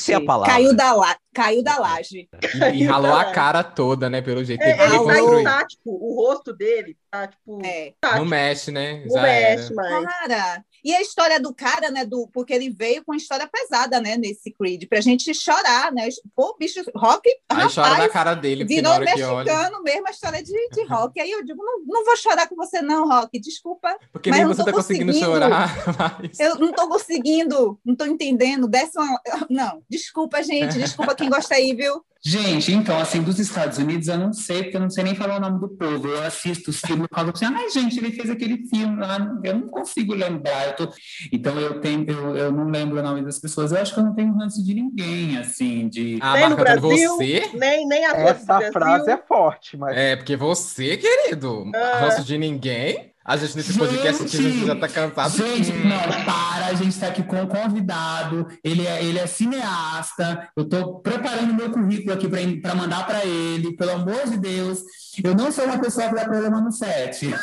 [0.46, 1.16] caiu da, la...
[1.34, 2.28] caiu da laje.
[2.74, 4.22] E, e ralou a cara toda, né?
[4.22, 4.62] Pelo jeito.
[4.62, 7.94] É, ele tá estático, o rosto dele tá, tipo, É.
[8.18, 9.02] Não mexe, né?
[9.06, 9.76] não Já mexe era.
[9.76, 10.06] mais.
[10.06, 14.18] Cara, e a história do cara, né, do, porque ele veio com história pesada, né,
[14.18, 16.08] nesse Creed, pra gente chorar, né?
[16.36, 20.70] Pô, bicho, rock, Aí chora na rapaz, cara dele, virou mexicano mesmo a história de,
[20.70, 21.20] de rock.
[21.20, 24.48] Aí eu digo, não, não vou chorar com você não, rock, desculpa, Porque Mas nem
[24.48, 25.32] você tá conseguindo conseguindo.
[25.32, 25.70] chorar.
[26.22, 26.40] Mas...
[26.40, 29.20] eu não tô conseguindo, não tô entendendo, desce uma,
[29.50, 30.78] Não, desculpa, gente.
[30.78, 32.04] Desculpa quem gosta aí, viu?
[32.22, 35.38] Gente, então, assim, dos Estados Unidos, eu não sei, porque eu não sei nem falar
[35.38, 36.10] o nome do povo.
[36.10, 39.58] Eu assisto os filmes e falo assim, ai, gente, ele fez aquele filme lá, eu
[39.58, 40.68] não consigo lembrar.
[40.68, 40.94] Eu tô...
[41.32, 43.72] Então, eu tenho, eu, eu não lembro o nome das pessoas.
[43.72, 46.20] Eu acho que eu não tenho ranço de ninguém, assim, de.
[46.22, 47.50] Ah, nem no Marca, Brasil, você?
[47.54, 52.00] nem, nem do Essa frase é forte, mas É, porque você, querido, Ah.
[52.00, 53.09] ranço de ninguém.
[53.30, 55.38] A gente nesse podcast aqui, a gente já tá cansado.
[55.38, 55.88] Gente, Hum.
[55.88, 60.64] não, para, a gente está aqui com um convidado, ele é, ele é cineasta, eu
[60.64, 62.28] estou preparando meu currículo aqui
[62.60, 64.80] para mandar para ele, pelo amor de Deus,
[65.24, 67.30] eu não sou uma pessoa que dá problema no set.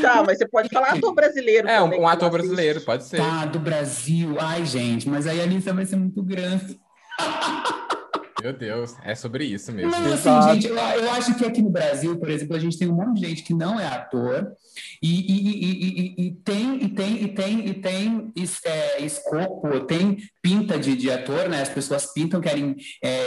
[0.00, 1.68] Tá, mas você pode falar ator brasileiro.
[1.68, 3.18] É, também, um, um ator brasileiro, pode ser.
[3.18, 6.80] Tá, do Brasil, ai gente, mas aí a lista vai ser muito grande.
[8.42, 9.90] Meu Deus, é sobre isso mesmo.
[9.92, 12.88] Não, assim, gente, eu, eu acho que aqui no Brasil, por exemplo, a gente tem
[12.90, 14.52] um monte de gente que não é ator
[15.02, 20.16] e, e, e, e- tem e tem e tem e tem es- é, escopo, tem
[20.40, 21.62] pinta de, de ator, né?
[21.62, 23.26] As pessoas pintam, querem é,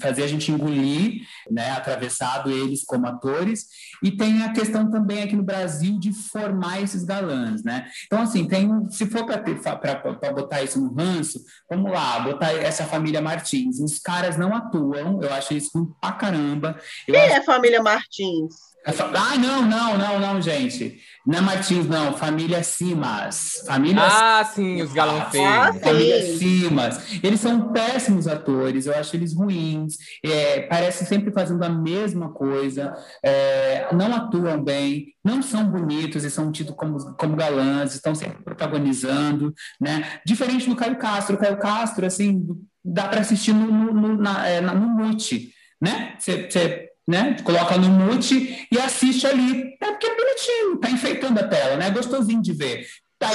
[0.00, 1.70] fazer a gente engolir, né?
[1.70, 3.66] Atravessado eles como atores
[4.02, 7.86] e tem a questão também aqui no Brasil de formar esses galãs, né?
[8.06, 11.40] Então assim, tem se for para botar isso no ranço,
[11.70, 13.78] vamos lá, botar essa família Martins.
[13.94, 16.76] Os caras não atuam, eu acho isso ruim pra caramba.
[17.06, 18.54] Eu Quem acho- é a família Martins?
[18.86, 21.00] Ah, não, não, não, não, gente.
[21.26, 22.12] Não é Martins, não.
[22.18, 23.64] Família Simas.
[23.66, 25.72] Família Ah, sim, os galão Ah, feios.
[25.72, 25.80] sim.
[25.80, 27.00] Família Simas.
[27.22, 32.92] Eles são péssimos atores, eu acho eles ruins, é, parecem sempre fazendo a mesma coisa,
[33.22, 38.42] é, não atuam bem, não são bonitos e são tidos como, como galãs, estão sempre
[38.44, 40.20] protagonizando, né?
[40.26, 41.36] Diferente do Caio Castro.
[41.36, 42.46] O Caio Castro, assim,
[42.84, 46.14] dá para assistir no, no, é, na- no mute, né?
[46.18, 47.36] Você né?
[47.44, 49.76] Coloca no mute e assiste ali.
[49.80, 51.88] É porque é bonitinho, tá enfeitando a tela, né?
[51.88, 52.86] É gostosinho de ver.
[53.18, 53.30] Tá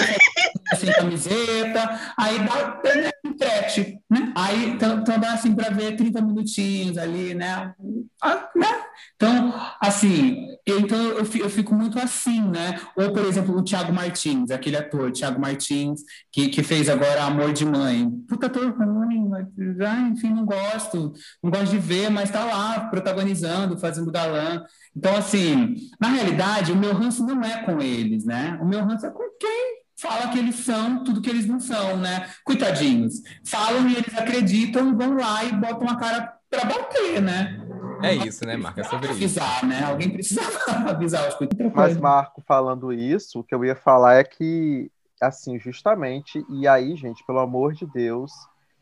[0.76, 4.32] sem camiseta, aí dá né, entrete, né?
[4.36, 7.74] Aí então, então dá assim para ver 30 minutinhos ali, né?
[8.22, 8.68] Ah, né?
[9.16, 12.80] Então, assim, eu- então eu fi- eu fico muito assim, né?
[12.98, 16.02] Ou, por exemplo, o Thiago Martins, aquele ator, Thiago Martins,
[16.32, 18.10] que, que fez agora Amor de Mãe.
[18.28, 19.46] Puta ator ruim, mas,
[19.82, 21.14] ah, enfim, não gosto,
[21.44, 24.64] não gosto de ver, mas tá lá protagonizando, fazendo galã.
[24.96, 28.58] Então, assim, na realidade, o meu ranço não é com eles, né?
[28.62, 31.98] O meu ranço é com quem fala que eles são tudo que eles não são,
[31.98, 32.30] né?
[32.44, 33.22] Coitadinhos.
[33.46, 37.60] Falam e eles acreditam, vão lá e botam a cara para bater, né?
[38.02, 38.82] É isso, né, Marca?
[38.82, 39.40] É sobre isso.
[39.40, 39.84] Avisar, né?
[39.84, 40.58] Alguém precisava
[40.90, 41.74] avisar os coitados.
[41.74, 44.90] Mas, Marco, falando isso, o que eu ia falar é que,
[45.22, 48.32] assim, justamente, e aí, gente, pelo amor de Deus,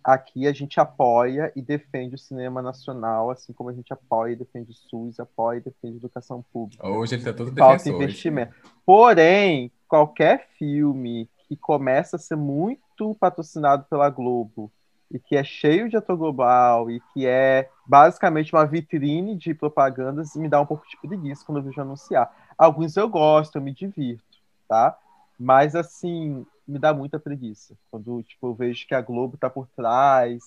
[0.04, 4.36] aqui a gente apoia e defende o cinema nacional, assim como a gente apoia e
[4.36, 6.88] defende o SUS, apoia e defende a educação pública.
[6.88, 8.54] Hoje ele tá todo Falta investimento.
[8.86, 14.72] Porém, qualquer filme que começa a ser muito patrocinado pela Globo
[15.10, 20.36] e que é cheio de ator global e que é basicamente uma vitrine de propagandas,
[20.36, 22.30] me dá um pouco de preguiça quando eu vejo anunciar.
[22.58, 24.24] Alguns eu gosto, eu me divirto,
[24.68, 24.98] tá?
[25.40, 29.68] Mas assim, me dá muita preguiça quando tipo eu vejo que a Globo tá por
[29.76, 30.44] trás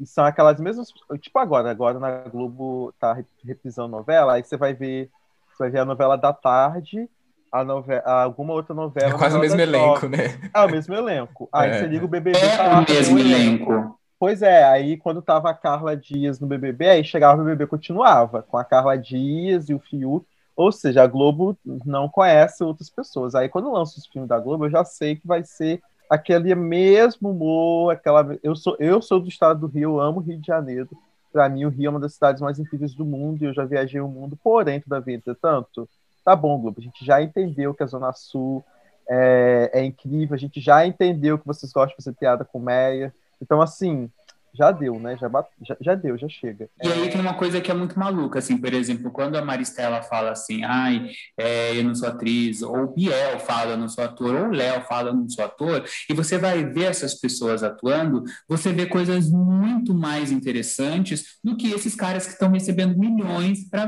[0.00, 0.88] e são aquelas mesmas,
[1.20, 5.10] tipo agora, agora na Globo tá reprisando novela, aí você vai ver,
[5.52, 7.08] você vai ver a novela da tarde,
[7.52, 9.14] a novela, alguma outra novela.
[9.14, 10.38] É quase o mesmo elenco, né?
[10.54, 11.48] É o mesmo elenco.
[11.52, 11.78] Aí É.
[11.78, 12.38] você liga o BBB.
[12.38, 13.98] tá É lá, o mesmo elenco.
[14.18, 18.42] Pois é, aí quando tava a Carla Dias no BBB, aí chegava o BBB continuava,
[18.42, 20.26] com a Carla Dias e o Fiuk.
[20.54, 23.34] Ou seja, a Globo não conhece outras pessoas.
[23.34, 27.30] Aí quando lança os filmes da Globo, eu já sei que vai ser aquele mesmo
[27.30, 28.36] humor, aquela.
[28.42, 30.88] Eu sou, eu sou do estado do Rio, eu amo Rio de Janeiro.
[31.32, 33.64] Para mim, o Rio é uma das cidades mais incríveis do mundo e eu já
[33.64, 35.88] viajei o mundo, porém, todavia, entretanto,
[36.30, 38.64] tá bom, Globo, a gente já entendeu que a Zona Sul
[39.08, 43.12] é, é incrível, a gente já entendeu que vocês gostam de fazer piada com Meia.
[43.42, 44.08] Então, assim,
[44.54, 45.16] já deu, né?
[45.20, 45.28] Já,
[45.66, 46.68] já, já deu, já chega.
[46.82, 50.02] E aí tem uma coisa que é muito maluca, assim, por exemplo, quando a Maristela
[50.02, 54.04] fala assim, ai, é, eu não sou atriz, ou o Biel fala, eu não sou
[54.04, 57.62] ator, ou o Léo fala, eu não sou ator, e você vai ver essas pessoas
[57.62, 63.68] atuando, você vê coisas muito mais interessantes do que esses caras que estão recebendo milhões
[63.68, 63.86] para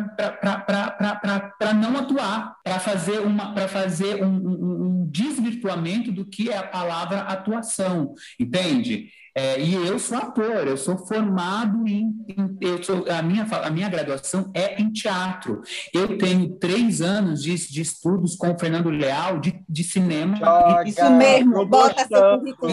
[1.74, 8.14] não atuar, para fazer, uma, fazer um- um desvirtuamento do que é a palavra atuação,
[8.38, 9.08] entende?
[9.34, 13.70] É, e eu sou ator, eu sou formado em, em- eu sou, a, minha, a
[13.70, 15.62] minha graduação é em teatro.
[15.90, 20.36] Eu tenho três anos de, de estudos com o Fernando Leal de, de cinema.
[20.36, 22.72] Joga, Isso mesmo, bota seu currículo.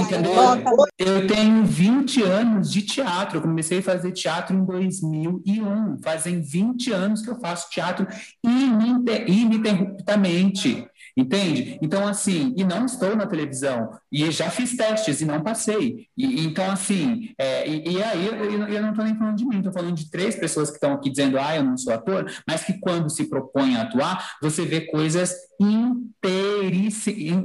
[0.97, 3.37] Eu tenho 20 anos de teatro.
[3.37, 5.97] Eu comecei a fazer teatro em 2001.
[6.03, 8.05] Fazem 20 anos que eu faço teatro
[8.43, 10.85] ininter- ininterruptamente.
[11.19, 11.77] Entende?
[11.81, 16.07] Então, assim, e não estou na televisão, e já fiz testes e não passei.
[16.15, 18.35] E, então, assim, é, e, e, aí eu,
[18.69, 21.09] eu não estou nem falando de mim, estou falando de três pessoas que estão aqui
[21.09, 24.79] dizendo, ah, eu não sou ator, mas que quando se propõem a atuar, você vê
[24.81, 25.35] coisas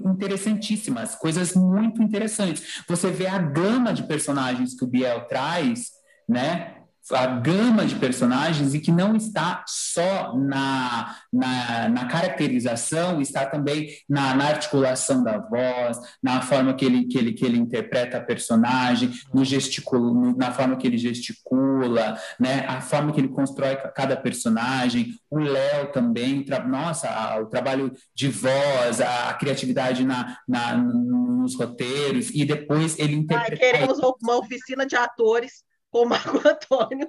[0.05, 2.85] interessantíssimas, coisas muito interessantes.
[2.89, 5.91] Você vê a gama de personagens que o Biel traz,
[6.29, 6.84] né?
[7.13, 13.91] A gama de personagens e que não está só na, na, na caracterização, está também
[14.09, 18.23] na, na, articulação da voz, na forma que ele, que ele, que ele interpreta a
[18.23, 22.65] personagem, no gesticulo, na forma que ele gesticula, né?
[22.67, 25.15] a forma que ele constrói cada personagem.
[25.31, 30.77] O Léo também, tra nossa, a, o trabalho de voz, a, a criatividade na, na,
[30.77, 33.55] nos roteiros, e depois ele interpreta.
[33.55, 35.65] Ah, queremos uma oficina de atores
[35.95, 37.09] com o Marco Antônio.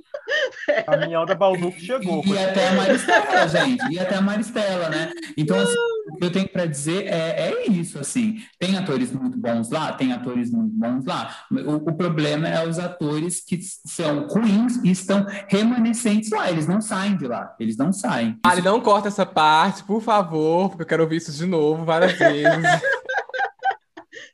[0.85, 2.23] A minha da Balduco chegou.
[2.23, 3.91] E, e até a Maristela, gente.
[3.91, 5.11] E até a Maristela, né?
[5.35, 5.73] Então, assim,
[6.11, 8.37] o que eu tenho para dizer é, é isso, assim.
[8.59, 9.91] Tem atores muito bons lá?
[9.93, 11.35] Tem atores muito bons lá.
[11.51, 16.51] O, o problema é os atores que são ruins e estão remanescentes lá.
[16.51, 17.55] Eles não saem de lá.
[17.59, 18.37] Eles não saem.
[18.43, 22.13] Ali, não corta essa parte, por favor, porque eu quero ouvir isso de novo várias
[22.13, 22.45] vezes.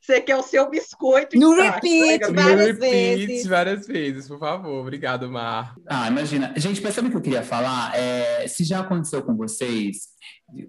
[0.02, 1.38] Você quer o seu biscoito.
[1.38, 3.46] No repeat, no várias repeat, vezes.
[3.46, 4.80] várias vezes, por favor.
[4.80, 5.76] Obrigado, Mar.
[5.86, 6.52] Ah, imagina.
[6.56, 7.96] Gente, mas sabe o que eu queria falar?
[7.96, 10.08] É, se já aconteceu com vocês,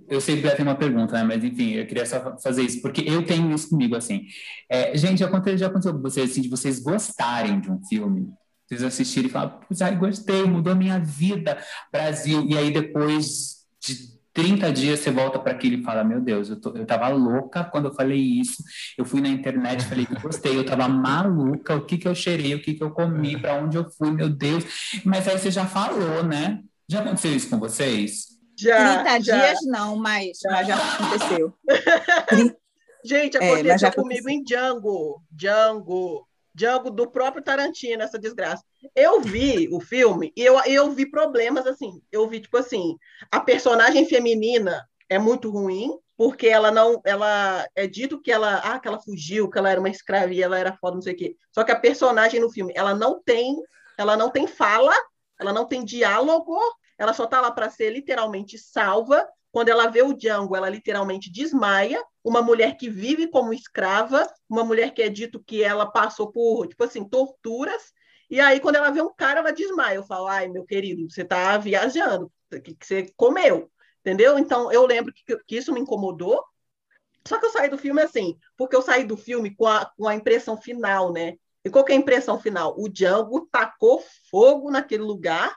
[0.07, 1.23] eu sei que já tem uma pergunta, né?
[1.23, 4.27] Mas enfim, eu queria só fazer isso, porque eu tenho isso comigo, assim.
[4.69, 8.31] É, gente, já aconteceu, já aconteceu com vocês, assim, de vocês gostarem de um filme,
[8.67, 11.57] vocês assistirem e falar, putz, ai, gostei, mudou minha vida,
[11.91, 12.45] Brasil.
[12.47, 16.59] E aí depois de 30 dias você volta para aquilo e fala: Meu Deus, eu,
[16.59, 18.63] tô, eu tava louca quando eu falei isso.
[18.97, 21.75] Eu fui na internet, falei que gostei, eu tava maluca.
[21.75, 24.29] O que que eu cheirei, o que que eu comi, para onde eu fui, meu
[24.29, 24.63] Deus.
[25.05, 26.59] Mas aí você já falou, né?
[26.89, 28.33] Já aconteceu isso com vocês?
[28.57, 29.03] Já.
[29.03, 29.37] 30 já.
[29.37, 31.53] dias não, mas já, mas já aconteceu.
[33.05, 35.21] Gente, É, aconteceu já comigo em Django.
[35.29, 36.27] Django.
[36.53, 38.63] Django do próprio Tarantino, essa desgraça.
[38.95, 42.01] Eu vi o filme e eu, eu vi problemas assim.
[42.11, 42.97] Eu vi, tipo assim,
[43.31, 47.01] a personagem feminina é muito ruim, porque ela não.
[47.05, 48.57] Ela é dito que ela.
[48.57, 51.13] Ah, que ela fugiu, que ela era uma escrava e ela era foda, não sei
[51.13, 51.35] o quê.
[51.51, 53.55] Só que a personagem no filme, ela não tem.
[53.97, 54.93] Ela não tem fala,
[55.39, 56.57] ela não tem diálogo,
[56.97, 59.27] ela só tá lá para ser literalmente salva.
[59.51, 62.03] Quando ela vê o Django, ela literalmente desmaia.
[62.23, 66.67] Uma mulher que vive como escrava, uma mulher que é dito que ela passou por,
[66.67, 67.91] tipo assim, torturas.
[68.29, 69.95] E aí, quando ela vê um cara, ela desmaia.
[69.95, 73.69] Eu falo, ai, meu querido, você tá viajando, o que, que você comeu?
[73.99, 74.39] Entendeu?
[74.39, 76.43] Então, eu lembro que, que isso me incomodou.
[77.27, 80.07] Só que eu saí do filme assim, porque eu saí do filme com a, com
[80.07, 81.35] a impressão final, né?
[81.63, 82.75] E qual que é a impressão final?
[82.77, 85.55] O Django tacou fogo naquele lugar,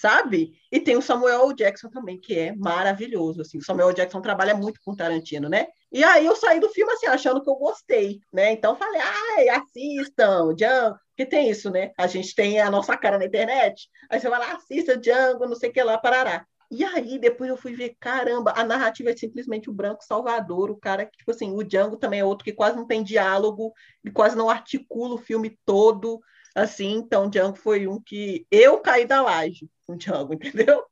[0.00, 0.52] sabe?
[0.70, 1.52] E tem o Samuel.
[1.52, 3.58] Jackson também, que é maravilhoso, assim.
[3.58, 3.92] O Samuel.
[3.92, 5.66] Jackson trabalha muito com Tarantino, né?
[5.90, 8.52] E aí eu saí do filme assim, achando que eu gostei, né?
[8.52, 11.90] Então falei, ai, assistam, Django, que tem isso, né?
[11.98, 15.56] A gente tem a nossa cara na internet, aí você vai lá, assista Django, não
[15.56, 16.46] sei o que lá, parará.
[16.70, 20.76] E aí, depois eu fui ver, caramba, a narrativa é simplesmente o branco salvador, o
[20.76, 23.72] cara que, tipo assim, o Django também é outro que quase não tem diálogo,
[24.04, 26.20] e quase não articula o filme todo,
[26.54, 30.84] assim, então Django foi um que eu caí da laje com Django, entendeu?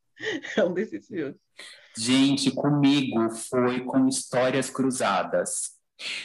[0.57, 1.37] É um desses filmes.
[1.97, 5.77] Gente, comigo foi com histórias cruzadas.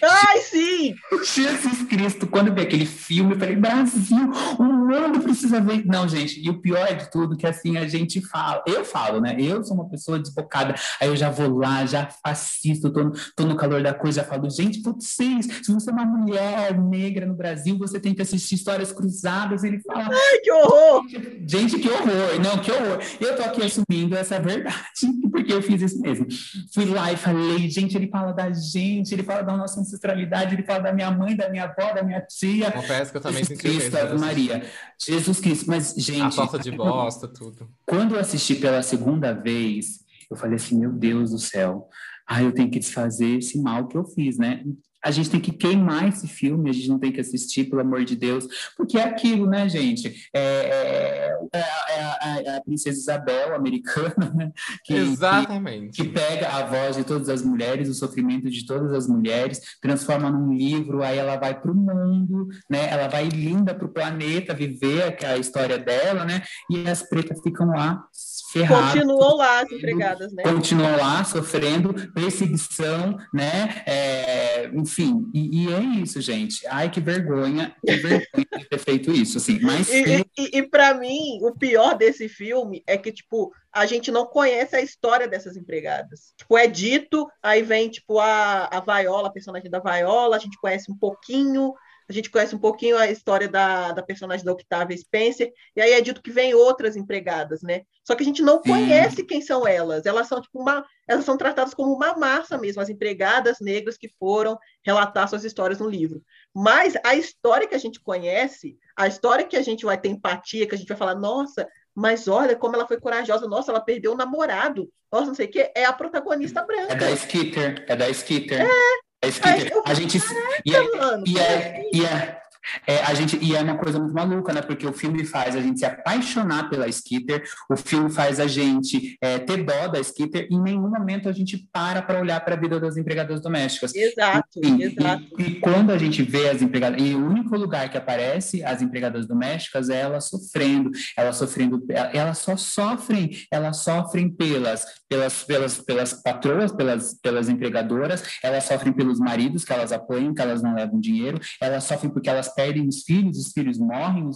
[0.02, 0.96] Ai, sim!
[1.24, 4.30] Jesus Cristo, quando eu vi aquele filme, eu falei, Brasil,
[4.60, 4.64] o
[5.00, 5.86] mundo precisa ver.
[5.86, 9.36] Não, gente, e o pior de tudo, que assim, a gente fala, eu falo, né?
[9.40, 13.46] Eu sou uma pessoa desbocada, aí eu já vou lá, já assisto, tô, no- tô
[13.46, 17.34] no calor da coisa, já falo, gente, vocês, se você é uma mulher negra no
[17.36, 19.64] Brasil, você tem que assistir Histórias Cruzadas.
[19.64, 21.04] Ele fala, Ai, que horror!
[21.48, 22.40] Gente, que horror!
[22.44, 23.00] Não, que horror!
[23.20, 24.76] Eu tô aqui assumindo essa verdade,
[25.32, 26.28] porque eu fiz isso mesmo.
[26.74, 30.64] Fui lá e falei, gente, ele fala da gente, ele fala da nossa ancestralidade, ele
[30.64, 32.72] fala da minha mãe, da minha avó, da minha tia.
[32.72, 34.64] Confesso que eu também senti Cristo, Maria.
[35.00, 36.22] Jesus Cristo, mas, gente.
[36.22, 37.70] A torta de bosta, tudo.
[37.86, 41.90] Quando eu assisti pela segunda vez, eu falei assim, meu Deus do céu,
[42.28, 44.64] ah, eu tenho que desfazer esse mal que eu fiz, né?
[45.04, 48.06] A gente tem que queimar esse filme, a gente não tem que assistir, pelo amor
[48.06, 48.48] de Deus,
[48.78, 50.30] porque é aquilo, né, gente?
[50.34, 54.52] É, é- é a- é a princesa Isabel, americana, né?
[54.84, 56.04] Que, que, Exatamente.
[56.04, 60.30] que pega a voz de todas as mulheres, o sofrimento de todas as mulheres, transforma
[60.30, 62.90] num livro, aí ela vai para o mundo, né?
[62.90, 66.42] Ela vai linda para o planeta viver a a história dela, né?
[66.70, 68.04] E as pretas ficam lá
[68.52, 68.94] ferradas.
[68.94, 70.44] Continuam lá as empregadas, né?
[70.44, 73.84] continuam lá sofrendo perseguição, né?
[73.86, 76.66] É, enfim, e, e é isso, gente.
[76.68, 79.60] Ai, que vergonha, que vergonha de ter feito isso, assim.
[79.62, 84.12] Mas E, e, e para mim, o pior desse filme é que, tipo, a gente
[84.12, 86.34] não conhece a história dessas empregadas.
[86.38, 90.58] Tipo, é dito, aí vem, tipo, a, a Viola, a personagem da Viola, a gente
[90.60, 91.74] conhece um pouquinho,
[92.12, 95.94] a gente conhece um pouquinho a história da, da personagem da Octavia Spencer, e aí
[95.94, 97.84] é dito que vem outras empregadas, né?
[98.04, 98.70] Só que a gente não Sim.
[98.70, 100.06] conhece quem são elas.
[100.06, 104.10] Elas são, tipo, uma, elas são tratadas como uma massa mesmo, as empregadas negras que
[104.20, 106.22] foram relatar suas histórias no livro.
[106.54, 110.68] Mas a história que a gente conhece, a história que a gente vai ter empatia,
[110.68, 114.14] que a gente vai falar, nossa, mas olha como ela foi corajosa, nossa, ela perdeu
[114.14, 116.96] o namorado, nossa, não sei o que, é a protagonista é branca.
[116.96, 118.62] da Skitter, é da Skitter.
[118.62, 119.00] É,
[119.30, 119.72] Skitter.
[119.72, 120.20] eu- A gente.
[120.66, 120.80] E é,
[121.26, 122.41] E é, e é,
[122.88, 124.62] é, a gente, e é uma coisa muito maluca, né?
[124.62, 129.18] Porque o filme faz a gente se apaixonar pela Skitter, o filme faz a gente
[129.22, 132.56] é, ter dó da Skitter, e em nenhum momento a gente para para olhar para
[132.56, 133.94] a vida das empregadas domésticas.
[133.96, 135.24] Exato, Sim, exato.
[135.40, 138.82] E, e quando a gente vê as empregadas, e o único lugar que aparece as
[138.82, 141.84] empregadas domésticas é elas sofrendo, elas sofrendo,
[142.14, 148.94] elas só sofrem, elas sofrem pelas, pelas, pelas, pelas patroas, pelas, pelas empregadoras, elas sofrem
[148.94, 152.88] pelos maridos que elas apoiam, que elas não levam dinheiro, elas sofrem porque elas perdem
[152.88, 154.30] os filhos, os filhos morrem,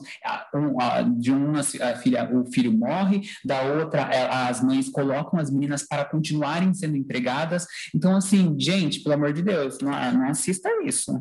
[1.18, 5.84] de uma a filha, o filho morre, da outra a- as mães colocam as meninas
[5.88, 7.66] para continuarem sendo empregadas.
[7.94, 11.12] Então, assim, gente, pelo amor de Deus, não, não assista isso.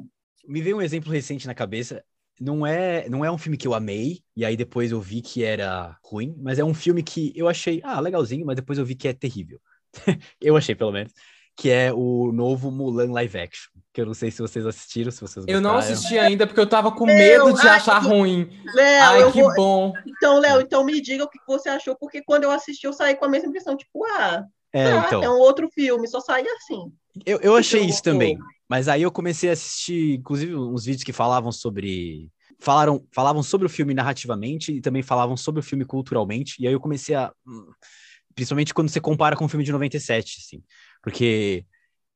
[0.47, 2.03] Me veio um exemplo recente na cabeça.
[2.41, 5.45] Não é, não é um filme que eu amei, e aí depois eu vi que
[5.45, 8.97] era ruim, mas é um filme que eu achei, ah, legalzinho, mas depois eu vi
[8.97, 9.61] que é terrível.
[10.41, 11.12] eu achei, pelo menos.
[11.56, 13.70] Que é o novo Mulan live action.
[13.93, 15.94] Que eu não sei se vocês assistiram, se vocês Eu não gostaram.
[15.94, 17.14] assisti ainda porque eu tava com Meu,
[17.47, 18.51] medo de ai, achar eu- ruim.
[18.74, 19.55] Léo, Ai, eu que vou...
[19.55, 19.93] bom.
[20.05, 23.14] Então, Léo, então me diga o que você achou, porque quando eu assisti, eu saí
[23.14, 25.22] com a mesma impressão, tipo, ah, É, tá, então.
[25.22, 26.93] é um outro filme, só saí assim.
[27.24, 28.36] Eu, eu achei Então, isso também.
[28.68, 32.28] Mas aí eu comecei a assistir, inclusive, uns vídeos que falavam sobre.
[32.59, 36.56] Falaram, falavam sobre o filme narrativamente e também falavam sobre o filme culturalmente.
[36.60, 37.31] E aí eu comecei a.
[38.35, 40.62] Principalmente quando você compara com o filme de 97, assim.
[41.05, 41.66] Porque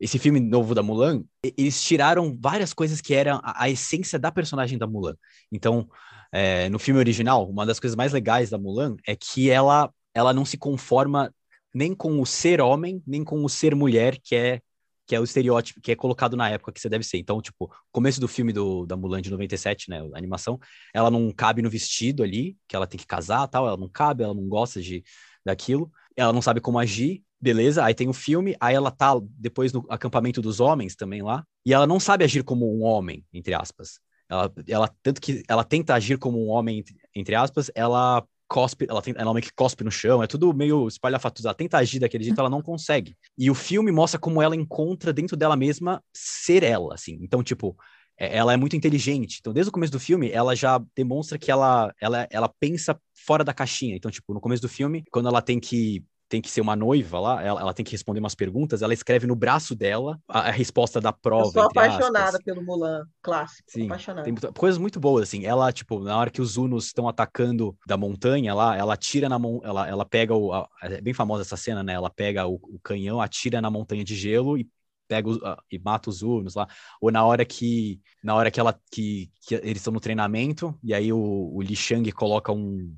[0.01, 4.33] esse filme novo da Mulan, eles tiraram várias coisas que eram a, a essência da
[4.33, 5.15] personagem da Mulan.
[5.53, 5.89] Então,
[6.33, 10.33] é, no filme original, uma das coisas mais legais da Mulan é que ela, ela
[10.33, 11.33] não se conforma
[11.75, 14.61] nem com o ser homem, nem com o ser mulher, que é
[15.07, 17.17] que é o estereótipo que é colocado na época que você deve ser.
[17.17, 20.61] Então, tipo, começo do filme do, da Mulan de 97, né, a animação,
[20.93, 24.23] ela não cabe no vestido ali, que ela tem que casar, tal, ela não cabe,
[24.23, 25.03] ela não gosta de
[25.43, 27.85] daquilo, ela não sabe como agir, beleza?
[27.85, 31.73] Aí tem o filme, aí ela tá depois no acampamento dos homens também lá, e
[31.73, 34.01] ela não sabe agir como um homem, entre aspas.
[34.29, 36.85] Ela, ela tanto que ela tenta agir como um homem,
[37.15, 40.87] entre, aspas, ela cospe, ela, tem, ela uma que cospe no chão, é tudo meio
[40.89, 41.47] espalhafatoso.
[41.49, 43.17] Ela tenta agir daquele jeito, ela não consegue.
[43.37, 47.19] E o filme mostra como ela encontra dentro dela mesma ser ela, assim.
[47.23, 47.77] Então, tipo,
[48.19, 49.39] é- ela é muito inteligente.
[49.41, 53.45] Então, desde o começo do filme, ela já demonstra que ela, ela, ela pensa fora
[53.45, 53.97] da caixinha.
[53.97, 57.19] Então, tipo, no começo do filme, quando ela tem que tem que ser uma noiva
[57.19, 60.51] lá, ela, ela tem que responder umas perguntas, ela escreve no braço dela a, a
[60.51, 61.49] resposta da prova.
[61.49, 62.03] eu sou entre aspas.
[62.07, 64.25] apaixonada pelo Mulan clássico, Sim, apaixonada.
[64.25, 65.45] Tem coisas muito boas, assim.
[65.45, 69.39] Ela, tipo, na hora que os Unos estão atacando da montanha lá, ela atira na
[69.39, 70.53] mão, ela, ela pega o.
[70.53, 71.93] a- é bem famosa essa cena, né?
[71.93, 74.69] Ela pega o, o canhão, atira na montanha de gelo e
[75.07, 75.39] pega os-
[75.71, 76.67] e mata os Unos lá.
[77.01, 78.01] Ou na hora que.
[78.23, 78.79] Na hora que ela.
[78.91, 81.19] que, que eles estão no treinamento, e aí o,
[81.55, 82.97] o Li Shang coloca um.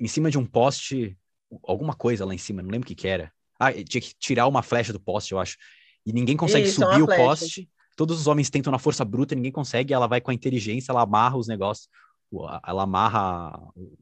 [0.00, 1.16] em cima de um poste,
[1.64, 3.32] alguma coisa lá em cima, não lembro o que que era.
[3.58, 5.56] Ah, tinha que tirar uma flecha do poste, eu acho.
[6.04, 7.26] E ninguém consegue Isso, é subir o flecha.
[7.26, 10.90] poste todos os homens tentam na força bruta, ninguém consegue, ela vai com a inteligência,
[10.90, 11.88] ela amarra os negócios,
[12.66, 13.52] ela amarra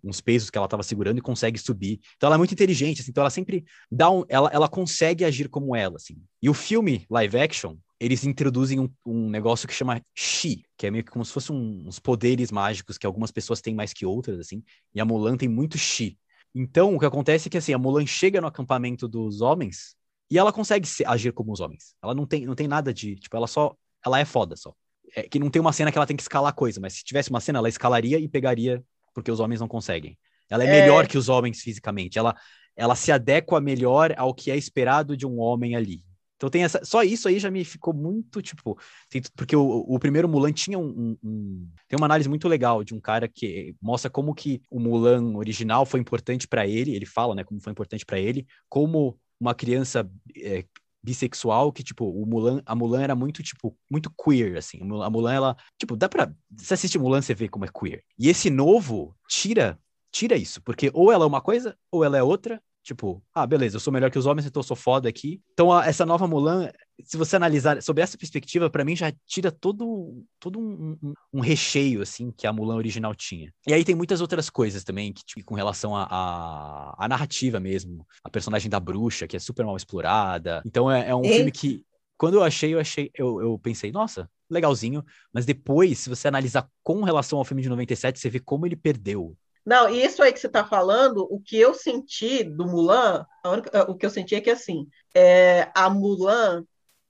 [0.02, 2.00] uns pesos que ela estava segurando e consegue subir.
[2.16, 5.48] Então ela é muito inteligente, assim, então ela sempre dá um, ela, ela consegue agir
[5.48, 6.16] como ela, assim.
[6.40, 10.90] E o filme live action, eles introduzem um, um negócio que chama Chi, que é
[10.90, 14.06] meio que como se fossem um- uns poderes mágicos que algumas pessoas têm mais que
[14.06, 14.62] outras, assim,
[14.94, 16.16] e a Mulan tem muito Chi.
[16.54, 19.94] Então, o que acontece é que, assim, a Mulan chega no acampamento dos homens
[20.30, 21.94] e ela consegue se- agir como os homens.
[22.02, 23.74] Ela não tem, não tem nada de, tipo, ela só,
[24.04, 24.74] ela é foda só.
[25.14, 27.30] É que não tem uma cena que ela tem que escalar coisa, mas se tivesse
[27.30, 28.82] uma cena, ela escalaria e pegaria,
[29.14, 30.16] porque os homens não conseguem.
[30.48, 30.80] Ela é, É.
[30.80, 32.18] melhor que os homens fisicamente.
[32.18, 32.34] Ela,
[32.76, 36.02] ela se adequa melhor ao que é esperado de um homem ali.
[36.40, 38.78] Então tem essa, só isso aí já me ficou muito tipo,
[39.10, 42.82] tem- porque o, o primeiro Mulan tinha um, um- um- tem uma análise muito legal
[42.82, 46.94] de um cara que mostra como que o Mulan original foi importante para ele.
[46.96, 50.64] Ele fala, né, como foi importante para ele, como uma criança é,
[51.02, 54.78] bissexual que tipo o Mulan, a Mulan era muito tipo muito queer assim.
[55.02, 58.02] A Mulan ela tipo dá para você assiste Mulan você vê como é queer.
[58.18, 59.78] E esse novo tira
[60.10, 62.62] tira isso, porque ou ela é uma coisa ou ela é outra.
[62.90, 65.40] Tipo, ah, beleza, eu sou melhor que os homens, então eu sou foda aqui.
[65.52, 66.68] Então, a- essa nova Mulan,
[67.04, 71.40] se você analisar sob essa perspectiva, pra mim já tira todo, todo um, um- um
[71.40, 73.54] recheio, assim, que a Mulan original tinha.
[73.64, 77.60] E aí tem muitas outras coisas também, que, tipo, com relação à à- à narrativa
[77.60, 78.04] mesmo.
[78.24, 80.60] A personagem da bruxa, que é super mal explorada.
[80.66, 81.34] Então, é, é um Ei.
[81.36, 81.84] filme que,
[82.18, 85.04] quando eu achei, eu achei, eu, eu pensei, nossa, legalzinho.
[85.32, 88.74] Mas depois, se você analisar com relação ao filme de 97, você vê como ele
[88.74, 89.36] perdeu.
[89.64, 93.90] Não, e isso aí que você está falando, o que eu senti do Mulan, única-
[93.90, 96.64] o que eu senti é que assim, é, a Mulan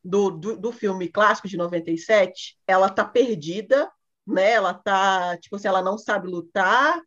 [0.04, 3.90] do, do, do filme clássico de 97, ela tá perdida,
[4.26, 4.52] né?
[4.52, 7.00] Ela tá, tipo assim, ela não sabe lutar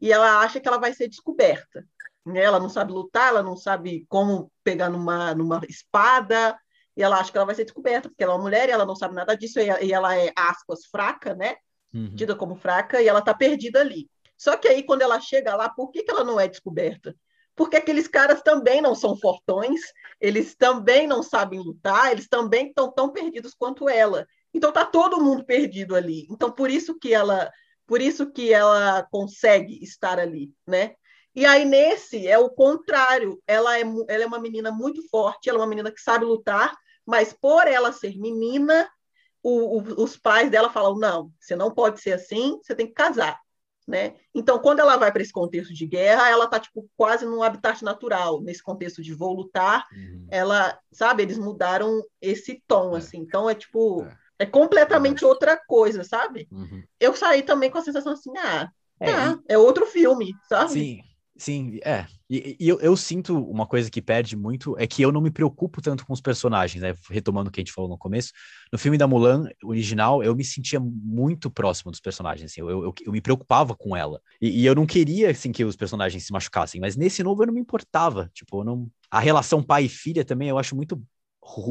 [0.00, 1.84] e ela acha que ela vai ser descoberta.
[2.24, 2.40] Né?
[2.42, 6.58] Ela não sabe lutar, ela não sabe como pegar numa, numa espada,
[6.96, 8.84] e ela acha que ela vai ser descoberta, porque ela é uma mulher e ela
[8.84, 11.56] não sabe nada disso, e ela é, aspas, fraca, né?
[11.92, 12.14] Uhum.
[12.14, 14.10] tida como fraca e ela está perdida ali.
[14.38, 17.14] Só que aí, quando ela chega lá, por que, que ela não é descoberta?
[17.56, 19.80] Porque aqueles caras também não são fortões,
[20.20, 24.26] eles também não sabem lutar, eles também estão tão perdidos quanto ela.
[24.54, 26.26] Então tá todo mundo perdido ali.
[26.30, 27.50] Então por isso que ela,
[27.86, 30.94] por isso que ela consegue estar ali, né?
[31.34, 33.42] E aí nesse é o contrário.
[33.46, 36.76] Ela é, ela é uma menina muito forte, ela é uma menina que sabe lutar,
[37.04, 38.88] mas por ela ser menina,
[39.42, 42.92] o- o- os pais dela falam: não, você não pode ser assim, você tem que
[42.94, 43.38] casar.
[43.88, 44.16] Né?
[44.34, 47.82] Então, quando ela vai para esse contexto de guerra, ela está tipo, quase num habitat
[47.82, 50.26] natural, nesse contexto de vou lutar, Uhum.
[50.30, 52.98] ela, sabe, eles mudaram esse tom, É.
[52.98, 53.16] assim.
[53.16, 54.02] Então, é tipo,
[54.38, 54.44] É.
[54.44, 56.46] é completamente outra coisa, sabe?
[56.52, 56.82] Uhum.
[57.00, 58.68] Eu saí também com a sensação assim, ah,
[59.00, 60.72] É, tá, é outro filme, sabe?
[60.72, 61.00] Sim,
[61.38, 62.06] sim, é.
[62.28, 65.30] E, e eu, eu sinto uma coisa que perde muito é que eu não me
[65.30, 66.94] preocupo tanto com os personagens, né?
[67.08, 68.32] Retomando o que a gente falou no começo.
[68.72, 72.94] No filme da Mulan original, eu me sentia muito próximo dos personagens, assim, eu, eu,
[73.06, 74.20] eu me preocupava com ela.
[74.40, 77.46] E, e eu não queria, assim, que os personagens se machucassem, mas nesse novo eu
[77.46, 78.30] não me importava.
[78.34, 78.90] Tipo, não...
[79.10, 81.02] A relação pai e filha também eu acho muito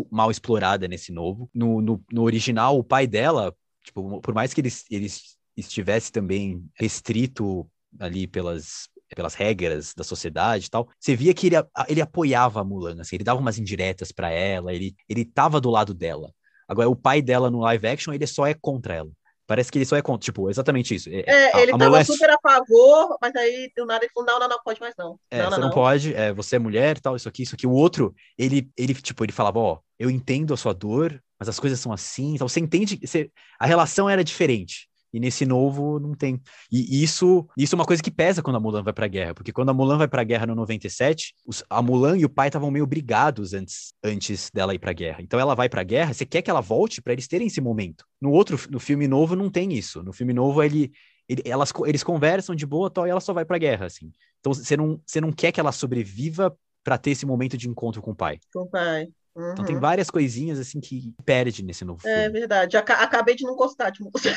[0.10, 1.49] mal explorada nesse novo.
[1.53, 5.07] No, no, no original, o pai dela, tipo, por mais que ele, ele
[5.56, 7.69] estivesse também restrito
[7.99, 11.55] ali pelas, pelas regras da sociedade e tal, você via que ele,
[11.88, 15.69] ele apoiava a Mulan, assim, ele dava umas indiretas pra ela, ele, ele tava do
[15.69, 16.31] lado dela.
[16.67, 19.09] Agora, o pai dela no live action, ele só é contra ela.
[19.47, 21.09] Parece que ele só é contra, tipo, exatamente isso.
[21.09, 24.27] É, a- ele a tava é super a favor, mas aí do nada ele falou:
[24.27, 25.17] não, não, não, pode mais não.
[25.31, 27.65] É, não, você não, pode, é, você é mulher, tal, isso aqui, isso aqui.
[27.65, 31.57] O outro, ele, ele, tipo, ele falava, ó, eu entendo a sua dor, mas as
[31.59, 34.89] coisas são assim, então você entende, você, a relação era diferente.
[35.13, 36.41] E nesse novo não tem.
[36.71, 39.51] E isso, isso é uma coisa que pesa quando a Mulan vai pra guerra, porque
[39.53, 42.69] quando a Mulan vai pra guerra no 97, os, a Mulan e o pai estavam
[42.69, 45.21] meio brigados antes, antes dela ir pra guerra.
[45.21, 48.05] Então ela vai pra guerra, você quer que ela volte pra eles terem esse momento.
[48.21, 50.03] No outro, no filme novo não tem isso.
[50.03, 50.91] No filme novo ele,
[51.27, 54.11] ele- elas, eles conversam de boa tal, e ela só vai pra guerra, assim.
[54.39, 58.01] Então você não, você não quer que ela sobreviva pra ter esse momento de encontro
[58.01, 58.39] com o pai.
[58.53, 59.07] Com o pai.
[59.53, 59.81] Então tem Uhum.
[59.81, 62.39] várias coisinhas assim que perde nesse novo É filme.
[62.39, 62.76] verdade.
[62.76, 64.30] Aca- acabei de não gostar de música.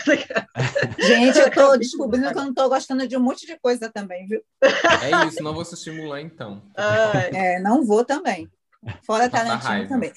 [0.99, 3.91] Gente, eu tô de descobrindo que eu não tô gostando de um monte de coisa
[3.91, 4.43] também, viu?
[5.03, 6.63] É isso, não vou assistir Mulan então.
[6.77, 8.49] É, não vou também.
[9.03, 9.89] Fora Passar Tarantino raiva.
[9.89, 10.13] também.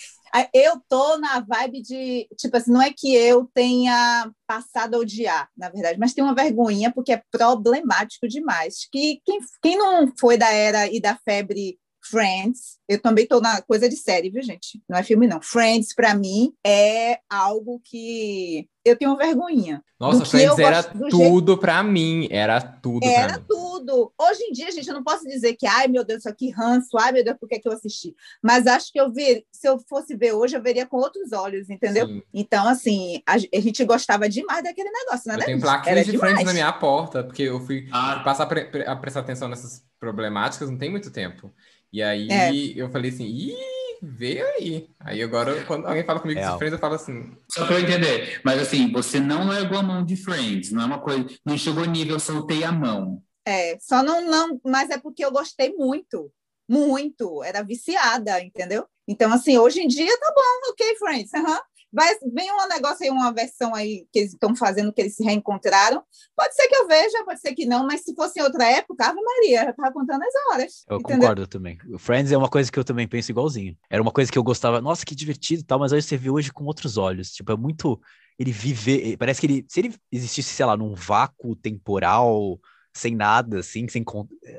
[0.54, 5.50] Eu tô na vibe de, tipo assim, não é que eu tenha passado a odiar,
[5.56, 8.88] na verdade, mas tem uma vergonhinha porque é problemático demais.
[8.92, 13.62] Que quem, quem não foi da era e da febre Friends, eu também tô na
[13.62, 14.82] coisa de série, viu, gente?
[14.90, 15.42] Não é filme, não.
[15.42, 19.82] Friends, pra mim, é algo que eu tenho vergonhinha.
[19.98, 22.28] Nossa, Friends era gosto- do jeito- tudo pra mim.
[22.30, 23.46] Era tudo pra Era mim.
[23.48, 24.14] tudo.
[24.20, 26.98] Hoje em dia, gente, eu não posso dizer que, ai meu Deus, isso aqui ranço,
[27.00, 28.14] ai meu Deus, por que, que eu assisti?
[28.42, 31.70] Mas acho que eu vi, se eu fosse ver hoje, eu veria com outros olhos,
[31.70, 32.06] entendeu?
[32.06, 32.22] Sim.
[32.34, 35.36] Então, assim, a, a gente gostava demais daquele negócio, né?
[35.40, 36.32] Eu tenho plaquinhas de demais.
[36.34, 39.48] Friends na minha porta, porque eu fui Ah, passar a, pre- pre- a prestar atenção
[39.48, 41.54] nessas problemáticas não tem muito tempo.
[41.94, 42.52] E aí É.
[42.76, 43.56] eu falei assim, ih,
[44.02, 44.90] veio aí.
[45.00, 46.54] Aí agora, quando alguém fala comigo Real.
[46.54, 48.42] de Friends, eu falo assim, Só pra eu entender.
[48.44, 51.24] Mas assim, você não largou a mão de Friends, não é uma coisa.
[51.46, 53.22] Não chegou nível, soltei a mão.
[53.46, 56.32] É, só não, não, mas é porque eu gostei muito,
[56.68, 58.88] muito, era viciada, entendeu?
[59.08, 61.60] Então, assim, hoje em dia tá bom, ok, Friends, aham.
[61.94, 65.24] Vai, vem um negócio aí, uma versão aí que eles estão fazendo, que eles se
[65.24, 66.04] reencontraram.
[66.36, 69.06] Pode ser que eu veja, pode ser que não, mas se fosse em outra época,
[69.06, 70.86] Ave Maria, já tava contando as horas.
[70.90, 71.20] Eu entendeu?
[71.20, 71.78] concordo também.
[71.94, 73.78] O Friends é uma coisa que eu também penso igualzinho.
[73.92, 76.32] Era uma coisa que eu gostava, nossa, que divertido e tal, mas aí você vê
[76.32, 77.32] hoje com outros olhos.
[77.32, 78.02] Tipo, é muito.
[78.40, 79.16] Ele viver.
[79.18, 79.66] Parece que ele.
[79.70, 82.60] Se ele existisse, sei lá, num vácuo temporal,
[82.92, 84.04] sem nada, assim, sem.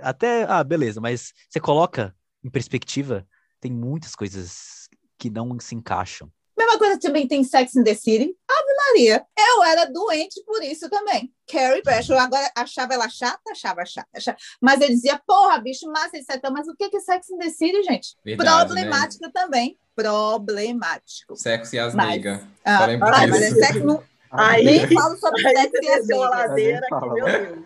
[0.02, 0.44] Até.
[0.44, 3.27] Ah, beleza, mas você coloca em perspectiva,
[3.59, 4.89] tem muitas coisas
[5.19, 6.31] que não se encaixam.
[6.56, 8.36] Mesma coisa também tem Sex in the City.
[8.48, 9.26] Ave Maria.
[9.36, 11.32] Eu era doente por isso também.
[11.51, 14.39] Carrie Bradshaw, agora achava ela chata, achava chata, achava...
[14.60, 17.51] mas eu dizia, porra, bicho, massa esse setão, mas o que é Sex and the
[17.51, 18.16] City, gente?
[18.24, 19.78] Verdade, Problemático também.
[19.94, 21.36] Problemático.
[21.36, 22.24] Sexo e as Mas-.
[22.64, 24.02] Ah, ah, mas é sexo, não,
[24.36, 26.31] Aí, nem falo sobre aí sexo e as a amigas.
[26.31, 27.15] ladeira fala.
[27.15, 27.59] meu Deus.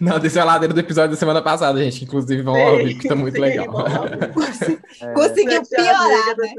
[0.00, 2.04] Não, desceu a ladeira do episódio da semana passada, gente.
[2.04, 3.68] Inclusive, vão Sim, ouvir, que tá muito sim, legal.
[5.00, 6.52] É, Conseguiu piorar, né?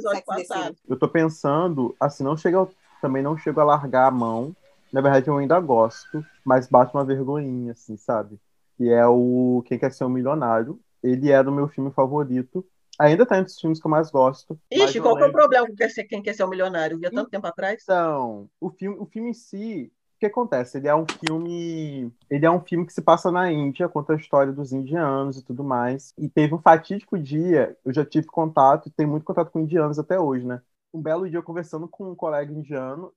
[0.90, 2.68] eu tô pensando, assim, não chega,
[3.02, 4.56] também não chego a largar a mão.
[4.92, 8.40] Na verdade, eu ainda gosto, mas bate uma vergonhinha, assim, sabe?
[8.78, 10.80] Que é o Quem Quer Ser um Milionário.
[11.04, 12.66] Ele é do meu filme favorito.
[13.02, 14.60] Ainda tá entre os filmes que eu mais gosto.
[14.70, 15.76] Ixi, qual que é o problema com
[16.08, 17.00] quem quer ser um milionário?
[17.00, 17.82] Vi há tanto tempo atrás.
[17.82, 20.78] Então, o filme, o filme em si, o que acontece?
[20.78, 24.16] Ele é um filme, ele é um filme que se passa na Índia, conta a
[24.16, 26.14] história dos indianos e tudo mais.
[26.16, 30.20] E teve um fatídico dia, eu já tive contato, tenho muito contato com indianos até
[30.20, 30.62] hoje, né?
[30.94, 33.12] Um belo dia eu conversando com um colega indiano,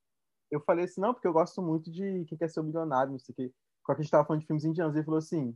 [0.51, 3.19] eu falei assim, não, porque eu gosto muito de Quem Quer Ser o Milionário, não
[3.19, 3.53] sei o quê.
[3.83, 5.55] Quando a gente tava falando de filmes indianos, ele falou assim,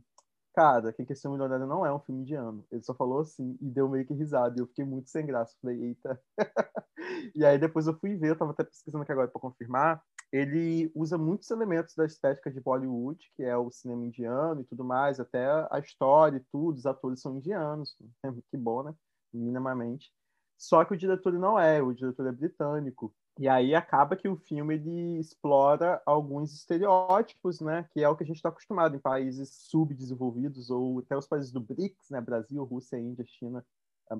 [0.53, 2.65] cara, Quem Quer Ser Milionário não é um filme indiano.
[2.71, 4.55] Ele só falou assim e deu meio que risada.
[4.57, 5.55] E eu fiquei muito sem graça.
[5.61, 6.21] Falei, eita.
[7.35, 10.01] e aí depois eu fui ver, eu tava até pesquisando aqui agora para confirmar.
[10.31, 14.83] Ele usa muitos elementos da estética de Bollywood, que é o cinema indiano e tudo
[14.83, 17.95] mais, até a história e tudo, os atores são indianos.
[18.51, 18.93] Que bom, né?
[19.33, 20.11] Minimamente.
[20.57, 23.13] Só que o diretor não é, o diretor é britânico.
[23.39, 27.87] E aí acaba que o filme ele explora alguns estereótipos, né?
[27.93, 31.49] Que é o que a gente está acostumado em países subdesenvolvidos ou até os países
[31.49, 32.19] do BRICS, né?
[32.19, 33.65] Brasil, Rússia, Índia, China,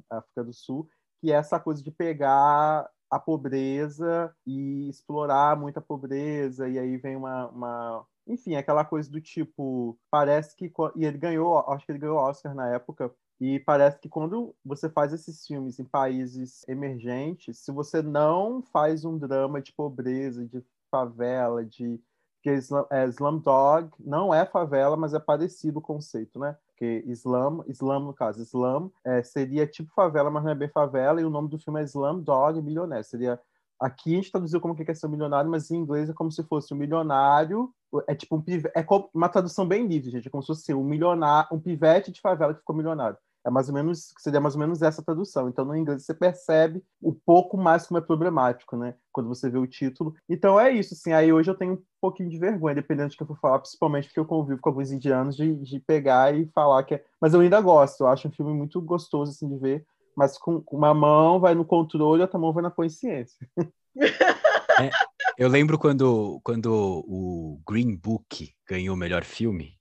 [0.09, 0.87] África do Sul,
[1.21, 7.15] que é essa coisa de pegar a pobreza e explorar muita pobreza, e aí vem
[7.17, 11.99] uma, uma- enfim, aquela coisa do tipo, parece que e ele ganhou, acho que ele
[11.99, 17.59] ganhou Oscar na época, e parece que quando você faz esses filmes em países emergentes,
[17.59, 22.01] se você não faz um drama de pobreza, de favela, de
[22.45, 26.57] Slum, é, Slumdog não é favela, mas é parecido o conceito, né?
[26.67, 31.19] Porque Islam, Islam no caso, Islam é, seria tipo favela, mas não é bem favela,
[31.21, 33.03] e o nome do filme é Slumdog Milionário.
[33.03, 33.39] Seria
[33.79, 36.31] aqui a gente traduziu como que quer ser um milionário, mas em inglês é como
[36.31, 37.73] se fosse um milionário,
[38.07, 40.83] é tipo um pive, é uma tradução bem livre, gente, é como se fosse um
[40.83, 43.17] milionário, um pivete de favela que ficou milionário.
[43.49, 45.49] É mais ou menos, seria mais ou menos essa tradução.
[45.49, 48.93] Então, no inglês, você percebe um pouco mais como é problemático, né?
[49.11, 50.13] Quando você vê o título.
[50.29, 51.11] Então, é isso, assim.
[51.13, 54.07] Aí, hoje eu tenho um pouquinho de vergonha, dependendo do que eu for falar, principalmente
[54.07, 57.03] porque eu convivo com alguns indianos, de, de pegar e falar que é...
[57.19, 58.01] Mas eu ainda gosto.
[58.01, 59.83] Eu acho um filme muito gostoso, assim, de ver.
[60.15, 63.49] Mas com uma mão vai no controle, outra mão vai na consciência.
[65.37, 66.71] Eu lembro quando, quando
[67.07, 69.78] o Green Book ganhou o melhor filme,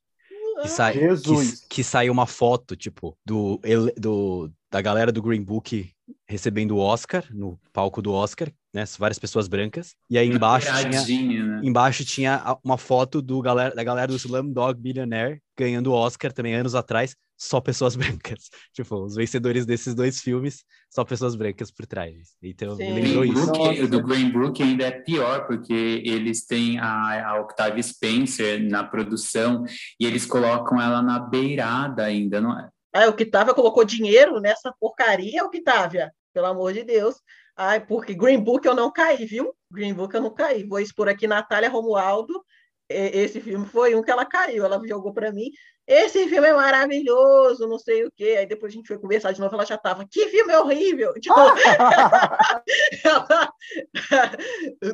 [0.62, 1.64] que, sa que, Jesus.
[1.68, 3.60] que saiu uma foto, tipo, do,
[3.96, 5.90] do, da galera do Green Book
[6.26, 8.84] recebendo o Oscar, no palco do Oscar, né?
[8.98, 9.94] Várias pessoas brancas.
[10.10, 10.68] E aí embaixo
[11.04, 11.60] tinha, né?
[11.62, 16.54] embaixo tinha uma foto do galera, da galera do Slumdog Billionaire ganhando o Oscar também
[16.54, 18.50] anos atrás, só pessoas brancas.
[18.74, 22.36] Tipo, os vencedores desses dois filmes, só pessoas brancas por trás.
[22.42, 22.92] Então, Sim.
[22.92, 23.84] me lembrou isso.
[23.84, 28.82] O do Green Book ainda é pior, porque eles têm a, a Octavia Spencer na
[28.82, 29.64] produção
[30.00, 32.68] e eles colocam ela na beirada ainda, não é?
[32.92, 36.12] Ah, o Octavia colocou dinheiro nessa porcaria, Octavia.
[36.34, 37.16] Pelo amor de Deus.
[37.56, 39.52] Ai, porque Green Book eu não caí, viu?
[39.70, 40.64] Green Book eu não caí.
[40.64, 42.44] Vou expor aqui Natália Romualdo.
[42.88, 44.64] Esse filme foi um que ela caiu.
[44.64, 45.50] Ela jogou para mim.
[45.90, 48.36] Esse filme é maravilhoso, não sei o quê.
[48.38, 50.06] Aí depois a gente foi conversar de novo, ela já estava.
[50.06, 51.14] Que filme horrível!
[51.18, 51.34] Tipo,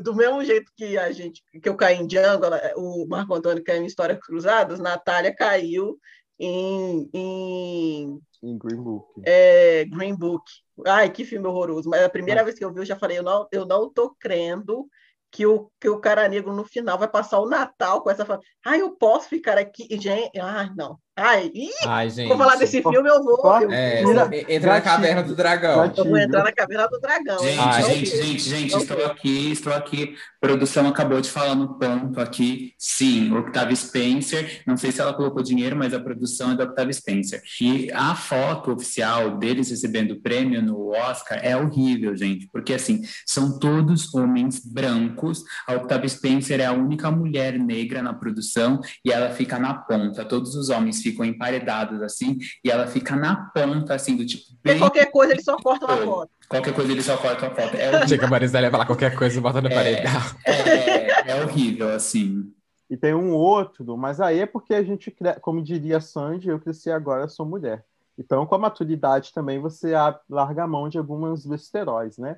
[0.03, 3.62] do mesmo jeito que a gente, que eu caí em Django, ela- o Marco Antônio
[3.65, 5.99] caiu em Histórias Cruzadas, Natália caiu
[6.39, 9.07] em, em Em Green Book.
[9.25, 10.45] é, Green Book.
[10.87, 11.89] Ai, que filme horroroso.
[11.89, 14.11] Mas a primeira vez que eu vi, eu já falei, eu não, eu não tô
[14.19, 14.87] crendo
[15.35, 18.24] que o, que o cara negro no final vai passar o Natal com essa.
[18.65, 19.85] Ai, eu posso ficar aqui.
[20.01, 20.97] Gente, ai, não.
[21.16, 22.27] Ai, ih, Ai, gente.
[22.27, 23.39] vou falar desse filme, eu vou.
[23.61, 24.03] Eu, É,
[24.49, 25.93] entra na caverna do dragão.
[25.97, 27.39] Eu vou entrar na caverna do dragão.
[27.39, 27.82] Gente, Ai.
[27.82, 30.16] Não gente, gente, gente, Não estou aqui, estou aqui.
[30.41, 32.74] Produção acabou de falar no ponto aqui.
[32.77, 34.62] Sim, Octavia Spencer.
[34.66, 37.41] Não sei se ela colocou dinheiro, mas a produção é da Octavia Spencer.
[37.61, 43.03] E a foto oficial deles recebendo o prêmio no Oscar é horrível, gente, porque assim,
[43.24, 45.45] são todos homens brancos.
[45.66, 50.24] A Octavia Spencer é a única mulher negra na produção e ela fica na ponta.
[50.24, 54.44] Todos os homens ficam emparedados assim e ela fica na ponta, assim, do tipo.
[54.47, 54.78] Porque Bem...
[54.78, 56.31] qualquer coisa ele só corta uma foto.
[56.48, 57.74] Qualquer coisa ele só corta a foto.
[57.76, 58.06] É.
[58.09, 59.74] Chega a Marisela e fala qualquer coisa e bota no É.
[59.74, 60.20] paredão.
[60.44, 62.52] É, é horrível, assim.
[62.90, 66.48] E tem um outro, mas aí é porque a gente, cre- como diria a Sandy,
[66.48, 67.85] eu cresci agora, sou mulher.
[68.16, 72.36] Então, com a maturidade também, você a- larga a mão de algumas besteróis, né?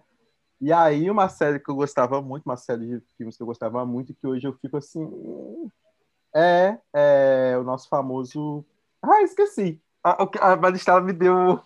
[0.58, 3.84] E aí, uma série que eu gostava muito, uma série de filmes que eu gostava
[3.84, 5.06] muito, que hoje eu fico assim.
[6.36, 8.62] É, é o nosso famoso.
[9.02, 9.80] Ah, esqueci.
[10.04, 11.58] A, o que- a Maristela me deu.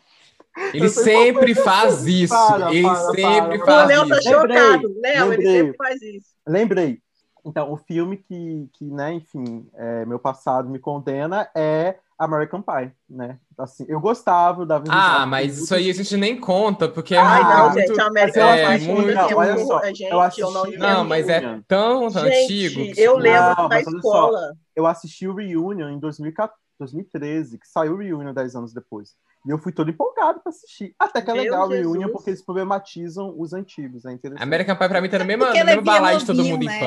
[0.73, 2.33] Ele sempre faz isso.
[2.33, 3.63] Para, ele para, sempre para.
[3.63, 4.29] O faz Léo tá isso.
[4.31, 4.95] Chocado.
[5.03, 6.29] Léo, ele sempre faz isso.
[6.47, 7.03] Lembrei.
[7.45, 12.93] Então, o filme que, que né, enfim, é, meu passado me condena é American Pie,
[13.09, 13.39] né?
[13.59, 17.43] Assim, eu gostava da Ah, mas isso aí a gente nem conta, porque é Ai,
[17.43, 17.57] muito.
[17.57, 20.41] não, muito- gente, a América é, faz muito- muito Não, olha só, Gente, eu assisti-
[20.43, 22.75] eu não Não, mas é tão antigo.
[22.85, 24.53] Gente, que- eu lembro Não, da escola.
[24.77, 29.11] eu assisti o Reunion em 2014, 2013, que saiu o Reunion 10 anos depois.
[29.47, 30.95] E eu fui todo empolgado pra assistir.
[30.99, 31.87] Até que é Meu legal o Jesus.
[31.93, 34.43] Reunion, porque eles problematizam os antigos, é interessante.
[34.43, 36.73] American Pie pra mim tá no mesmo, Porque mesmo é balaio de todo mundo né?
[36.73, 36.81] em é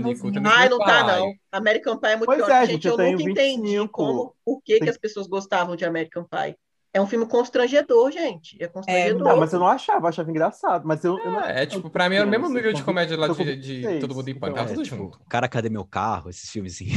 [0.00, 0.32] pânico.
[0.32, 1.32] tá no Ai, não tá, não.
[1.50, 2.50] American Pie é muito Pois pior.
[2.50, 3.88] é, gente, gente, eu, eu nunca entendi 25.
[3.88, 6.56] como, por que, que as pessoas gostavam de American Pie.
[6.96, 8.56] É um filme constrangedor, gente.
[8.62, 9.20] É constrangedor.
[9.26, 10.86] Não, mas eu não achava, eu achava engraçado.
[10.86, 13.16] Mas eu, eu não É, é, tipo, pra mim é o mesmo nível de comédia
[13.18, 14.58] lá de, de 26, Todo Mundo em Pânico.
[14.58, 15.18] Tá então, tudo É, tipo, junto.
[15.28, 16.30] cara, cadê meu carro?
[16.30, 16.90] Esses filmes assim.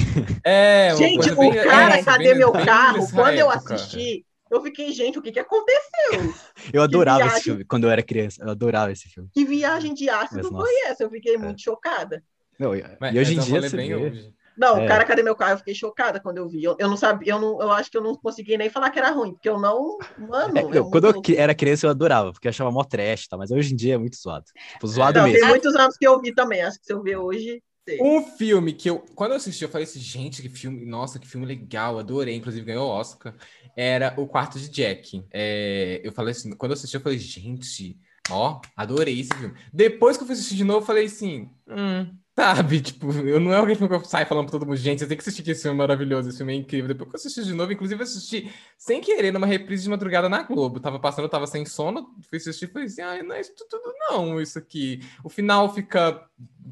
[0.43, 3.07] É, Gente, o bem- cara, é, cadê bem- meu bem carro?
[3.11, 3.73] Quando eu época.
[3.73, 5.77] assisti, eu fiquei, gente, o que, que aconteceu?
[6.73, 7.35] Eu adorava viagem.
[7.37, 8.43] esse filme quando eu era criança.
[8.43, 9.29] Eu adorava esse filme.
[9.33, 11.03] Que viagem de ácido Mas, foi essa?
[11.03, 12.23] Eu fiquei muito chocada.
[12.59, 13.95] Não, e, Mas- e hoje em é dia você bem vê.
[13.95, 14.33] hoje.
[14.57, 14.85] Não, É.
[14.85, 15.51] o cara, cadê meu carro?
[15.53, 16.63] Eu fiquei chocada quando eu vi.
[16.63, 18.97] Eu, eu não sabia, eu, não, eu acho que eu não consegui nem falar que
[18.97, 19.97] era ruim, porque eu não.
[20.17, 22.71] Mano, É, eu não, quando eu não- cri- era criança eu adorava, porque eu achava
[22.71, 23.37] mó trash, tá?
[23.37, 24.45] Mas hoje em dia é muito zoado.
[24.73, 25.39] Tipo, zoado Não, mesmo.
[25.41, 26.63] tem muitos anos que eu vi também.
[26.63, 27.61] Acho que se eu ver hoje.
[28.01, 31.27] Um filme que eu, quando eu assisti, eu falei assim, gente, que filme, nossa, que
[31.27, 33.35] filme legal, adorei, inclusive ganhou Oscar.
[33.75, 35.23] Era O Quarto de Jack.
[35.31, 37.97] É, eu falei assim, quando eu assisti, eu falei, gente,
[38.29, 39.57] ó, adorei esse filme.
[39.71, 43.51] Depois que eu fui assistir de novo, eu falei assim, hum, sabe, tipo, eu não
[43.51, 45.51] é alguém que eu saio falando pra todo mundo, gente, você tem que assistir que
[45.51, 46.87] esse filme é maravilhoso, esse filme é incrível.
[46.87, 50.29] Depois que eu assisti de novo, inclusive eu assisti sem querer numa reprise de madrugada
[50.29, 50.79] na Globo.
[50.79, 53.53] Tava passando, eu tava sem sono, fui assistir e falei assim, ai, não é isso
[53.55, 54.99] tudo não, isso aqui.
[55.23, 56.23] O final fica,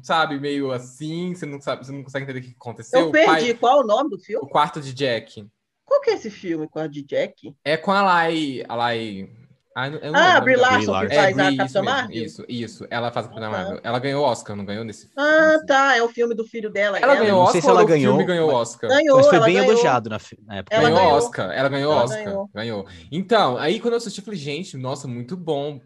[0.02, 3.00] sabe, meio assim, você não sabe, você não consegue entender o que aconteceu.
[3.00, 3.54] Eu O pai- perdi.
[3.54, 4.48] Qual o nome do o filme?
[4.48, 5.46] quarto de Jack.
[5.84, 7.54] Qual que é esse filme com a de Jack?
[7.64, 8.64] É com a Lai.
[8.68, 9.28] A Lai.
[9.78, 10.56] Ai, eu não Ah, lembro o Brie.
[10.56, 11.08] Larson, Larson.
[11.08, 12.16] que É, faz Brie, a isso Capitã Marvel?
[12.24, 12.86] Isso, isso.
[12.90, 13.56] Ela faz a Capitã Ah, tá.
[13.58, 13.80] Marvel.
[13.84, 15.96] Ela ganhou Oscar, não ganhou nesse Ah, nesse- tá.
[15.96, 16.98] É o filme do filho dela.
[16.98, 18.90] Ela ganhou não Oscar sei se ou ela o ganhou, filme ganhou mas- Oscar?
[18.90, 19.70] Ganhou, Mas foi ela bem ganhou.
[19.72, 20.74] elogiado na, na época.
[20.74, 21.16] Ela ganhou, ganhou.
[21.18, 21.50] Oscar.
[21.52, 22.24] Ela ganhou Ela Oscar.
[22.24, 22.50] ganhou.
[22.54, 22.86] Ganhou.
[23.12, 25.78] Então, aí quando eu assisti, eu falei, gente, nossa, muito bom.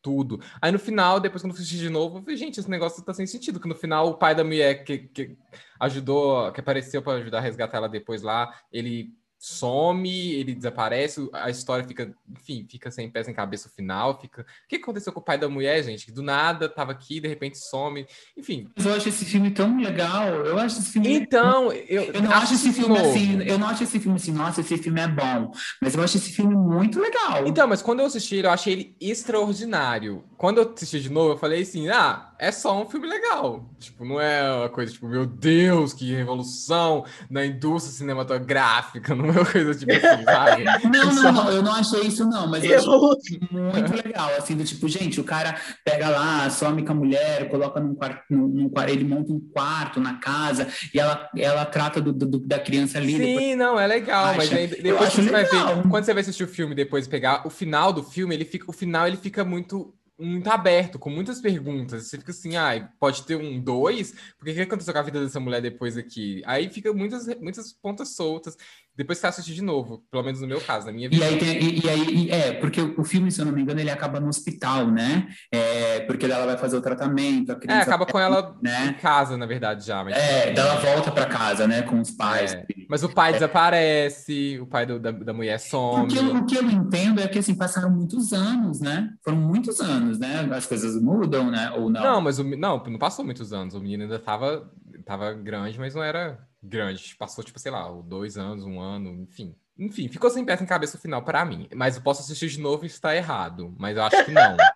[0.00, 0.40] Tudo.
[0.62, 3.12] Aí no final, depois quando eu assisti de novo, eu falei, gente, esse negócio tá
[3.12, 3.58] sem sentido.
[3.58, 5.36] Que no final o pai da mulher que, que
[5.80, 9.08] ajudou, que apareceu pra ajudar a resgatar ela depois lá, ele
[9.38, 14.20] some, ele desaparece, a história fica, enfim, fica sem pé, sem cabeça o final.
[14.20, 14.42] Fica...
[14.42, 16.06] O que aconteceu com o pai da mulher, gente?
[16.06, 18.04] Que do nada tava aqui, de repente some.
[18.36, 18.68] Enfim.
[18.76, 20.28] Mas eu acho esse filme tão legal.
[20.28, 21.12] Eu acho esse filme.
[21.12, 23.10] Então, eu, Eu não acho esse filme novo.
[23.10, 25.52] assim, eu não acho esse filme assim, nossa, esse filme é bom.
[25.80, 27.46] Mas eu acho esse filme muito legal.
[27.46, 30.24] Então, mas quando eu assisti ele, eu achei ele extraordinário.
[30.38, 33.68] Quando eu assisti de novo, eu falei assim: ah, é só um filme legal.
[33.78, 39.14] Tipo, não é uma coisa tipo, meu Deus, que revolução na indústria cinematográfica.
[39.18, 40.64] Não é uma coisa tipo assim, sabe?
[40.88, 43.38] Não, Só- não, não, eu não achei isso, não, mas eu achei Revolução.
[43.50, 47.80] muito legal, assim, do tipo, gente, o cara pega lá, some com a mulher, coloca
[47.80, 52.00] num quarto, num, num quarto, ele monta um quarto na casa e ela, ela trata
[52.00, 53.18] do, do- da criança ali.
[53.18, 54.56] depois- Sim, não, é legal, mas Acha?
[54.56, 55.76] aí, Eu depois você vai legal.
[55.82, 58.64] ver, quando você vai assistir o filme depois pegar o final do filme, ele fica,
[58.68, 62.08] o final ele fica muito muito aberto, com muitas perguntas.
[62.08, 64.12] Você fica assim, ai, pode ter um dois?
[64.36, 66.42] Porque o que aconteceu com a vida dessa mulher depois aqui?
[66.44, 68.56] Aí fica muitas, muitas pontas soltas.
[68.98, 71.24] Depois que você assiste de novo, pelo menos no meu caso, na minha E vida.
[71.24, 73.62] aí, tem, e, e aí e- é, porque o, o filme, se eu não me
[73.62, 75.28] engano, ele acaba no hospital, né?
[75.52, 78.96] É, porque ela vai fazer o tratamento, É, acaba com ela em né?
[79.00, 80.02] casa, na verdade, já.
[80.02, 82.54] Mas, É, daí ela volta para casa, né, com os pais.
[82.54, 86.08] É, Mas o pai desaparece, o pai do- da, da mulher some.
[86.08, 89.10] Porque o que eu entendo é que assim passaram muitos anos, né?
[89.24, 90.40] Foram muitos anos, né?
[90.52, 91.70] As coisas mudam, né?
[91.76, 92.02] Ou não?
[92.02, 93.74] Não, mas o, não, não passou muitos anos.
[93.74, 94.68] O menino ainda tava,
[95.04, 97.14] tava grande, mas não era grande.
[97.18, 99.54] Passou, tipo, sei lá, dois anos, um ano, enfim.
[99.78, 101.68] Enfim, ficou sem peça em cabeça o final pra mim.
[101.74, 103.72] Mas eu posso assistir de novo e está errado.
[103.78, 104.56] Mas eu acho que não.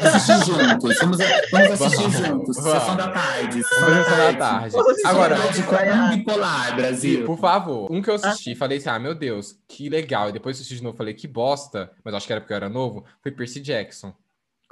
[0.00, 0.98] Assistir juntos.
[0.98, 1.18] Vamos,
[1.50, 2.56] vamos assistir Vamos, juntos.
[2.56, 2.72] vamos.
[2.80, 3.62] Sessão da tarde.
[3.62, 4.76] Sessão da tarde.
[5.04, 7.24] Agora, assistir Tarde com um bipolar, Brasil.
[7.26, 7.90] por favor.
[7.90, 10.28] Um que eu assisti, falei assim, ah, meu Deus, que legal.
[10.28, 11.90] E depois assisti de novo, falei, que bosta.
[12.04, 13.04] Mas acho que era porque eu era novo.
[13.22, 14.14] Foi Percy Jackson.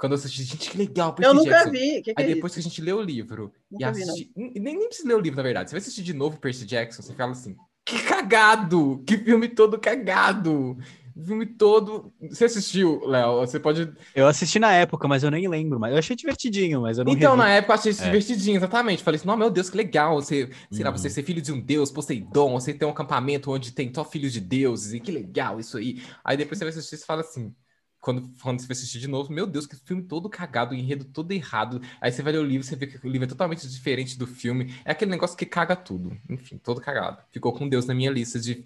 [0.01, 1.69] Quando eu assisti, gente, que legal, Percy Eu nunca Jackson.
[1.71, 2.01] vi.
[2.01, 4.13] Que que Aí é depois que a gente lê o livro e Nunca vi, não.
[4.13, 4.31] assiste.
[4.35, 5.69] Nem, nem precisa ler o livro, na verdade.
[5.69, 7.55] Você vai assistir de novo Percy Jackson, você fala assim:
[7.85, 9.03] que cagado!
[9.05, 10.75] Que filme todo cagado!
[11.23, 12.11] Filme todo.
[12.29, 13.41] Você assistiu, Léo?
[13.41, 13.93] Você pode.
[14.15, 15.77] Eu assisti na época, mas eu nem lembro.
[15.79, 17.43] Mas eu achei divertidinho, mas eu não Então, revi.
[17.43, 18.05] na época, eu achei isso É.
[18.05, 19.03] divertidinho, exatamente.
[19.03, 20.15] Falei assim: não, meu Deus, que legal.
[20.15, 20.97] Você, sei lá, Uhum.
[20.97, 24.31] você ser filho de um deus, Poseidon, você ter um acampamento onde tem só filhos
[24.33, 26.01] de deuses, e que legal isso aí.
[26.23, 27.53] Aí depois você vai assistir e você fala assim.
[28.01, 31.05] Quando, quando você vai assistir de novo, meu Deus, que filme todo cagado, o enredo
[31.05, 31.79] todo errado.
[32.01, 34.25] Aí você vai ler o livro, você vê que o livro é totalmente diferente do
[34.25, 34.73] filme.
[34.83, 36.17] É aquele negócio que caga tudo.
[36.27, 37.19] Enfim, todo cagado.
[37.31, 38.63] Ficou com Deus na minha lista de.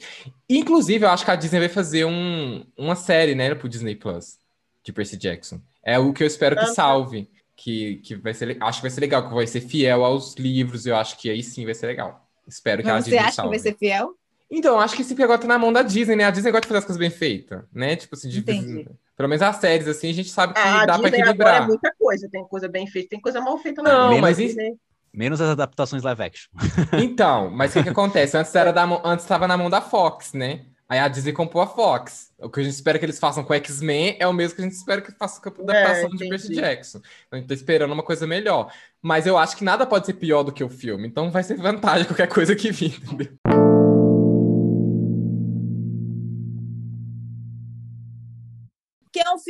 [0.49, 4.39] Inclusive, eu acho que a Disney vai fazer um, uma série, né, pro Disney Plus,
[4.81, 5.59] de Percy Jackson.
[5.83, 7.29] É o que eu espero que salve.
[7.57, 8.57] Que, que vai ser.
[8.61, 10.85] Acho que vai ser legal, que vai ser fiel aos livros.
[10.85, 12.25] Eu acho que aí sim vai ser legal.
[12.47, 13.49] Espero que a Mas você Disney acha que salve.
[13.49, 14.15] vai ser fiel?
[14.49, 16.23] Então, acho que esse agora tá na mão da Disney, né?
[16.23, 17.95] A Disney gosta de fazer as coisas bem feitas, né?
[17.95, 18.87] Tipo assim, de, Entendi.
[19.15, 21.63] Pelo menos as séries, assim, a gente sabe que A dá agora equilibrar.
[21.63, 22.27] é muita coisa.
[22.29, 24.21] Tem coisa bem feita, tem coisa mal feita Não, Disney.
[24.21, 24.75] mas Disney-
[25.13, 26.49] Menos as adaptações live action.
[27.01, 28.35] Então, mas o que, que acontece?
[28.37, 30.65] Antes era da antes estava na mão da Fox, né?
[30.89, 32.31] Aí a Disney comprou a Fox.
[32.37, 34.61] O que a gente espera que eles façam com o X-Men é o mesmo que
[34.61, 36.29] a gente espera que façam com a adaptação de entendi.
[36.29, 36.97] Percy Jackson.
[36.99, 38.69] Então a gente tá esperando uma coisa melhor.
[39.01, 41.07] Mas eu acho que nada pode ser pior do que o filme.
[41.07, 43.64] Então vai ser vantagem qualquer coisa que vir, entendeu?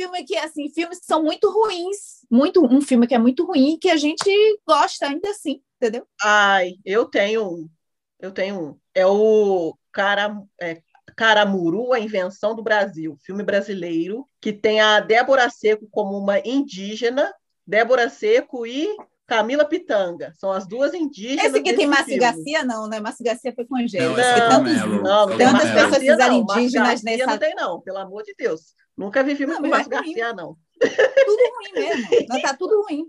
[0.06, 2.24] Filme que, assim, filmes que são muito ruins.
[2.30, 4.30] Muito, um filme que é muito ruim que a gente
[4.66, 6.06] gosta ainda assim, entendeu?
[6.22, 7.68] Ai, eu tenho.
[8.18, 8.80] Eu tenho.
[8.94, 10.82] É o Cara, é,
[11.16, 17.32] Caramuru, a invenção do Brasil, filme brasileiro, que tem a Débora Seco como uma indígena,
[17.66, 18.94] Débora Seco e
[19.26, 20.32] Camila Pitanga.
[20.38, 21.46] São as duas indígenas.
[21.46, 22.18] Esse aqui tem Márcio.
[22.18, 23.00] Garcia, não, né?
[23.00, 24.10] Márcio Garcia foi com Angélica.
[24.10, 24.76] Não, esse é tantos-.
[25.02, 26.44] Não, não tem Tantas Márcio pessoas fizeram não.
[26.44, 28.60] Márcio indígenas Garcia nessa- Não tem, não, pelo amor de Deus.
[28.96, 29.90] Nunca vi filme Não, com é Márcio.
[29.90, 30.56] Garcia, não.
[30.80, 32.08] tudo ruim mesmo.
[32.28, 33.04] Não, tá tudo ruim.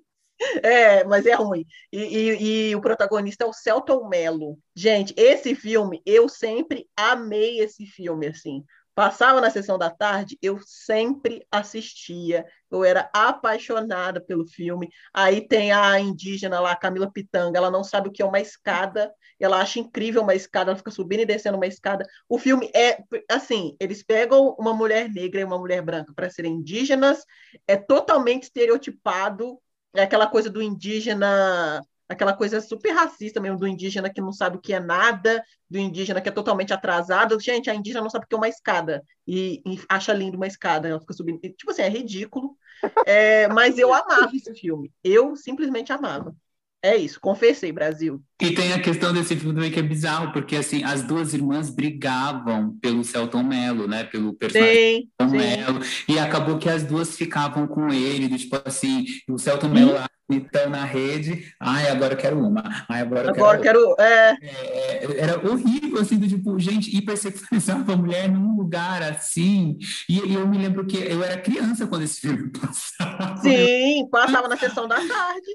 [0.61, 1.65] É, mas é ruim.
[1.91, 4.57] E, e- e o protagonista é o Celton Mello.
[4.75, 8.63] Gente, esse filme, eu sempre amei esse filme, assim.
[8.97, 12.43] Passava na sessão da tarde, eu sempre assistia.
[12.71, 14.89] Eu era apaixonada pelo filme.
[15.13, 19.13] Aí tem a indígena lá, Camila Pitanga, ela não sabe o que é uma escada,
[19.39, 22.07] ela acha incrível uma escada, ela fica subindo e descendo uma escada.
[22.27, 22.97] O filme é
[23.29, 27.23] assim, eles pegam uma mulher negra e uma mulher branca para serem indígenas,
[27.67, 29.59] é totalmente estereotipado
[29.93, 34.57] é aquela coisa do indígena, aquela coisa super racista mesmo, do indígena que não sabe
[34.57, 37.39] o que é nada, do indígena que é totalmente atrasado.
[37.39, 40.47] Gente, a indígena não sabe o que é uma escada e, e acha lindo uma
[40.47, 41.39] escada, ela fica subindo.
[41.43, 42.55] E, Tipo assim, é ridículo.
[43.07, 44.93] É, mas eu amava esse filme.
[45.03, 46.35] Eu simplesmente amava.
[46.83, 48.21] É isso, confessei, Brasil.
[48.39, 51.71] E tem a questão desse filme também que é bizarro, porque assim, as duas irmãs
[51.71, 54.03] brigavam pelo Celton Mello, né?
[54.03, 55.37] Pelo personagem Celton sim.
[55.37, 59.97] Mello, e acabou que as duas ficavam com ele, do tipo assim, o Celton Mello
[60.29, 64.01] então na rede, ai, agora eu quero uma, ai, agora eu Agora quero quero.
[64.01, 69.77] É, É, era horrível, assim, do tipo, gente, hipersexualizava a mulher num lugar assim.
[70.09, 73.37] E, e eu me lembro que eu era criança quando esse filme passava.
[73.41, 75.51] sim, passava na sessão da tarde.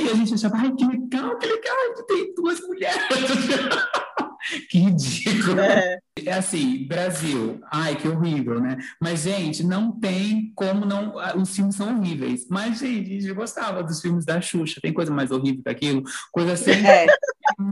[0.00, 2.98] E a gente achava, ai, que legal, que legal, tem duas mulheres.
[4.70, 5.60] que ridículo.
[5.60, 8.76] É, É assim, Brasil, ai, que horrível, né?
[9.00, 11.18] Mas, gente, não tem como não.
[11.18, 12.46] ah, Os filmes são horríveis.
[12.50, 14.80] Mas, gente, a gente gostava dos filmes da Xuxa.
[14.82, 16.02] Tem coisa mais horrível que aquilo?
[16.32, 17.06] Coisa sem É.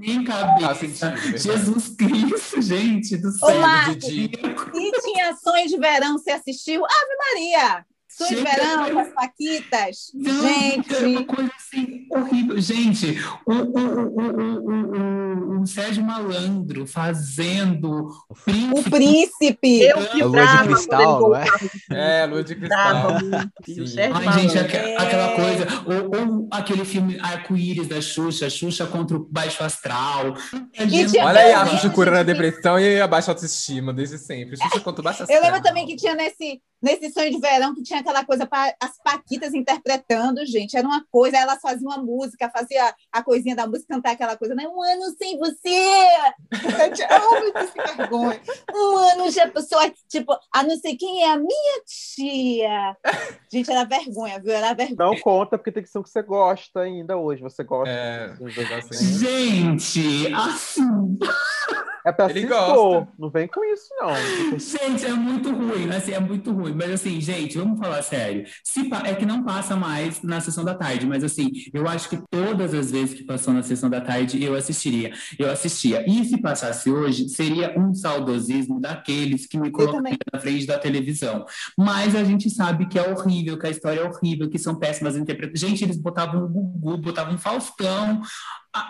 [0.00, 0.74] nem cabeça.
[0.74, 1.38] sentido, verdade.
[1.42, 3.60] Jesus Cristo, gente do Ô, céu.
[3.60, 4.04] Marcos.
[4.08, 4.28] E
[5.02, 6.84] tinha Sonho de Verão, você assistiu?
[6.84, 7.84] Ave Maria!
[8.16, 9.96] Sonho de Gente, Verão eu- com as Paquitas.
[10.14, 12.60] Não, é uma Gente, coisa assim horrível.
[12.60, 18.90] Gente, o, o, o, o, o, o Sérgio Malandro fazendo o príncipe.
[18.90, 19.80] príncipe.
[19.82, 21.44] eu A lua de cristal, não é?
[22.22, 23.06] É, Lua de Cristal.
[23.16, 23.86] o Sim.
[23.86, 29.16] Sérgio Ai, gente, aque- aquela coisa, ou, ou aquele filme Arco-Íris da Xuxa, Xuxa contra
[29.16, 30.34] o Baixo Astral.
[30.72, 34.56] tinha- Olha aí, a Xuxa curando a de- depressão e a baixa autoestima, desde sempre.
[34.56, 35.62] Xuxa contra o baixo Eu lembro astral.
[35.62, 39.54] também que tinha nesse, nesse sonho de verão que tinha aquela coisa para as Paquitas
[39.54, 40.76] interpretando, gente.
[40.76, 44.54] Era uma coisa, elas faziam uma música, fazia a coisinha da música, cantar aquela coisa,
[44.54, 44.66] né?
[44.66, 46.06] Um ano sem você!
[46.52, 48.40] Gente, oh, meu Deus, que vergonha!
[48.74, 49.78] Um ano já passou,
[50.08, 52.96] tipo, a não sei quem é a minha tia.
[53.50, 54.52] Gente, era vergonha, viu?
[54.52, 54.96] Era vergonha.
[54.98, 57.42] Não conta, porque tem que ser o que você gosta ainda hoje.
[57.42, 58.34] Você gosta É,
[58.88, 59.20] desenhos.
[59.20, 61.18] Gente, assim,
[62.06, 62.70] É pra Ele se gosta.
[62.70, 63.08] expor.
[63.18, 64.08] Não vem com isso, não.
[64.58, 66.72] Gente, é muito ruim, assim, é muito ruim.
[66.72, 68.44] Mas assim, gente, vamos falar sério.
[68.62, 72.08] Se pa- É que não passa mais na sessão da tarde, mas assim, eu acho
[72.08, 75.12] que todas as vezes que passou na sessão da tarde, eu assistiria.
[75.38, 76.04] Eu assistia.
[76.08, 80.00] E se passasse hoje, seria um saudosismo daqueles que me colocam
[80.32, 81.44] na frente da televisão.
[81.76, 85.16] Mas a gente sabe que é horrível, que a história é horrível, que são péssimas
[85.16, 85.56] interpretações.
[85.70, 88.20] Gente, eles botavam o Gugu, botavam o Faustão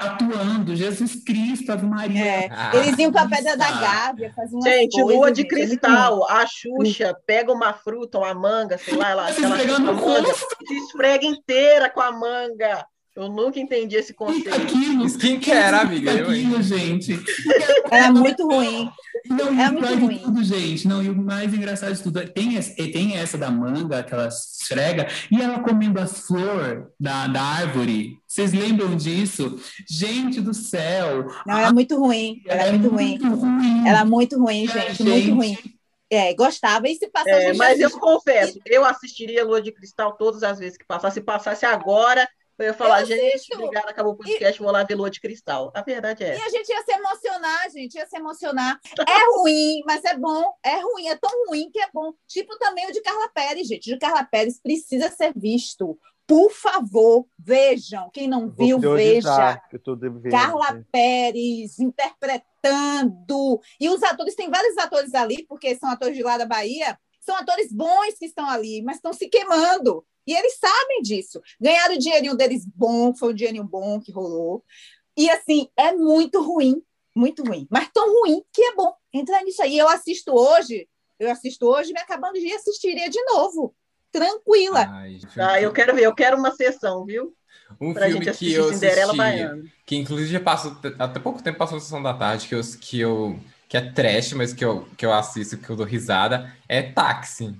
[0.00, 2.24] atuando, Jesus Cristo, Ave Maria.
[2.24, 3.70] É, Ah, eles iam com a pedra da.
[3.70, 8.78] Gávea, faziam Gente, coisas, lua de gente, cristal, a Xuxa pega uma fruta, uma manga,
[8.78, 10.56] sei lá, ela, Se ela esfregando chupa a no manga, rosto.
[10.66, 12.86] se esfrega inteira com a manga.
[13.16, 14.55] Eu nunca entendi esse é conceito.
[14.55, 15.06] aquilo?
[15.06, 17.18] Skincare, O que amiga, é aquilo, gente?
[17.90, 18.90] Era muito ruim.
[19.28, 20.18] Não, É muito ruim.
[20.18, 20.86] tudo, gente.
[20.86, 22.60] Não, e o mais engraçado de tudo, é- tem,
[22.93, 28.18] tem essa da manga, que ela esfrega, e ela comendo as flores da, da árvore.
[28.26, 29.59] Vocês lembram disso?
[29.88, 31.26] Gente do céu!
[31.47, 32.43] Não, era muito ruim.
[32.47, 33.16] Era é muito ruim.
[33.18, 33.88] ruim.
[33.88, 35.02] Era muito ruim, É, gente.
[35.02, 35.30] Muito gente.
[35.30, 35.56] ruim.
[36.09, 36.86] É, gostava.
[36.88, 40.76] E se passar É, mas eu confesso, eu assistiria Lua de Cristal todas as vezes
[40.78, 41.14] que passasse.
[41.14, 43.54] Se passasse agora, eu ia falar, Eu gente, assisto.
[43.56, 45.72] obrigada, acabou o podcast, vou lá ver Lua de Cristal.
[45.74, 48.80] A verdade é E a gente ia se emocionar, gente, ia se emocionar.
[49.06, 50.44] É ruim, mas é bom.
[50.64, 52.12] É ruim, é tão ruim que é bom.
[52.26, 53.90] Tipo também o de Carla Pérez, gente.
[53.90, 55.98] O de Carla Pérez precisa ser visto.
[56.26, 58.10] Por favor, vejam.
[58.12, 59.60] Quem não Vou viu, veja.
[60.30, 63.60] Carla Pérez interpretando.
[63.78, 67.36] E os atores, tem vários atores ali, porque são atores de lá da Bahia, são
[67.36, 70.04] atores bons que estão ali, mas estão se queimando.
[70.27, 71.40] E eles sabem disso.
[71.61, 74.65] Ganharam o dinheirinho deles bom, foi um dinheirinho bom que rolou.
[75.16, 76.82] E assim, é muito ruim,
[77.15, 79.78] muito ruim, mas tão ruim que é bom entrar nisso aí.
[79.78, 80.89] Eu assisto hoje,
[81.19, 83.74] eu assisto hoje, me acabando de assistiria de novo.
[84.12, 84.89] Tranquila.
[84.90, 87.35] Ai, Ah, eu quero ver, eu quero uma sessão, viu?
[87.81, 89.62] um Pra filme que eu Cinderela assisti, Baiana.
[89.85, 93.01] que inclusive já passou, até pouco tempo passou na sessão da tarde, que eu, que
[93.01, 96.82] eu que é trash, mas que eu, que eu assisto, que eu dou risada, é
[96.82, 97.55] Táxi.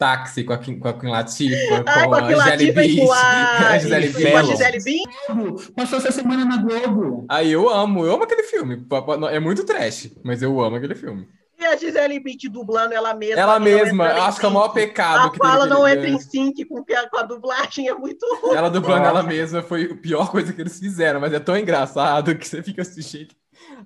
[0.00, 3.68] Táxi com a, Queen- com a Queen Latifah, Ah, com a Gisele com Bündchen, a,
[3.68, 4.46] a Gisele com a Bündchen.
[4.56, 5.04] Gisele Bündchen.
[5.28, 5.72] Globo.
[5.76, 7.26] Passou essa semana na Globo.
[7.28, 8.82] Aí eu amo, eu amo aquele filme.
[9.30, 11.28] É muito trash, mas eu amo aquele filme.
[11.58, 13.38] E a Gisele Bündchen dublando ela mesma.
[13.42, 16.08] Ela não mesma, eu acho que é o maior pecado A que fala não entra
[16.08, 18.56] em sync com, com a dublagem, é muito ruim.
[18.56, 22.34] Ela dublando ela mesma foi a pior coisa que eles fizeram, mas é tão engraçado
[22.34, 23.34] que você fica assistindo.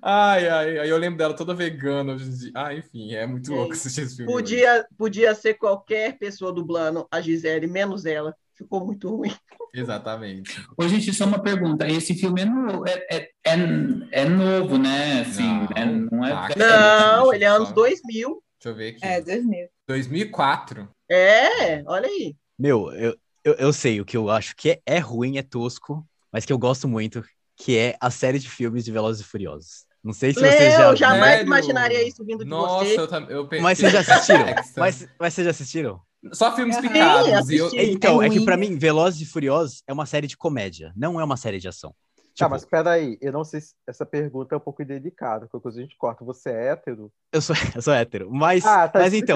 [0.01, 2.15] Ai, ai, aí eu lembro dela toda vegana.
[2.53, 4.31] Ah, enfim, é muito louco assistir esse filme.
[4.33, 4.43] hoje.
[4.43, 8.35] Podia, podia ser qualquer pessoa dublando a Gisele, menos ela.
[8.53, 9.33] Ficou muito ruim.
[9.73, 10.65] Exatamente.
[10.77, 11.85] Ô, gente, só uma pergunta.
[11.87, 13.55] Esse filme é, no- é, é, é,
[14.11, 15.21] é novo, né?
[15.21, 16.07] Assim, Não, né?
[16.11, 16.47] não é tá.
[16.55, 18.43] Não, deixa ele é eu anos só- 2000.
[18.57, 19.05] Deixa eu ver aqui.
[19.05, 19.67] É, 2000.
[19.87, 20.89] 2004.
[21.11, 22.35] É, olha aí.
[22.57, 26.07] Meu, eu, eu, eu sei, o que eu acho que é, é ruim, é tosco,
[26.31, 27.21] mas que eu gosto muito,
[27.57, 29.85] que é a série de filmes de Velozes e Furiosos.
[30.03, 30.95] Não sei se vocês já viram.
[30.95, 31.45] jamais Sério?
[31.47, 32.99] imaginaria isso vindo de Nossa, você.
[32.99, 33.35] eu também.
[33.35, 34.45] Eu pe- Mas vocês já assistiram?
[34.77, 35.99] Mas, mas vocês já assistiram?
[36.31, 37.49] Só filmes Sim, picados.
[37.49, 37.69] Eu...
[37.73, 41.19] Então, é, é que pra mim, Velozes e Furiosos é uma série de comédia, não
[41.19, 41.93] é uma série de ação.
[42.37, 44.81] Tá, Tipo, mas peraí, eu não sei se essa pergunta é um pouco
[45.47, 46.25] qualquer coisa a gente corta.
[46.25, 47.09] Você é hétero?
[47.31, 49.35] eu, sou, eu sou hétero, mas, Ah, tá mas então,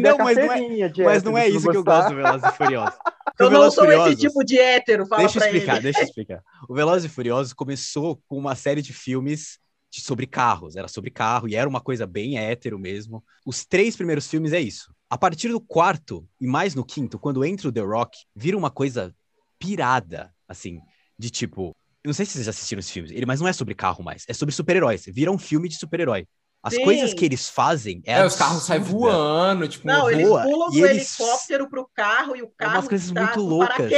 [0.00, 2.56] Não, mas não é- de mas não é isso que eu gosto do Velozes e
[2.56, 2.94] Furiosos.
[3.24, 5.82] Porque Eu não Velozes sou esse Furiosos- tipo de hétero, fala Deixa eu explicar, ele.
[5.82, 6.42] deixa eu explicar.
[6.68, 9.58] O Velozes e Furiosos começou com uma série de filmes
[9.92, 13.24] de- sobre carros, era sobre carro e era uma coisa bem hétero mesmo.
[13.44, 14.94] Os três primeiros filmes é isso.
[15.08, 18.70] A partir do quarto e mais no quinto, quando entra o The Rock, vira uma
[18.70, 19.12] coisa
[19.58, 20.80] pirada, assim,
[21.18, 21.74] de tipo,
[22.04, 24.02] eu não sei se vocês já assistiram esses filmes, ele, mas não é sobre carro
[24.02, 25.04] mais, é sobre super-heróis.
[25.08, 26.26] Vira um filme de super-herói.
[26.62, 26.84] As Sim.
[26.84, 30.42] coisas que eles fazem é, É, os carros saem voando, tipo, Não, uma eles voa,
[30.42, 33.90] pulam e do eles- helicóptero pro carro e o carro umas coisas tá muito loucas.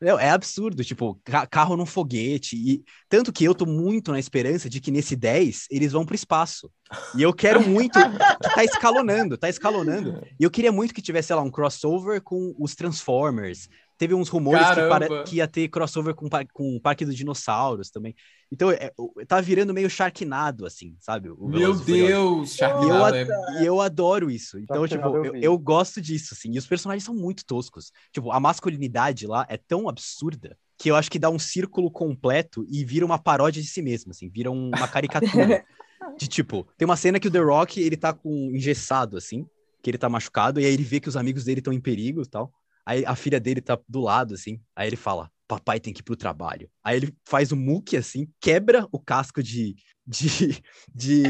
[0.00, 2.54] Não, é absurdo, tipo, ca- carro num foguete.
[2.54, 6.14] E tanto que eu tô muito na esperança de que nesse 10 eles vão pro
[6.14, 6.70] espaço.
[7.16, 7.98] E eu quero muito
[8.42, 10.22] que tá escalonando, tá escalonando.
[10.38, 13.68] E eu queria muito que tivesse, sei lá, um crossover com os Transformers.
[13.98, 17.90] Teve uns rumores que, para- que ia ter crossover com, com o Parque dos Dinossauros
[17.90, 18.14] também.
[18.50, 18.92] Então, é,
[19.26, 21.28] tá virando meio Sharknado, assim, sabe?
[21.28, 21.74] o Meu.
[21.74, 23.26] Deus, E eu, Sharknado é...
[23.62, 24.56] e eu adoro isso.
[24.58, 26.52] Então, Sharknado tipo, eu eu, gosto disso, assim.
[26.52, 27.92] E os personagens são muito toscos.
[28.12, 32.64] Tipo, a masculinidade lá é tão absurda que eu acho que dá um círculo completo
[32.70, 34.30] e vira uma paródia de si mesmo, assim.
[34.30, 35.64] Vira um- uma caricatura.
[36.16, 39.44] de tipo, tem uma cena que o The Rock, ele tá com engessado, assim,
[39.82, 42.22] que ele tá machucado, e aí ele vê que os amigos dele estão em perigo
[42.22, 42.52] e tal.
[42.88, 44.58] Aí a filha dele tá do lado, assim.
[44.74, 46.70] Aí ele fala, papai tem que ir pro trabalho.
[46.82, 49.76] Aí ele faz o muque, assim, quebra o casco de...
[50.06, 50.26] De,
[50.94, 51.22] de,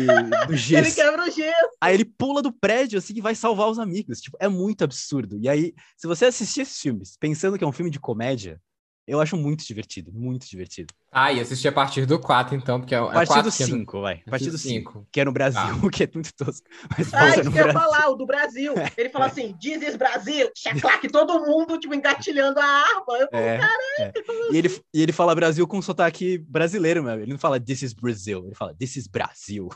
[0.47, 0.95] do Ele gesso.
[0.95, 1.71] quebra o gesso.
[1.81, 4.21] Aí ele pula do prédio, assim, e vai salvar os amigos.
[4.21, 5.37] Tipo, é muito absurdo.
[5.37, 8.61] E aí, se você assistir esses filmes pensando que é um filme de comédia,
[9.09, 10.95] eu acho muito divertido, muito divertido.
[11.11, 13.57] Ah, e assisti a partir do 4, então, porque é, A é partir 4 do
[13.57, 14.23] que é do- 5, vai.
[14.27, 15.09] A partir do 5, cinco.
[15.11, 15.61] que é no Brasil,
[15.91, 16.67] que é muito tosco.
[16.97, 18.75] Mas Ah, isso que eu ia falar, o do Brasil.
[18.97, 23.19] Ele fala assim, diz this Brasil, chaclac, todo mundo, tipo, engatilhando a arma.
[23.19, 23.61] Eu falo, É,
[24.01, 24.13] é.
[24.53, 27.15] E, ele, e ele fala Brasil com sotaque brasileiro, meu.
[27.21, 29.69] Ele não fala This is Brazil, ele fala This is Brasil.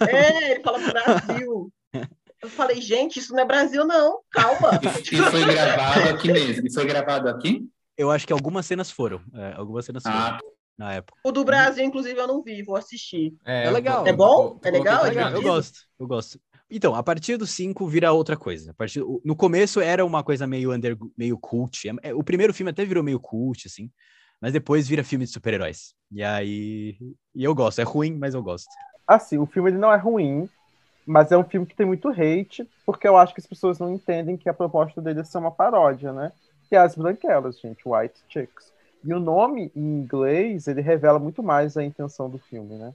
[0.00, 1.72] É, ele fala Brasil.
[2.42, 4.18] Eu falei, gente, isso não é Brasil, não.
[4.30, 4.78] Calma.
[5.10, 6.66] E foi gravado aqui mesmo.
[6.66, 7.66] E foi gravado aqui?
[7.96, 9.20] Eu acho que algumas cenas foram.
[9.34, 10.40] é, algumas cenas foram Ah,
[10.76, 11.18] na época.
[11.24, 13.34] O do Brasil, inclusive, eu não vi, vou assistir.
[13.44, 14.06] É legal.
[14.06, 14.58] É bom?
[14.64, 15.06] É legal?
[15.06, 16.40] É Legal, eu gosto, eu gosto.
[16.70, 18.72] Então, a partir do 5 vira outra coisa.
[18.72, 21.88] A partir, no começo era uma coisa meio under, meio cult.
[21.88, 23.90] É- é- O primeiro filme até virou meio cult, assim.
[24.40, 25.94] mas depois vira filme de super-heróis.
[26.10, 26.96] E aí.
[27.34, 27.80] E eu gosto.
[27.80, 28.68] É ruim, mas eu gosto.
[29.06, 30.48] Assim, o filme ele não é ruim,
[31.06, 33.92] mas é um filme que tem muito hate, porque eu acho que as pessoas não
[33.94, 36.32] entendem que a proposta dele é ser uma paródia, né?
[36.74, 38.72] Que é as branquelas, gente, White Chicks.
[39.04, 42.92] E o nome em inglês, ele revela muito mais a intenção do filme, né?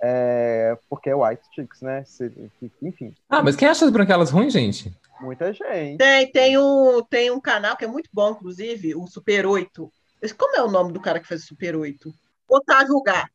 [0.00, 2.04] É, porque é White Chicks, né?
[2.80, 4.94] Enfim, Ah, mas quem acha as branquelas ruins, gente?
[5.20, 5.98] muita gente.
[5.98, 9.90] Tem, tem, um, tem um canal que é muito bom, inclusive, o Super 8.
[10.22, 12.14] Esse- Como é o nome do cara que faz o Super 8?
[12.48, 13.28] Otávio Gá.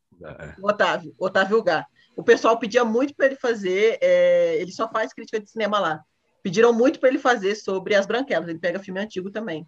[0.64, 1.86] Otávio, Otávio Gá.
[2.16, 6.00] O pessoal pedia muito para ele fazer, é, ele só faz crítica de cinema lá.
[6.44, 9.68] Pediram muito para ele fazer sobre as branquelas, ele pega filme antigo também.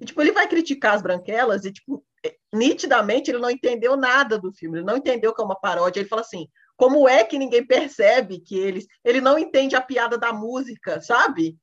[0.00, 4.38] E, tipo, ele vai criticar as branquelas e, tipo, é, nitidamente ele não entendeu nada
[4.38, 6.00] do filme, ele não entendeu que é uma paródia.
[6.00, 6.46] Ele fala assim:
[6.76, 8.86] como é que ninguém percebe que eles.
[9.04, 11.56] Ele não entende a piada da música, sabe?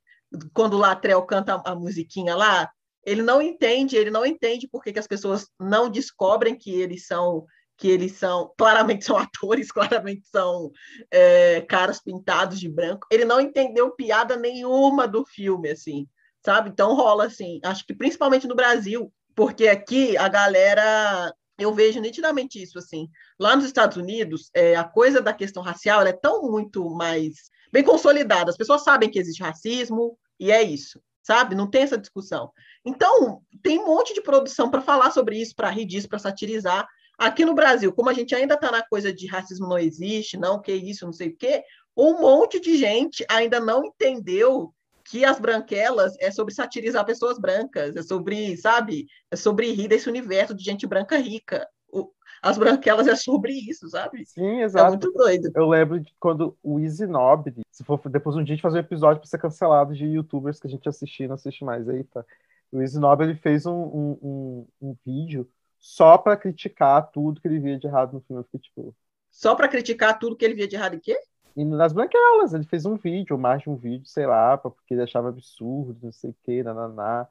[0.53, 2.69] Quando o Latrell canta a, musiquinha lá,
[3.05, 7.05] ele não entende, ele não entende por que, que as pessoas não descobrem que eles
[7.05, 7.45] são
[7.75, 10.71] que eles são, claramente são atores, claramente são
[11.11, 13.07] é, caras pintados de branco.
[13.11, 16.07] Ele não entendeu piada nenhuma do filme, assim,
[16.45, 16.69] sabe?
[16.69, 22.61] Então rola assim, acho que principalmente no Brasil, porque aqui a galera, eu vejo nitidamente
[22.61, 23.09] isso, assim.
[23.39, 27.83] Lá nos Estados Unidos, é, a coisa da questão racial é tão muito mais bem
[27.83, 28.51] consolidada.
[28.51, 31.55] As pessoas sabem que existe racismo e é isso, sabe?
[31.55, 32.51] Não tem essa discussão.
[32.85, 36.87] Então, tem um monte de produção para falar sobre isso, para rir disso, para satirizar.
[37.17, 40.61] Aqui no Brasil, como a gente ainda está na coisa de racismo não existe, não,
[40.61, 41.63] que isso, não sei o quê,
[41.95, 44.73] um monte de gente ainda não entendeu
[45.13, 50.09] que as branquelas é sobre satirizar pessoas brancas, é sobre, sabe, é sobre rir desse
[50.09, 51.69] universo de gente branca rica.
[51.87, 52.11] O-
[52.41, 54.25] as branquelas é sobre isso, sabe?
[54.25, 54.87] Sim, É exato.
[54.89, 55.51] muito doido.
[55.53, 58.77] Eu lembro de quando o Easy Nobre, se for depois um dia a gente fazer
[58.77, 61.85] um episódio para ser cancelado de youtubers que a gente assistir e não assiste mais
[62.11, 62.25] tá?
[62.71, 65.47] O Easy Nobre ele fez um, um, um, um vídeo
[65.79, 68.39] só para criticar tudo que ele via de errado no filme.
[68.41, 68.95] Eu fiquei tipo.
[69.29, 71.15] Só para criticar tudo que ele via de errado em quê?
[71.55, 74.93] E nas branquelas, ele fez um vídeo, ou mais de um vídeo, sei lá, porque
[74.93, 77.27] ele achava absurdo, não sei o que, nananá.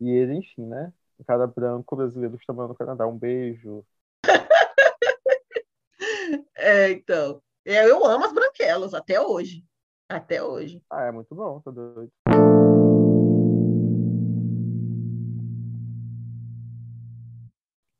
[0.00, 0.92] E ele, enfim, né?
[1.18, 3.06] Um cara branco brasileiro que está morando no Canadá.
[3.06, 3.84] Um beijo.
[6.56, 9.62] É, então, é, eu amo as branquelas até hoje.
[10.08, 10.82] Até hoje.
[10.90, 12.10] Ah, é muito bom, tá doido.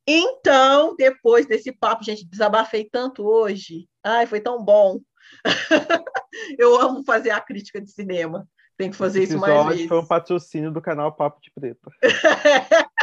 [0.07, 3.89] Então, depois desse papo, gente, desabafei tanto hoje.
[4.03, 4.99] Ai, foi tão bom.
[6.59, 8.47] eu amo fazer a crítica de cinema.
[8.77, 9.87] Tem que fazer Esse isso mais vezes.
[9.87, 11.91] foi um patrocínio do canal Papo de Preta.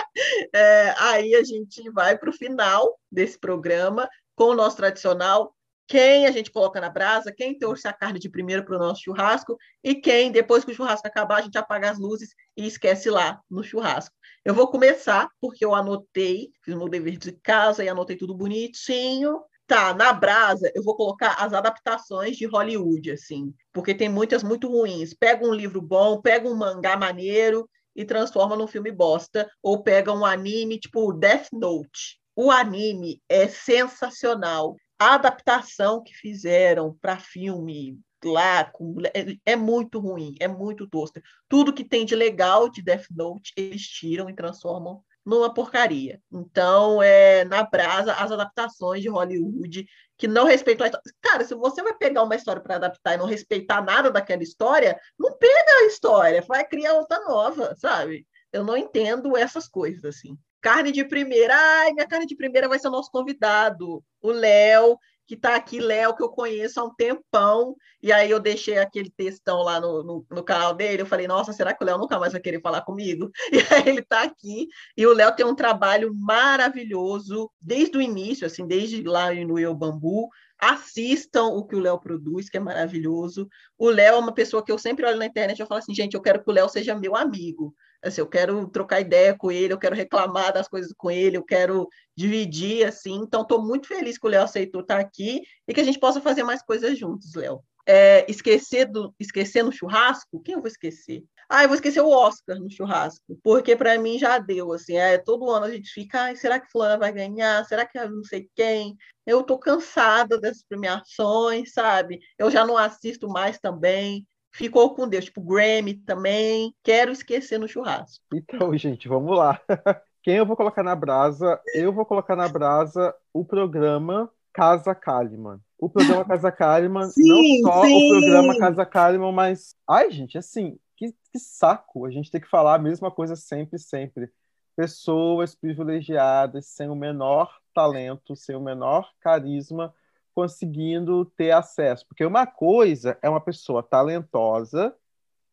[0.54, 5.56] É, aí a gente vai para o final desse programa com o nosso tradicional.
[5.88, 9.04] Quem a gente coloca na brasa, quem trouxe a carne de primeiro para o nosso
[9.04, 13.10] churrasco e quem, depois que o churrasco acabar, a gente apaga as luzes e esquece
[13.10, 14.16] lá no churrasco.
[14.44, 19.42] Eu vou começar, porque eu anotei, fiz meu dever de casa e anotei tudo bonitinho.
[19.72, 24.68] Tá, na brasa, eu vou colocar as adaptações de Hollywood, assim, porque tem muitas muito
[24.68, 25.14] ruins.
[25.14, 30.12] Pega um livro bom, pega um mangá maneiro e transforma num filme bosta, ou pega
[30.12, 32.20] um anime tipo Death Note.
[32.36, 34.76] O anime é sensacional.
[35.00, 41.22] A adaptação que fizeram para filme lá com- é, é muito ruim, é muito tosca.
[41.48, 46.22] Tudo que tem de legal de Death Note, eles tiram e transformam numa porcaria.
[46.32, 49.86] Então, é na brasa as adaptações de Hollywood
[50.18, 51.16] que não respeitam a história.
[51.22, 55.00] Cara, se você vai pegar uma história para adaptar e não respeitar nada daquela história,
[55.18, 58.28] não pega a história, vai criar outra nova, sabe?
[58.52, 60.38] Eu não entendo essas coisas assim.
[60.62, 64.98] Carne de primeira, ai, minha carne de primeira vai ser o nosso convidado, o Léo,
[65.32, 69.10] que está aqui, Léo, que eu conheço há um tempão, e aí eu deixei aquele
[69.10, 72.20] textão lá no, no, no canal dele, eu falei, nossa, será que o Léo nunca
[72.20, 73.32] mais vai querer falar comigo?
[73.50, 74.68] E aí ele está aqui,
[74.98, 79.74] e o Léo tem um trabalho maravilhoso, desde o início, assim, desde lá no Eu
[79.74, 80.28] Bambu,
[80.60, 83.48] assistam o que o Léo produz, que é maravilhoso.
[83.78, 86.14] O Léo é uma pessoa que eu sempre olho na internet e falo assim, gente,
[86.14, 87.74] eu quero que o Léo seja meu amigo.
[88.04, 91.44] Assim, eu quero trocar ideia com ele, eu quero reclamar das coisas com ele, eu
[91.44, 93.16] quero dividir, assim.
[93.16, 96.20] Então, estou muito feliz que o Léo aceitou estar aqui e que a gente possa
[96.22, 97.64] fazer mais coisas juntos, Léo.
[97.86, 100.42] É, esquecer, do, esquecer no churrasco?
[100.42, 101.24] Quem eu vou esquecer?
[101.50, 105.18] Ah, eu vou esquecer o Oscar no churrasco, porque para mim já deu, assim, é,
[105.18, 107.66] todo ano a gente fica, ai, será que fulana vai ganhar?
[107.66, 108.96] Será que eu não sei quem?
[109.26, 112.22] Eu tô cansada dessas premiações, sabe?
[112.38, 114.26] Eu já não assisto mais também.
[114.54, 116.76] Ficou com Deus, tipo Grammy também.
[116.84, 118.24] Quero esquecer no churrasco.
[118.34, 119.60] Então, gente, vamos lá.
[120.24, 121.60] Quem eu vou colocar na brasa?
[121.74, 125.60] Eu vou colocar na brasa o programa Casa Kalimann.
[125.80, 127.96] O programa Casa Kalimann, Sim, não só sim.
[127.96, 129.76] o programa Casa Kalimann, mas.
[129.88, 133.80] Ai, gente, assim, que, que saco a gente ter que falar a mesma coisa sempre,
[133.80, 134.30] sempre.
[134.76, 139.94] pessoas privilegiadas sem o menor talento, sem o menor carisma,
[140.34, 142.06] conseguindo ter acesso.
[142.08, 144.96] Porque uma coisa é uma pessoa talentosa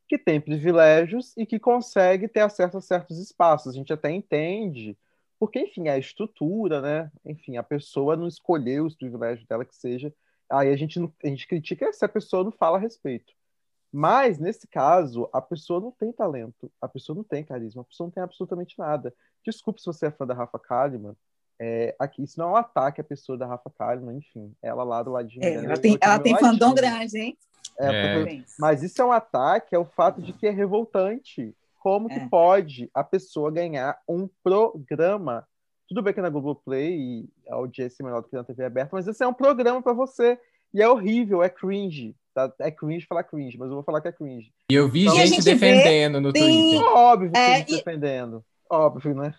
[0.09, 3.74] que tem privilégios e que consegue ter acesso a certos espaços.
[3.74, 4.96] A gente até entende,
[5.38, 7.12] porque, enfim, a estrutura, né?
[7.24, 10.12] Enfim, a pessoa não escolheu os privilégios dela que seja.
[10.50, 13.32] Aí a gente, a gente critica se a pessoa não fala a respeito.
[13.92, 18.06] Mas, nesse caso, a pessoa não tem talento, a pessoa não tem carisma, a pessoa
[18.06, 19.14] não tem absolutamente nada.
[19.44, 21.16] Desculpe se você é fã da Rafa Kalimann,
[21.60, 25.02] é, aqui, isso não é um ataque à pessoa da Rafa Kalimann, enfim, ela lá
[25.02, 26.74] do ladinho É, dela, ela tem, ela tem fandom ladinho.
[26.74, 27.39] grande, hein?
[27.78, 27.89] É, É.
[27.89, 28.55] porque- Parabéns.
[28.59, 31.55] mas isso é um ataque ao fato de que é revoltante.
[31.78, 32.28] Como que É.
[32.28, 35.47] pode a pessoa ganhar um programa?
[35.89, 38.90] Tudo bem que na Globoplay e a audiência é menor do que na TV aberta,
[38.93, 40.39] mas esse é um programa para você.
[40.74, 42.14] E é horrível, é cringe.
[42.35, 42.52] tá?
[42.60, 44.52] É cringe falar cringe, mas eu vou falar que é cringe.
[44.70, 46.89] E eu vi Então, a gente, gente vê- defendendo no tem- Twitter.
[46.97, 48.44] Óbvio que É, é, e- defendendo.
[48.70, 49.35] Óbvio, né?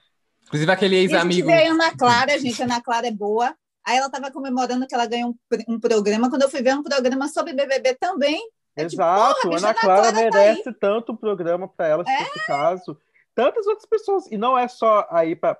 [0.49, 1.49] Inclusive aquele ex-amigo.
[1.49, 3.55] a Ana Clara, gente, a Ana Clara é boa.
[3.85, 6.29] Aí ela estava comemorando que ela ganhou um, um programa.
[6.29, 8.39] Quando eu fui ver um programa sobre BBB também,
[8.75, 12.03] É tipo, Exato, porra, bicho, Ana Ana Clara Clara tá merece tanto programa para ela,
[12.03, 12.25] se É.
[12.25, 12.97] fosse o caso.
[13.35, 14.25] Tantas outras pessoas.
[14.31, 15.57] E não é só aí para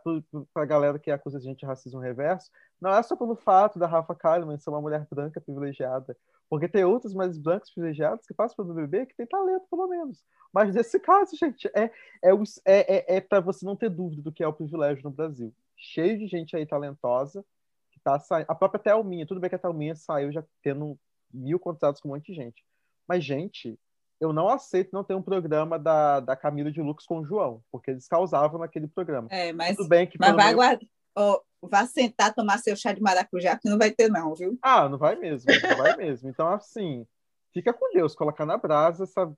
[0.55, 2.49] a galera que acusa a gente de racismo reverso,
[2.81, 6.15] não é só pelo fato da Rafa Kalimann ser uma mulher branca privilegiada.
[6.49, 10.23] Porque tem outras mulheres brancas privilegiadas que passam pelo BBB que tem talento, pelo menos.
[10.51, 11.83] Mas nesse caso, gente, é,
[12.23, 12.33] é, é,
[12.65, 15.53] é, é para você não ter dúvida do que é o privilégio no Brasil.
[15.77, 17.45] Cheio de gente aí talentosa
[17.91, 18.47] que tá saindo.
[18.49, 20.97] A própria Thelminha, tudo bem que a Thelminha saiu já tendo
[21.31, 22.65] mil contratos com um monte de gente.
[23.07, 23.79] Mas, gente,
[24.19, 27.61] eu não aceito não ter um programa da, da Camila de Lux com o João,
[27.71, 29.27] porque eles causavam naquele programa.
[29.29, 30.89] é, mas, Tudo bem que mas vai menos- aguardar.
[31.15, 34.57] ó, vá sentar, tomar seu chá de maracujá, que não vai ter, não, viu?
[34.61, 36.29] Ah, não vai mesmo, não vai mesmo.
[36.29, 37.05] Então, assim,
[37.53, 39.31] fica com Deus, colocar na brasa essa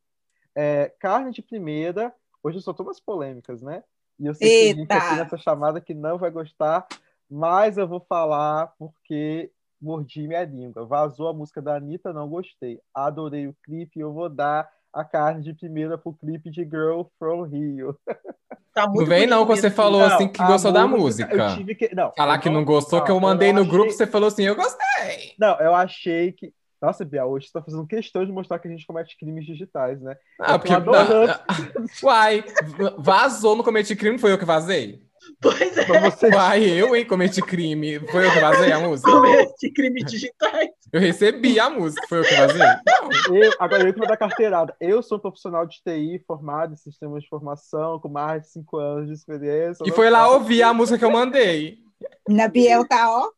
[0.55, 2.13] é, carne de primeira.
[2.43, 3.83] Hoje eu só tô umas polêmicas, né?
[4.19, 6.87] E eu sei que aqui nessa chamada que não vai gostar,
[7.29, 10.85] mas eu vou falar porque mordi minha língua.
[10.85, 12.79] Vazou a música da Anitta, não gostei.
[12.93, 17.43] Adorei o clipe eu vou dar a carne de primeira pro clipe de Girl from
[17.43, 17.97] Rio.
[18.73, 21.35] Tá Não muito vem não, que você falou assim que gostou da música.
[21.35, 21.93] Eu tive que.
[21.93, 24.29] Não, Falar eu que não gostou, que eu mandei não no grupo, achei- você falou
[24.29, 25.33] assim, eu gostei.
[25.37, 26.53] Não, eu achei que.
[26.81, 30.01] Nossa, Bia, hoje você tá fazendo questão de mostrar que a gente comete crimes digitais,
[30.01, 30.15] né?
[30.39, 30.73] Ah, Eu porque.
[30.73, 31.33] adorando.
[32.01, 32.45] Uai,
[32.97, 35.01] vazou, não cometi crime, foi eu que vazei?
[35.41, 36.27] Pois é, você.
[36.27, 37.99] Uai, eu, hein, cometi crime.
[38.11, 39.09] Foi eu que vazei a música?
[39.09, 40.69] comete crimes digitais.
[40.93, 42.61] Eu recebi a música, foi eu que vazei?
[43.33, 44.75] Eu, agora eu que vou dar carteirada.
[44.79, 48.77] Eu sou um profissional de TI formado em sistemas de informação, com mais de 5
[48.77, 49.83] anos de experiência.
[49.85, 51.79] E foi lá ouvir a música que eu mandei.
[52.29, 53.29] Na Biel tá, ó.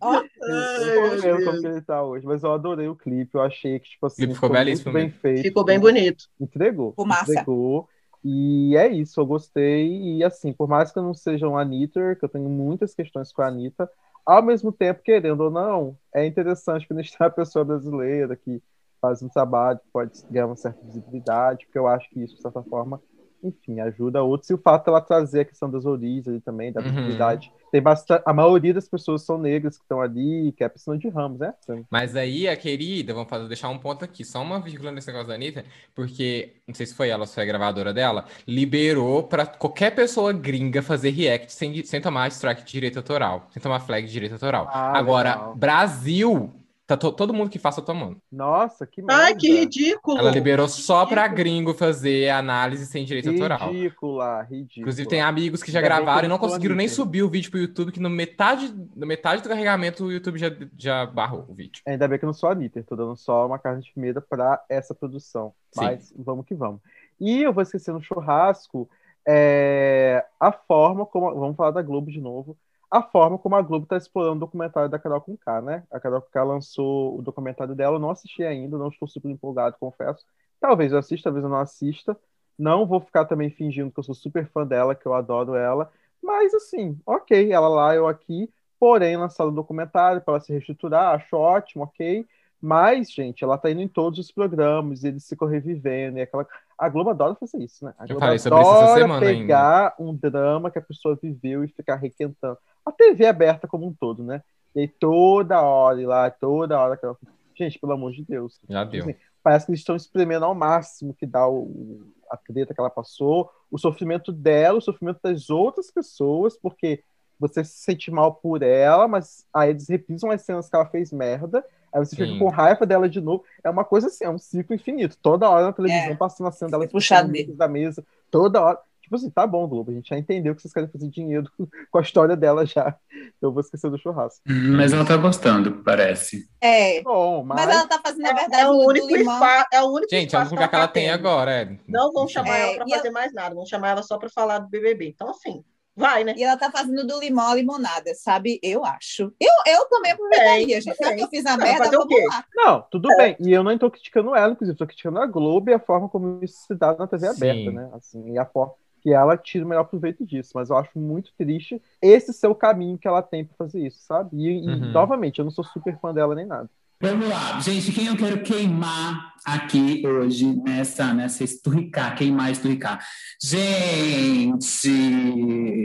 [0.00, 0.22] Ó, Eu,
[0.54, 3.34] Ai, eu como ele tá hoje, mas eu adorei o clipe.
[3.34, 5.42] Eu achei que, tipo assim, clipe ficou belíssimo bem feito.
[5.42, 6.24] Ficou bem bonito.
[6.40, 6.94] Entregou.
[6.94, 7.30] Fumaça.
[7.30, 7.86] Entregou.
[8.28, 10.16] E é isso, eu gostei.
[10.16, 13.32] E assim, por mais que eu não seja um Anitta, que eu tenho muitas questões
[13.32, 13.88] com a Anitta,
[14.26, 18.60] ao mesmo tempo, querendo ou não, é interessante quando a pessoa brasileira que
[19.00, 22.42] faz um trabalho que pode ganhar uma certa visibilidade, porque eu acho que isso, de
[22.42, 23.00] certa forma,
[23.46, 24.50] enfim, ajuda outros.
[24.50, 26.88] E o fato dela trazer a questão das origens ali também, da Uhum.
[26.88, 27.52] visibilidade.
[27.72, 28.22] Tem bastante.
[28.26, 31.38] A maioria das pessoas são negras que estão ali, que é a piscina de Ramos,
[31.38, 31.52] né?
[31.90, 35.28] Mas aí, a querida, vamos fazer, deixar um ponto aqui, só uma vírgula nesse negócio
[35.28, 35.64] da Anitta,
[35.94, 39.94] porque, não sei se foi ela ou se foi a gravadora dela, liberou pra qualquer
[39.94, 44.12] pessoa gringa fazer react sem, sem tomar strike de direito autoral, sem tomar flag de
[44.12, 44.68] direito autoral.
[44.72, 45.56] Ah, Agora, legal.
[45.56, 46.52] Brasil,
[46.86, 48.20] tá to- todo mundo que faça tomando.
[48.30, 49.24] Nossa, que merda.
[49.24, 50.18] Ai, que ridículo.
[50.18, 53.70] Ela liberou só pra gringo fazer análise sem direito autoral.
[53.72, 54.80] Ridícula, ridícula.
[54.82, 57.60] Inclusive, tem amigos que já Ainda gravaram e não conseguiram nem subir o vídeo pro
[57.60, 61.82] YouTube, que no metade, no metade do carregamento o YouTube já, já barrou o vídeo.
[61.86, 64.20] Ainda bem que eu não sou a Anitta, tô dando só uma carne de primeira
[64.20, 65.52] para essa produção.
[65.72, 65.84] Sim.
[65.84, 66.80] Mas vamos que vamos.
[67.18, 68.88] E eu vou esquecer no churrasco
[69.26, 71.34] é, a forma como.
[71.34, 72.56] Vamos falar da Globo de novo.
[72.90, 75.82] A forma como a Globo está explorando o documentário da Carol Conká, né?
[75.90, 79.76] A Carol Conká lançou o documentário dela, eu não assisti ainda, não estou super empolgado,
[79.78, 80.24] confesso.
[80.60, 82.16] Talvez eu assista, talvez eu não assista.
[82.58, 85.90] Não vou ficar também fingindo que eu sou super fã dela, que eu adoro ela.
[86.22, 88.50] Mas assim, ok, ela lá, eu aqui.
[88.78, 92.26] Porém, lançaram o documentário para ela se reestruturar, acho ótimo, ok.
[92.60, 96.18] Mas, gente, ela tá indo em todos os programas, eles ficam revivendo.
[96.18, 96.46] E aquela...
[96.78, 97.94] A Globo adora fazer isso, né?
[97.98, 101.18] A Eu Globo falei sobre isso essa adora semana pegar um drama que a pessoa
[101.20, 102.58] viveu e ficar requentando.
[102.84, 104.42] A TV é aberta como um todo, né?
[104.74, 106.94] E aí toda hora, e lá, toda hora.
[106.94, 107.16] Aquela...
[107.54, 108.60] Gente, pelo amor de Deus.
[108.68, 109.02] Já deu.
[109.02, 112.90] Assim, parece que eles estão espremendo ao máximo que dá o, a treta que ela
[112.90, 117.02] passou, o sofrimento dela, o sofrimento das outras pessoas, porque
[117.38, 121.12] você se sente mal por ela, mas aí eles reprisam as cenas que ela fez
[121.12, 121.64] merda,
[121.98, 122.26] aí você Sim.
[122.26, 123.44] fica com raiva dela de novo.
[123.64, 125.16] É uma coisa assim, é um ciclo infinito.
[125.22, 126.16] Toda hora na televisão É.
[126.16, 127.56] passando a cena dela É mesmo.
[127.56, 128.78] da mesa, toda hora.
[129.00, 131.48] Tipo assim, tá bom, Globo, a gente já entendeu que vocês querem fazer dinheiro
[131.92, 132.92] com a história dela já.
[133.40, 134.40] Eu vou esquecer do churrasco.
[134.44, 136.48] Mas ela tá gostando, parece.
[136.60, 137.02] É.
[137.02, 139.34] Bom, mas, Mas ela tá fazendo, na verdade, É o do único limão.
[139.34, 141.52] espaço, é o único Gente, é o único lugar que ela tá tem agora.
[141.52, 141.78] É.
[141.86, 144.28] Não vão chamar É, ela para e fazer mais nada, vão chamar ela só para
[144.28, 145.06] falar do BBB.
[145.14, 145.62] Então, assim,
[145.96, 146.34] vai, né?
[146.36, 148.58] E ela tá fazendo do limão a limonada, sabe?
[148.62, 149.32] Eu acho.
[149.40, 150.98] Eu, eu também aproveitaria, É, gente.
[151.16, 152.34] Eu fiz a Não, merda, fazer o vamos quê?
[152.34, 152.44] lá.
[152.54, 153.36] Não, tudo bem.
[153.40, 156.42] E eu não estou criticando ela, inclusive, estou criticando a Globo e a forma como
[156.44, 157.28] isso se dá na TV Sim.
[157.28, 157.90] aberta, né?
[157.94, 160.52] Assim, e a forma que ela tira o melhor proveito disso.
[160.54, 164.00] Mas eu acho muito triste esse ser o caminho que ela tem para fazer isso,
[164.00, 164.36] sabe?
[164.36, 164.90] E, e, Uhum.
[164.92, 166.70] novamente, eu não sou super fã dela nem nada.
[166.98, 173.04] Vamos lá, gente, quem eu quero queimar aqui hoje nessa, nessa esturricar, queimar, esturricar.
[173.42, 174.90] Gente,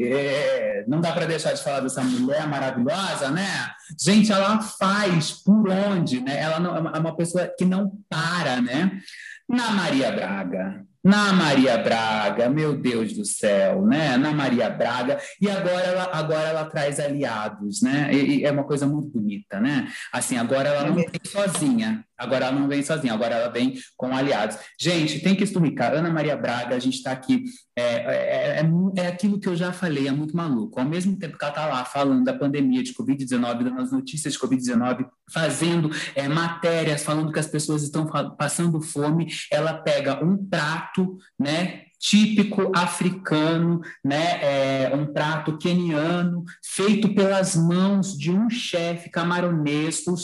[0.09, 3.71] é, não dá para deixar de falar dessa mulher maravilhosa, né?
[3.99, 6.39] Gente, ela faz por onde, né?
[6.39, 9.01] Ela não, é uma pessoa que não para, né?
[9.49, 10.85] Na Maria Braga.
[11.03, 14.17] Na Maria Braga, meu Deus do céu, né?
[14.17, 15.19] Na Maria Braga.
[15.41, 18.13] E agora ela, agora ela traz aliados, né?
[18.13, 19.87] E, e é uma coisa muito bonita, né?
[20.13, 22.05] Assim, agora ela não vem sozinha.
[22.21, 24.55] Agora ela não vem sozinha, agora ela vem com aliados.
[24.79, 25.91] Gente, tem que esturricar.
[25.91, 27.45] Ana Maria Braga, a gente está aqui.
[27.75, 28.63] É, é, é,
[28.97, 30.79] é aquilo que eu já falei, é muito maluco.
[30.79, 34.33] Ao mesmo tempo que ela está lá falando da pandemia de Covid-19, dando as notícias
[34.33, 38.05] de Covid-19, fazendo é, matérias falando que as pessoas estão
[38.37, 40.90] passando fome, ela pega um prato,
[41.39, 41.83] né?
[41.99, 44.39] Típico africano, né?
[44.41, 50.15] É, um prato queniano, feito pelas mãos de um chefe camaronês, o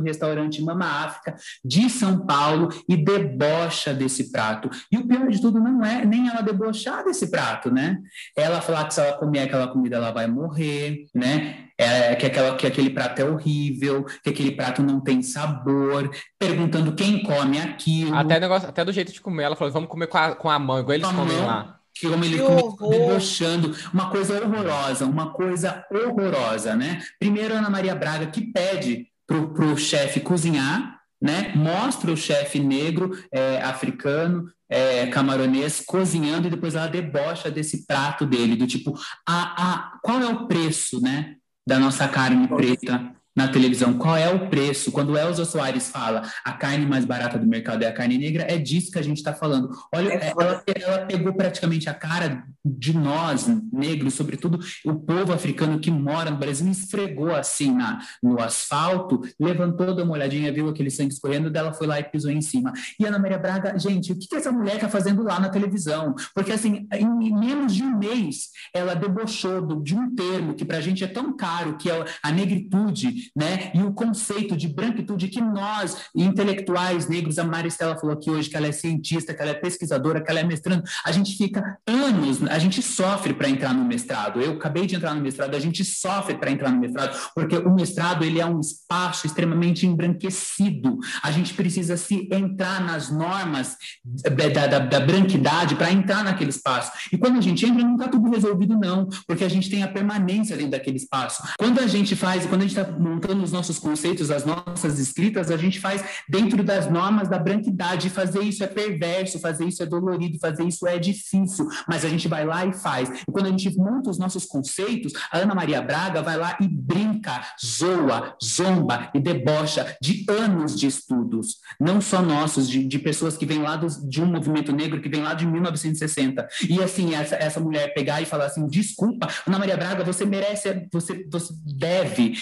[0.00, 4.70] restaurante Mama África de São Paulo e debocha desse prato.
[4.90, 7.98] E o pior de tudo não é nem ela debochar desse prato, né?
[8.34, 11.65] Ela falar que se ela comer aquela comida ela vai morrer, né?
[11.78, 16.94] É, que, aquela, que aquele prato é horrível, que aquele prato não tem sabor, perguntando
[16.94, 18.14] quem come aquilo.
[18.14, 20.58] Até, negócio, até do jeito de comer, ela falou: vamos comer com a, com a
[20.58, 21.46] mão, igual eles Com a comem mão.
[21.46, 21.78] lá.
[21.94, 27.02] que como ele começou debochando, uma coisa horrorosa, uma coisa horrorosa, né?
[27.18, 31.52] Primeiro, Ana Maria Braga, que pede pro, pro chefe cozinhar, né?
[31.54, 38.24] Mostra o chefe negro, é, africano, é, camaronês, cozinhando, e depois ela debocha desse prato
[38.26, 38.94] dele, do tipo,
[39.26, 41.36] a, a, qual é o preço, né?
[41.68, 44.90] Da nossa carne preta na televisão, qual é o preço?
[44.90, 48.56] Quando Elza Soares fala a carne mais barata do mercado é a carne negra, é
[48.56, 49.68] disso que a gente está falando.
[49.94, 55.78] Olha, É ela, ela pegou praticamente a cara de nós, negros, sobretudo o povo africano
[55.78, 60.90] que mora no Brasil, esfregou assim na, no asfalto, levantou, deu uma olhadinha, viu aquele
[60.90, 62.72] sangue escorrendo, dela foi lá e pisou em cima.
[62.98, 66.14] E Ana Maria Braga, gente, o que, que essa mulher está fazendo lá na televisão?
[66.34, 70.80] Porque, assim, em menos de um mês, ela debochou de um termo que para a
[70.80, 73.70] gente é tão caro, que é a negritude, né?
[73.74, 78.56] E o conceito de branquitude que nós, intelectuais negros, a Maristela falou aqui hoje que
[78.56, 82.42] ela é cientista, que ela é pesquisadora, que ela é mestrando, a gente fica anos,
[82.44, 84.40] a gente sofre para entrar no mestrado.
[84.40, 87.74] Eu acabei de entrar no mestrado, a gente sofre para entrar no mestrado, porque o
[87.74, 90.98] mestrado ele é um espaço extremamente embranquecido.
[91.22, 96.92] A gente precisa se entrar nas normas da, da, da branquidade para entrar naquele espaço.
[97.12, 99.88] E quando a gente entra, não está tudo resolvido, não, porque a gente tem a
[99.88, 101.42] permanência dentro daquele espaço.
[101.58, 105.50] Quando a gente faz, quando a gente está montando os nossos conceitos, as nossas escritas,
[105.50, 108.10] a gente faz dentro das normas da branquidade.
[108.10, 112.28] Fazer isso é perverso, fazer isso é dolorido, fazer isso é difícil, mas a gente
[112.28, 113.08] vai lá e faz.
[113.26, 116.68] E quando a gente monta os nossos conceitos, a Ana Maria Braga vai lá e
[116.68, 123.36] brinca, zoa, zomba e debocha de anos de estudos, não só nossos, de, de pessoas
[123.36, 126.46] que vêm lá de um movimento negro que vem lá de 1960.
[126.68, 130.86] E assim, essa, essa mulher pegar e falar assim: desculpa, Ana Maria Braga, você merece,
[130.92, 132.34] você, você deve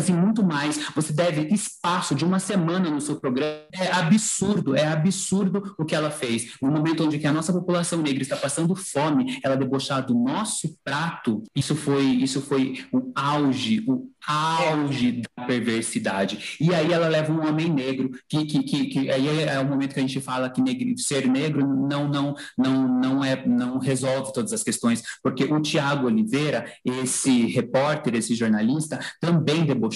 [0.00, 0.80] desculpas e muito mais.
[0.94, 3.60] Você deve espaço de uma semana no seu programa.
[3.72, 6.52] É absurdo, é absurdo o que ela fez.
[6.60, 10.76] No momento onde que a nossa população negra está passando fome, ela debochar do nosso
[10.84, 16.56] prato, isso foi, isso foi o auge, o auge da perversidade.
[16.60, 19.94] E aí ela leva um homem negro, que, que, que, que aí é o momento
[19.94, 20.60] que a gente fala que
[20.98, 26.06] ser negro não, não, não, não, é, não resolve todas as questões, porque o Tiago
[26.06, 29.89] Oliveira, esse repórter, esse jornalista, também debochou,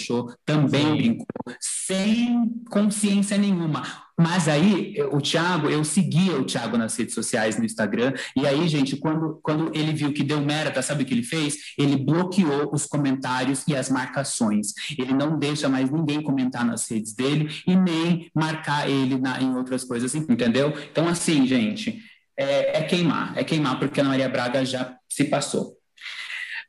[0.45, 0.97] também Sim.
[0.97, 1.27] brincou,
[1.61, 3.83] sem consciência nenhuma.
[4.17, 8.69] Mas aí, o Thiago, eu seguia o Thiago nas redes sociais, no Instagram, e aí,
[8.69, 11.75] gente, quando, quando ele viu que deu merda, sabe o que ele fez?
[11.77, 14.69] Ele bloqueou os comentários e as marcações.
[14.97, 19.57] Ele não deixa mais ninguém comentar nas redes dele e nem marcar ele na, em
[19.57, 20.73] outras coisas, entendeu?
[20.91, 22.01] Então, assim, gente,
[22.37, 25.77] é, é queimar, é queimar, porque a Maria Braga já se passou.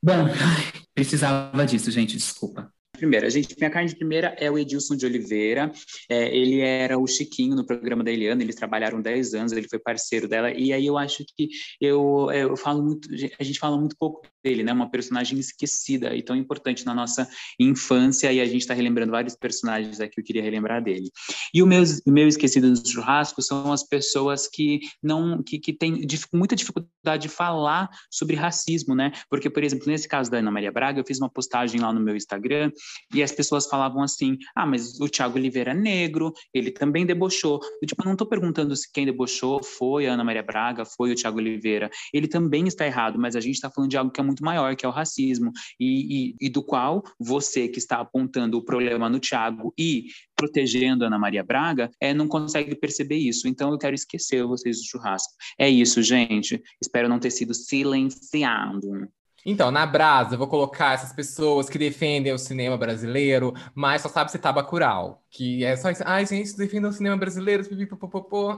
[0.02, 0.28] Bom,
[0.96, 2.72] precisava disso, gente, desculpa.
[2.96, 3.30] Primeira.
[3.30, 5.72] Gente, minha carne de primeira é o Edilson de Oliveira.
[6.10, 9.80] É, ele era o Chiquinho no programa da Eliana, eles trabalharam 10 anos, ele foi
[9.80, 10.52] parceiro dela.
[10.52, 11.50] E aí eu acho que
[11.80, 13.10] eu, é, eu falo muito,
[13.40, 14.72] a gente fala muito pouco dele, né?
[14.72, 17.28] Uma personagem esquecida e tão importante na nossa
[17.60, 18.32] infância.
[18.32, 21.10] E a gente está relembrando vários personagens aqui, eu queria relembrar dele.
[21.54, 25.74] E o meu, o meu esquecido no churrasco são as pessoas que não, que, que
[25.74, 29.12] têm muita dificuldade de falar sobre racismo, né?
[29.30, 32.00] Porque, por exemplo, nesse caso da Ana Maria Braga, eu fiz uma postagem lá no
[32.00, 32.72] meu Instagram
[33.14, 37.60] e as pessoas falavam assim: ah, mas o Thiago Oliveira é negro, ele também debochou.
[37.82, 41.16] Eu, tipo, não estou perguntando se quem debochou foi a Ana Maria Braga, foi o
[41.16, 41.90] Thiago Oliveira.
[42.14, 44.76] Ele também está errado, mas a gente está falando de algo que é muito maior,
[44.76, 49.10] que é o racismo, e, e, e do qual você que está apontando o problema
[49.10, 50.06] no Thiago e
[50.36, 53.48] protegendo a Ana Maria Braga, é, não consegue perceber isso.
[53.48, 55.34] Então eu quero esquecer vocês do churrasco.
[55.58, 56.62] É isso, gente.
[56.82, 59.10] Espero não ter sido silenciado.
[59.46, 64.10] Então, na Brasa, eu vou colocar essas pessoas que defendem o cinema brasileiro, mas só
[64.10, 65.22] sabe citar Bacurau.
[65.30, 66.02] Que é só isso.
[66.06, 67.64] Ai, gente, defendam o cinema brasileiro,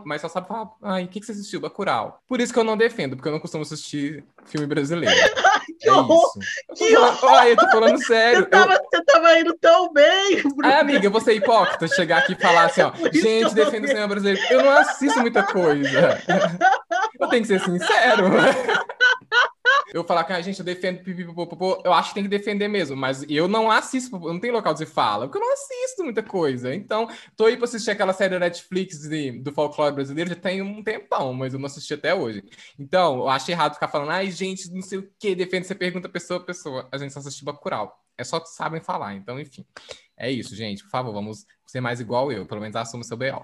[0.06, 0.70] mas só sabe falar.
[0.82, 1.60] Ai, o que, que você assistiu?
[1.60, 2.20] Bacurau.
[2.28, 5.14] Por isso que eu não defendo, porque eu não costumo assistir filme brasileiro.
[5.80, 6.32] Que é horror!
[6.74, 6.86] isso.
[6.92, 8.40] Eu Que falando- Ai, eu tô falando sério.
[8.40, 10.62] Você tava, você tava indo tão bem, Bruno.
[10.64, 12.92] Ai, amiga, eu vou ser hipócrita chegar aqui e falar assim, ó.
[12.98, 14.42] Eu Gente, defenda o cinema brasileiro.
[14.50, 16.18] Eu não assisto muita coisa.
[17.20, 18.24] Eu tenho que ser sincero.
[19.94, 21.02] Eu falar que a gente eu defendo
[21.84, 24.86] eu acho que tem que defender mesmo, mas eu não assisto, não tem local de
[24.86, 26.74] fala, porque eu não assisto muita coisa.
[26.76, 30.62] Então, tô aí pra assistir aquela série da Netflix de- do folclore brasileiro, já tem
[30.62, 32.44] um tempão, mas eu não assisti até hoje.
[32.78, 36.10] Então, eu acho errado ficar falando, ai, gente, não sei o que, defende, você pergunta
[36.10, 36.88] pessoa a pessoa.
[36.92, 37.98] A gente só assistiu Bacurau.
[38.18, 39.64] É só que sabem falar, então, enfim.
[40.18, 40.84] É isso, gente.
[40.84, 42.46] Por favor, vamos ser mais igual eu.
[42.46, 43.44] Pelo menos assumo seu B.O.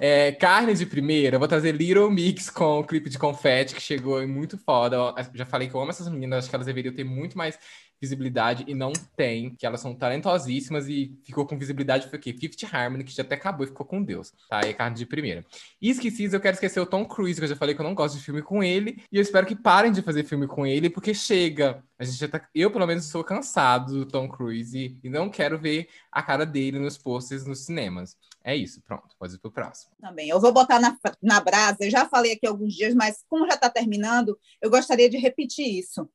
[0.00, 3.80] É, carne de primeira, eu vou trazer Little Mix com o clipe de confete, que
[3.80, 4.96] chegou muito foda.
[4.96, 7.58] Eu já falei que eu amo essas meninas, acho que elas deveriam ter muito mais
[8.00, 12.32] visibilidade e não tem, que elas são talentosíssimas e ficou com visibilidade foi o quê?
[12.32, 14.60] Fifth Harmony, que já até acabou e ficou com Deus, tá?
[14.64, 15.44] Aí carne de primeira.
[15.80, 17.94] E esqueci, eu quero esquecer o Tom Cruise, que eu já falei que eu não
[17.94, 20.90] gosto de filme com ele, e eu espero que parem de fazer filme com ele,
[20.90, 21.82] porque chega.
[21.98, 25.58] A gente já tá, eu, pelo menos, sou cansado do Tom Cruise e, não quero
[25.58, 28.16] ver a cara dele nos posters nos cinemas.
[28.42, 29.92] É isso, pronto, pode ir pro próximo.
[30.00, 30.28] também.
[30.28, 33.54] Eu vou botar na, na brasa, eu já falei aqui alguns dias, mas como já
[33.54, 36.08] está terminando, eu gostaria de repetir isso.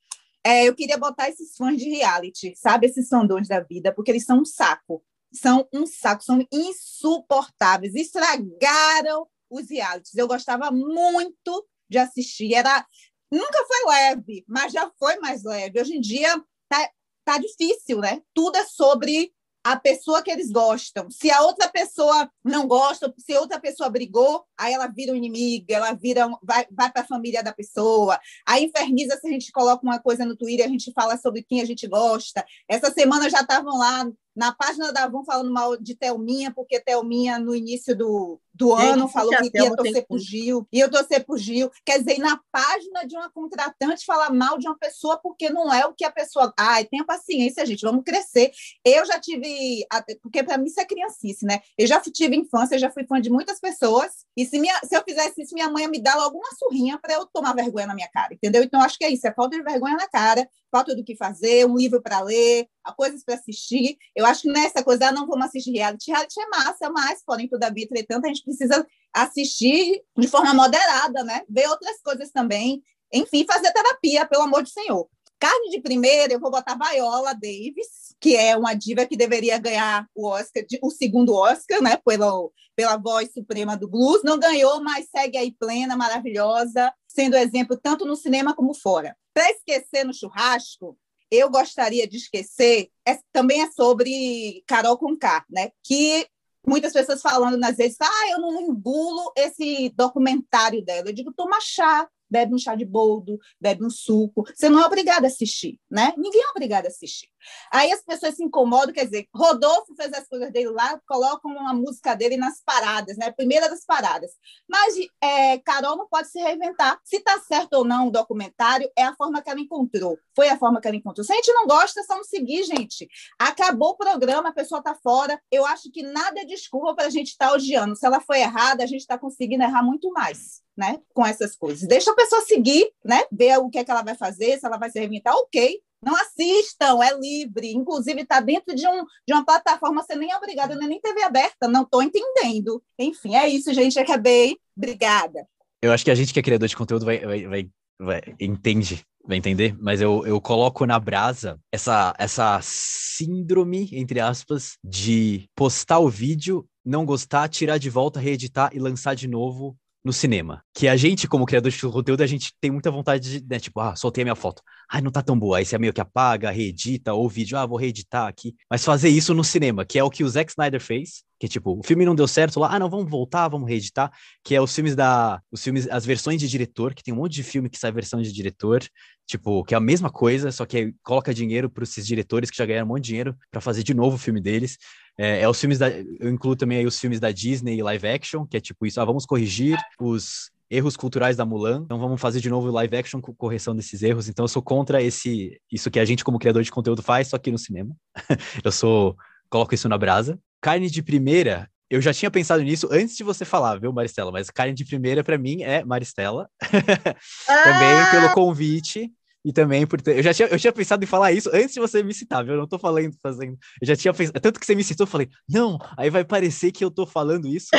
[0.49, 2.88] É, eu queria botar esses fãs de reality, sabe?
[2.88, 5.03] Esses fandões da vida, porque eles são um saco.
[5.31, 7.93] São um saco, são insuportáveis.
[7.93, 10.15] Estragaram os realities.
[10.15, 12.55] Eu gostava muito de assistir.
[12.55, 12.84] Era
[13.31, 15.80] nunca foi leve, mas já foi mais leve.
[15.80, 16.89] Hoje em dia tá,
[17.23, 18.19] tá difícil, né?
[18.34, 19.31] Tudo é sobre
[19.72, 21.12] a pessoa que eles gostam.
[21.12, 25.16] Se a outra pessoa não gosta, se a outra pessoa brigou, aí ela vira um
[25.16, 28.20] inimigo, ela vira um- vai, vai para a família da pessoa.
[28.48, 31.62] Aí inferniza se a gente coloca uma coisa no Twitter, a gente fala sobre quem
[31.62, 32.44] a gente gosta.
[32.68, 37.39] Essa semana já estavam lá na página da Avon falando mal de Thelminha, porque Thelminha,
[37.39, 41.38] no início do, do Gente, ano, falou que ia torcer por Gil, ia torcer por
[41.38, 41.72] Gil.
[41.85, 45.85] Quer dizer, na página de uma contratante falar mal de uma pessoa porque não é
[45.85, 46.53] o que a pessoa.
[46.57, 48.51] Ai, tenha paciência, gente, vamos crescer.
[48.85, 49.85] Eu já tive.
[50.22, 51.61] Porque para mim isso é criancice, né?
[51.77, 54.26] Eu já tive infância, já fui fã de muitas pessoas.
[54.35, 56.97] E se, minha, se eu fizesse isso, minha mãe ia me dar logo uma surrinha
[56.97, 58.64] para eu tomar vergonha na minha cara, entendeu?
[58.64, 61.66] Então acho que é isso: é falta de vergonha na cara, falta do que fazer,
[61.66, 63.98] um livro para ler, coisas para assistir.
[64.16, 66.12] Eu acho que nessa coisa, ah, não vamos assistir reality.
[66.12, 71.41] Reality é massa, mas, porém, todavia, entretanto, a gente precisa assistir de forma moderada, né?
[71.50, 72.84] Ver outras coisas também.
[73.12, 75.08] Enfim, fazer terapia, pelo amor do Senhor.
[75.40, 80.06] Carne de primeira, eu vou botar Viola Davis, que é uma diva que deveria ganhar
[80.14, 81.98] o Oscar, o segundo Oscar, né?
[82.06, 82.32] Pela,
[82.76, 84.22] pela voz suprema do blues.
[84.24, 89.16] Não ganhou, mas segue aí plena, maravilhosa, sendo exemplo tanto no cinema como fora.
[89.34, 90.97] Para esquecer no churrasco,
[91.31, 95.72] eu gostaria de esquecer, é- também é sobre Carol Conká, né?
[95.84, 96.27] Que
[96.65, 101.10] muitas pessoas falando nas redes, ah, eu não engulo esse documentário dela.
[101.10, 104.43] Eu digo, toma chá, bebe um chá de boldo, bebe um suco.
[104.56, 106.14] Você não é obrigado a assistir, né?
[106.18, 107.27] Ninguém é obrigado a assistir.
[107.72, 111.74] Aí as pessoas se incomodam, quer dizer, Rodolfo fez as coisas dele lá, colocam uma
[111.74, 113.32] música dele nas paradas, né?
[113.32, 114.32] Primeira das paradas.
[114.68, 116.99] Mas é, Carol não pode se reinventar.
[117.03, 120.18] Se está certo ou não o documentário, é a forma que ela encontrou.
[120.36, 121.24] Foi a forma que ela encontrou.
[121.24, 123.07] Se a gente não gosta, só não seguir, gente.
[123.38, 125.40] Acabou o programa, a pessoa está fora.
[125.52, 127.95] Eu acho que nada é desculpa para a gente estar tá odiando.
[127.95, 130.61] Se ela foi errada, a gente está conseguindo errar muito mais.
[130.78, 131.86] Né, com essas coisas.
[131.86, 134.78] Deixa a pessoa seguir, né, ver o que é que ela vai fazer, se ela
[134.78, 135.78] vai se reinventar, ok.
[136.03, 137.71] Não assistam, é livre.
[137.71, 141.01] Inclusive, está dentro de, um, de uma plataforma, você nem é obrigada, não é nem
[141.01, 142.81] TV aberta, não estou entendendo.
[142.97, 143.99] Enfim, é isso, gente.
[143.99, 144.57] Acabei.
[144.76, 145.45] Obrigada.
[145.81, 147.69] Eu acho que a gente que é criador de conteúdo vai, vai, vai,
[147.99, 149.76] vai- entende vai entender?
[149.80, 156.65] Mas eu, eu coloco na brasa essa, essa síndrome, entre aspas, de postar o vídeo,
[156.84, 160.63] não gostar, tirar de volta, reeditar e lançar de novo no cinema.
[160.73, 163.80] Que a gente, como criador de conteúdo, a gente tem muita vontade de, né, tipo,
[163.80, 164.63] ah, soltei a minha foto.
[164.91, 165.60] Ai, não tá tão boa.
[165.60, 168.56] Aí você meio que apaga, reedita, ou o vídeo, ah, vou reeditar aqui.
[168.70, 171.78] Mas fazer isso no cinema, que é o que o Zack Snyder fez, que tipo,
[171.80, 174.11] o filme não deu certo lá, ah, não, vamos voltar, vamos reeditar,
[174.44, 177.34] que é os filmes da, os filmes, as versões de diretor, que tem um monte
[177.34, 178.84] de filme que sai versão de diretor,
[179.28, 182.66] tipo, que é a mesma coisa, só que coloca dinheiro para esses diretores que já
[182.66, 184.78] ganharam um monte de dinheiro para fazer de novo o filme deles.
[185.18, 185.90] É, é, os filmes da.
[185.91, 189.06] Eu incluo também aí os filmes da Disney live action, que é tipo isso, ah,
[189.06, 193.34] vamos corrigir os erros culturais da Mulan, então vamos fazer de novo live action com
[193.34, 194.28] correção desses erros.
[194.30, 197.38] Então eu sou contra esse isso que a gente como criador de conteúdo faz, só
[197.38, 197.96] que no cinema.
[198.64, 199.16] eu sou
[199.50, 200.40] coloco isso na brasa.
[200.62, 204.32] Carne de primeira, eu já tinha pensado nisso antes de você falar, viu, Maristela?
[204.32, 206.48] Mas carne de primeira para mim é Maristela.
[206.62, 207.16] Também
[207.48, 208.10] Ah!
[208.12, 209.12] pelo convite
[209.44, 210.18] e também por ter...
[210.18, 212.56] eu já tinha, eu tinha pensado em falar isso antes de você me citar, viu?
[212.56, 213.57] Eu não tô falando fazendo.
[213.82, 216.72] Eu já tinha pensado, tanto que você me citou, eu falei: "Não, aí vai parecer
[216.72, 217.70] que eu tô falando isso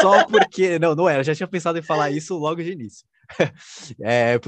[0.00, 3.06] só porque não, não era, eu já tinha pensado em falar isso logo de início.
[4.02, 4.38] é,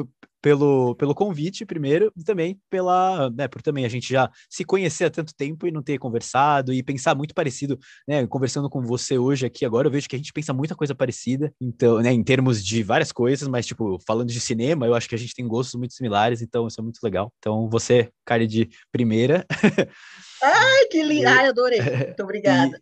[0.41, 5.05] pelo, pelo convite, primeiro, e também pela, né, por também a gente já se conhecer
[5.05, 9.19] há tanto tempo e não ter conversado e pensar muito parecido, né, conversando com você
[9.19, 12.23] hoje aqui agora, eu vejo que a gente pensa muita coisa parecida, então, né, em
[12.23, 15.47] termos de várias coisas, mas, tipo, falando de cinema, eu acho que a gente tem
[15.47, 17.33] gostos muito similares, então isso é muito legal.
[17.39, 19.45] Então, você, cara de primeira,
[20.43, 21.29] Ai, que lindo.
[21.29, 21.81] Ai, adorei.
[21.81, 22.81] Muito obrigada.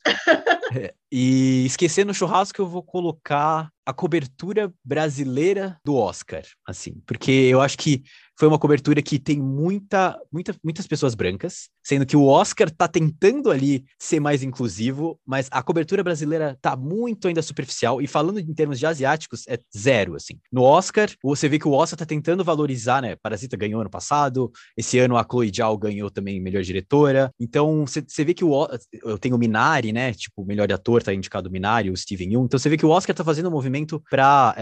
[1.10, 7.60] E esquecer no churrasco, eu vou colocar a cobertura brasileira do Oscar, assim, porque eu
[7.60, 8.02] acho que
[8.38, 12.86] foi uma cobertura que tem muita, muita, muitas pessoas brancas, sendo que o Oscar tá
[12.86, 18.38] tentando ali ser mais inclusivo, mas a cobertura brasileira tá muito ainda superficial, e falando
[18.38, 20.38] em termos de asiáticos, é zero, assim.
[20.52, 24.50] No Oscar, você vê que o Oscar tá tentando valorizar, né, Parasita ganhou ano passado,
[24.76, 28.68] esse ano a Chloe Zhao ganhou também melhor diretora, então você vê que o,
[29.02, 32.44] eu tenho o Minari, né, tipo, melhor ator tá indicado o Minari, o Steven Yeun,
[32.44, 34.54] então você vê que o Oscar tá fazendo um movimento para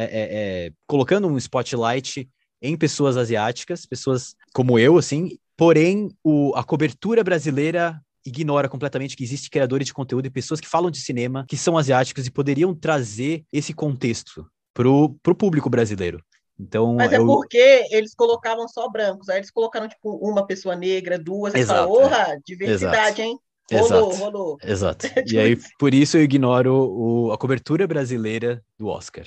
[0.86, 2.28] colocando um spotlight
[2.64, 9.22] em pessoas asiáticas, pessoas como eu, assim, porém o, a cobertura brasileira ignora completamente que
[9.22, 12.74] existe criadores de conteúdo e pessoas que falam de cinema que são asiáticos e poderiam
[12.74, 16.20] trazer esse contexto pro, pro público brasileiro.
[16.58, 19.28] Então, Mas é eu, porque eles colocavam só brancos.
[19.28, 21.52] Aí eles colocaram, tipo, uma pessoa negra, duas.
[21.52, 23.36] e Exato, falaram, Porra, diversidade, hein?
[23.70, 24.16] Rolou, Exato.
[24.16, 24.56] rolou.
[24.64, 25.06] Exato.
[25.26, 29.26] E aí, por isso eu ignoro o- a cobertura brasileira do Oscar.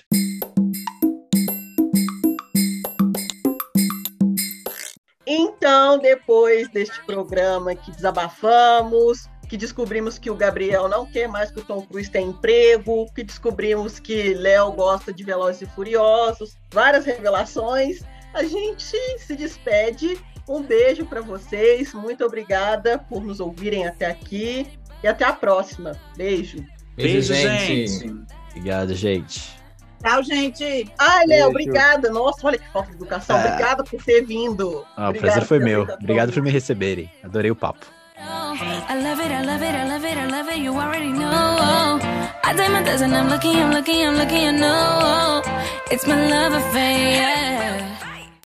[5.29, 11.59] Então, depois deste programa que desabafamos, que descobrimos que o Gabriel não quer mais que
[11.59, 17.05] o Tom Cruise tenha emprego, que descobrimos que Léo gosta de Velozes e Furiosos, várias
[17.05, 17.99] revelações,
[18.33, 20.17] a gente se despede.
[20.47, 24.65] Um beijo para vocês, muito obrigada por nos ouvirem até aqui
[25.03, 25.91] e até a próxima.
[26.15, 26.65] Beijo.
[26.95, 28.15] Beijo, gente.
[28.51, 29.56] Obrigado, gente.
[30.03, 30.91] Tchau, gente.
[30.97, 32.09] Ai, Léo, obrigada.
[32.09, 33.35] Nossa, olha que falta de educação.
[33.35, 33.45] Ah.
[33.45, 34.85] Obrigada por ter vindo.
[34.95, 35.83] Ah, o prazer foi meu.
[35.83, 37.11] Obrigado por me receberem.
[37.23, 37.85] Adorei o papo.
[38.19, 41.99] I love it, I love it, I love it, I love it, you already know.
[42.43, 45.41] I did my dozen, I'm looking, I'm looking, I'm looking, you know.
[45.91, 48.06] It's my love affair, yeah.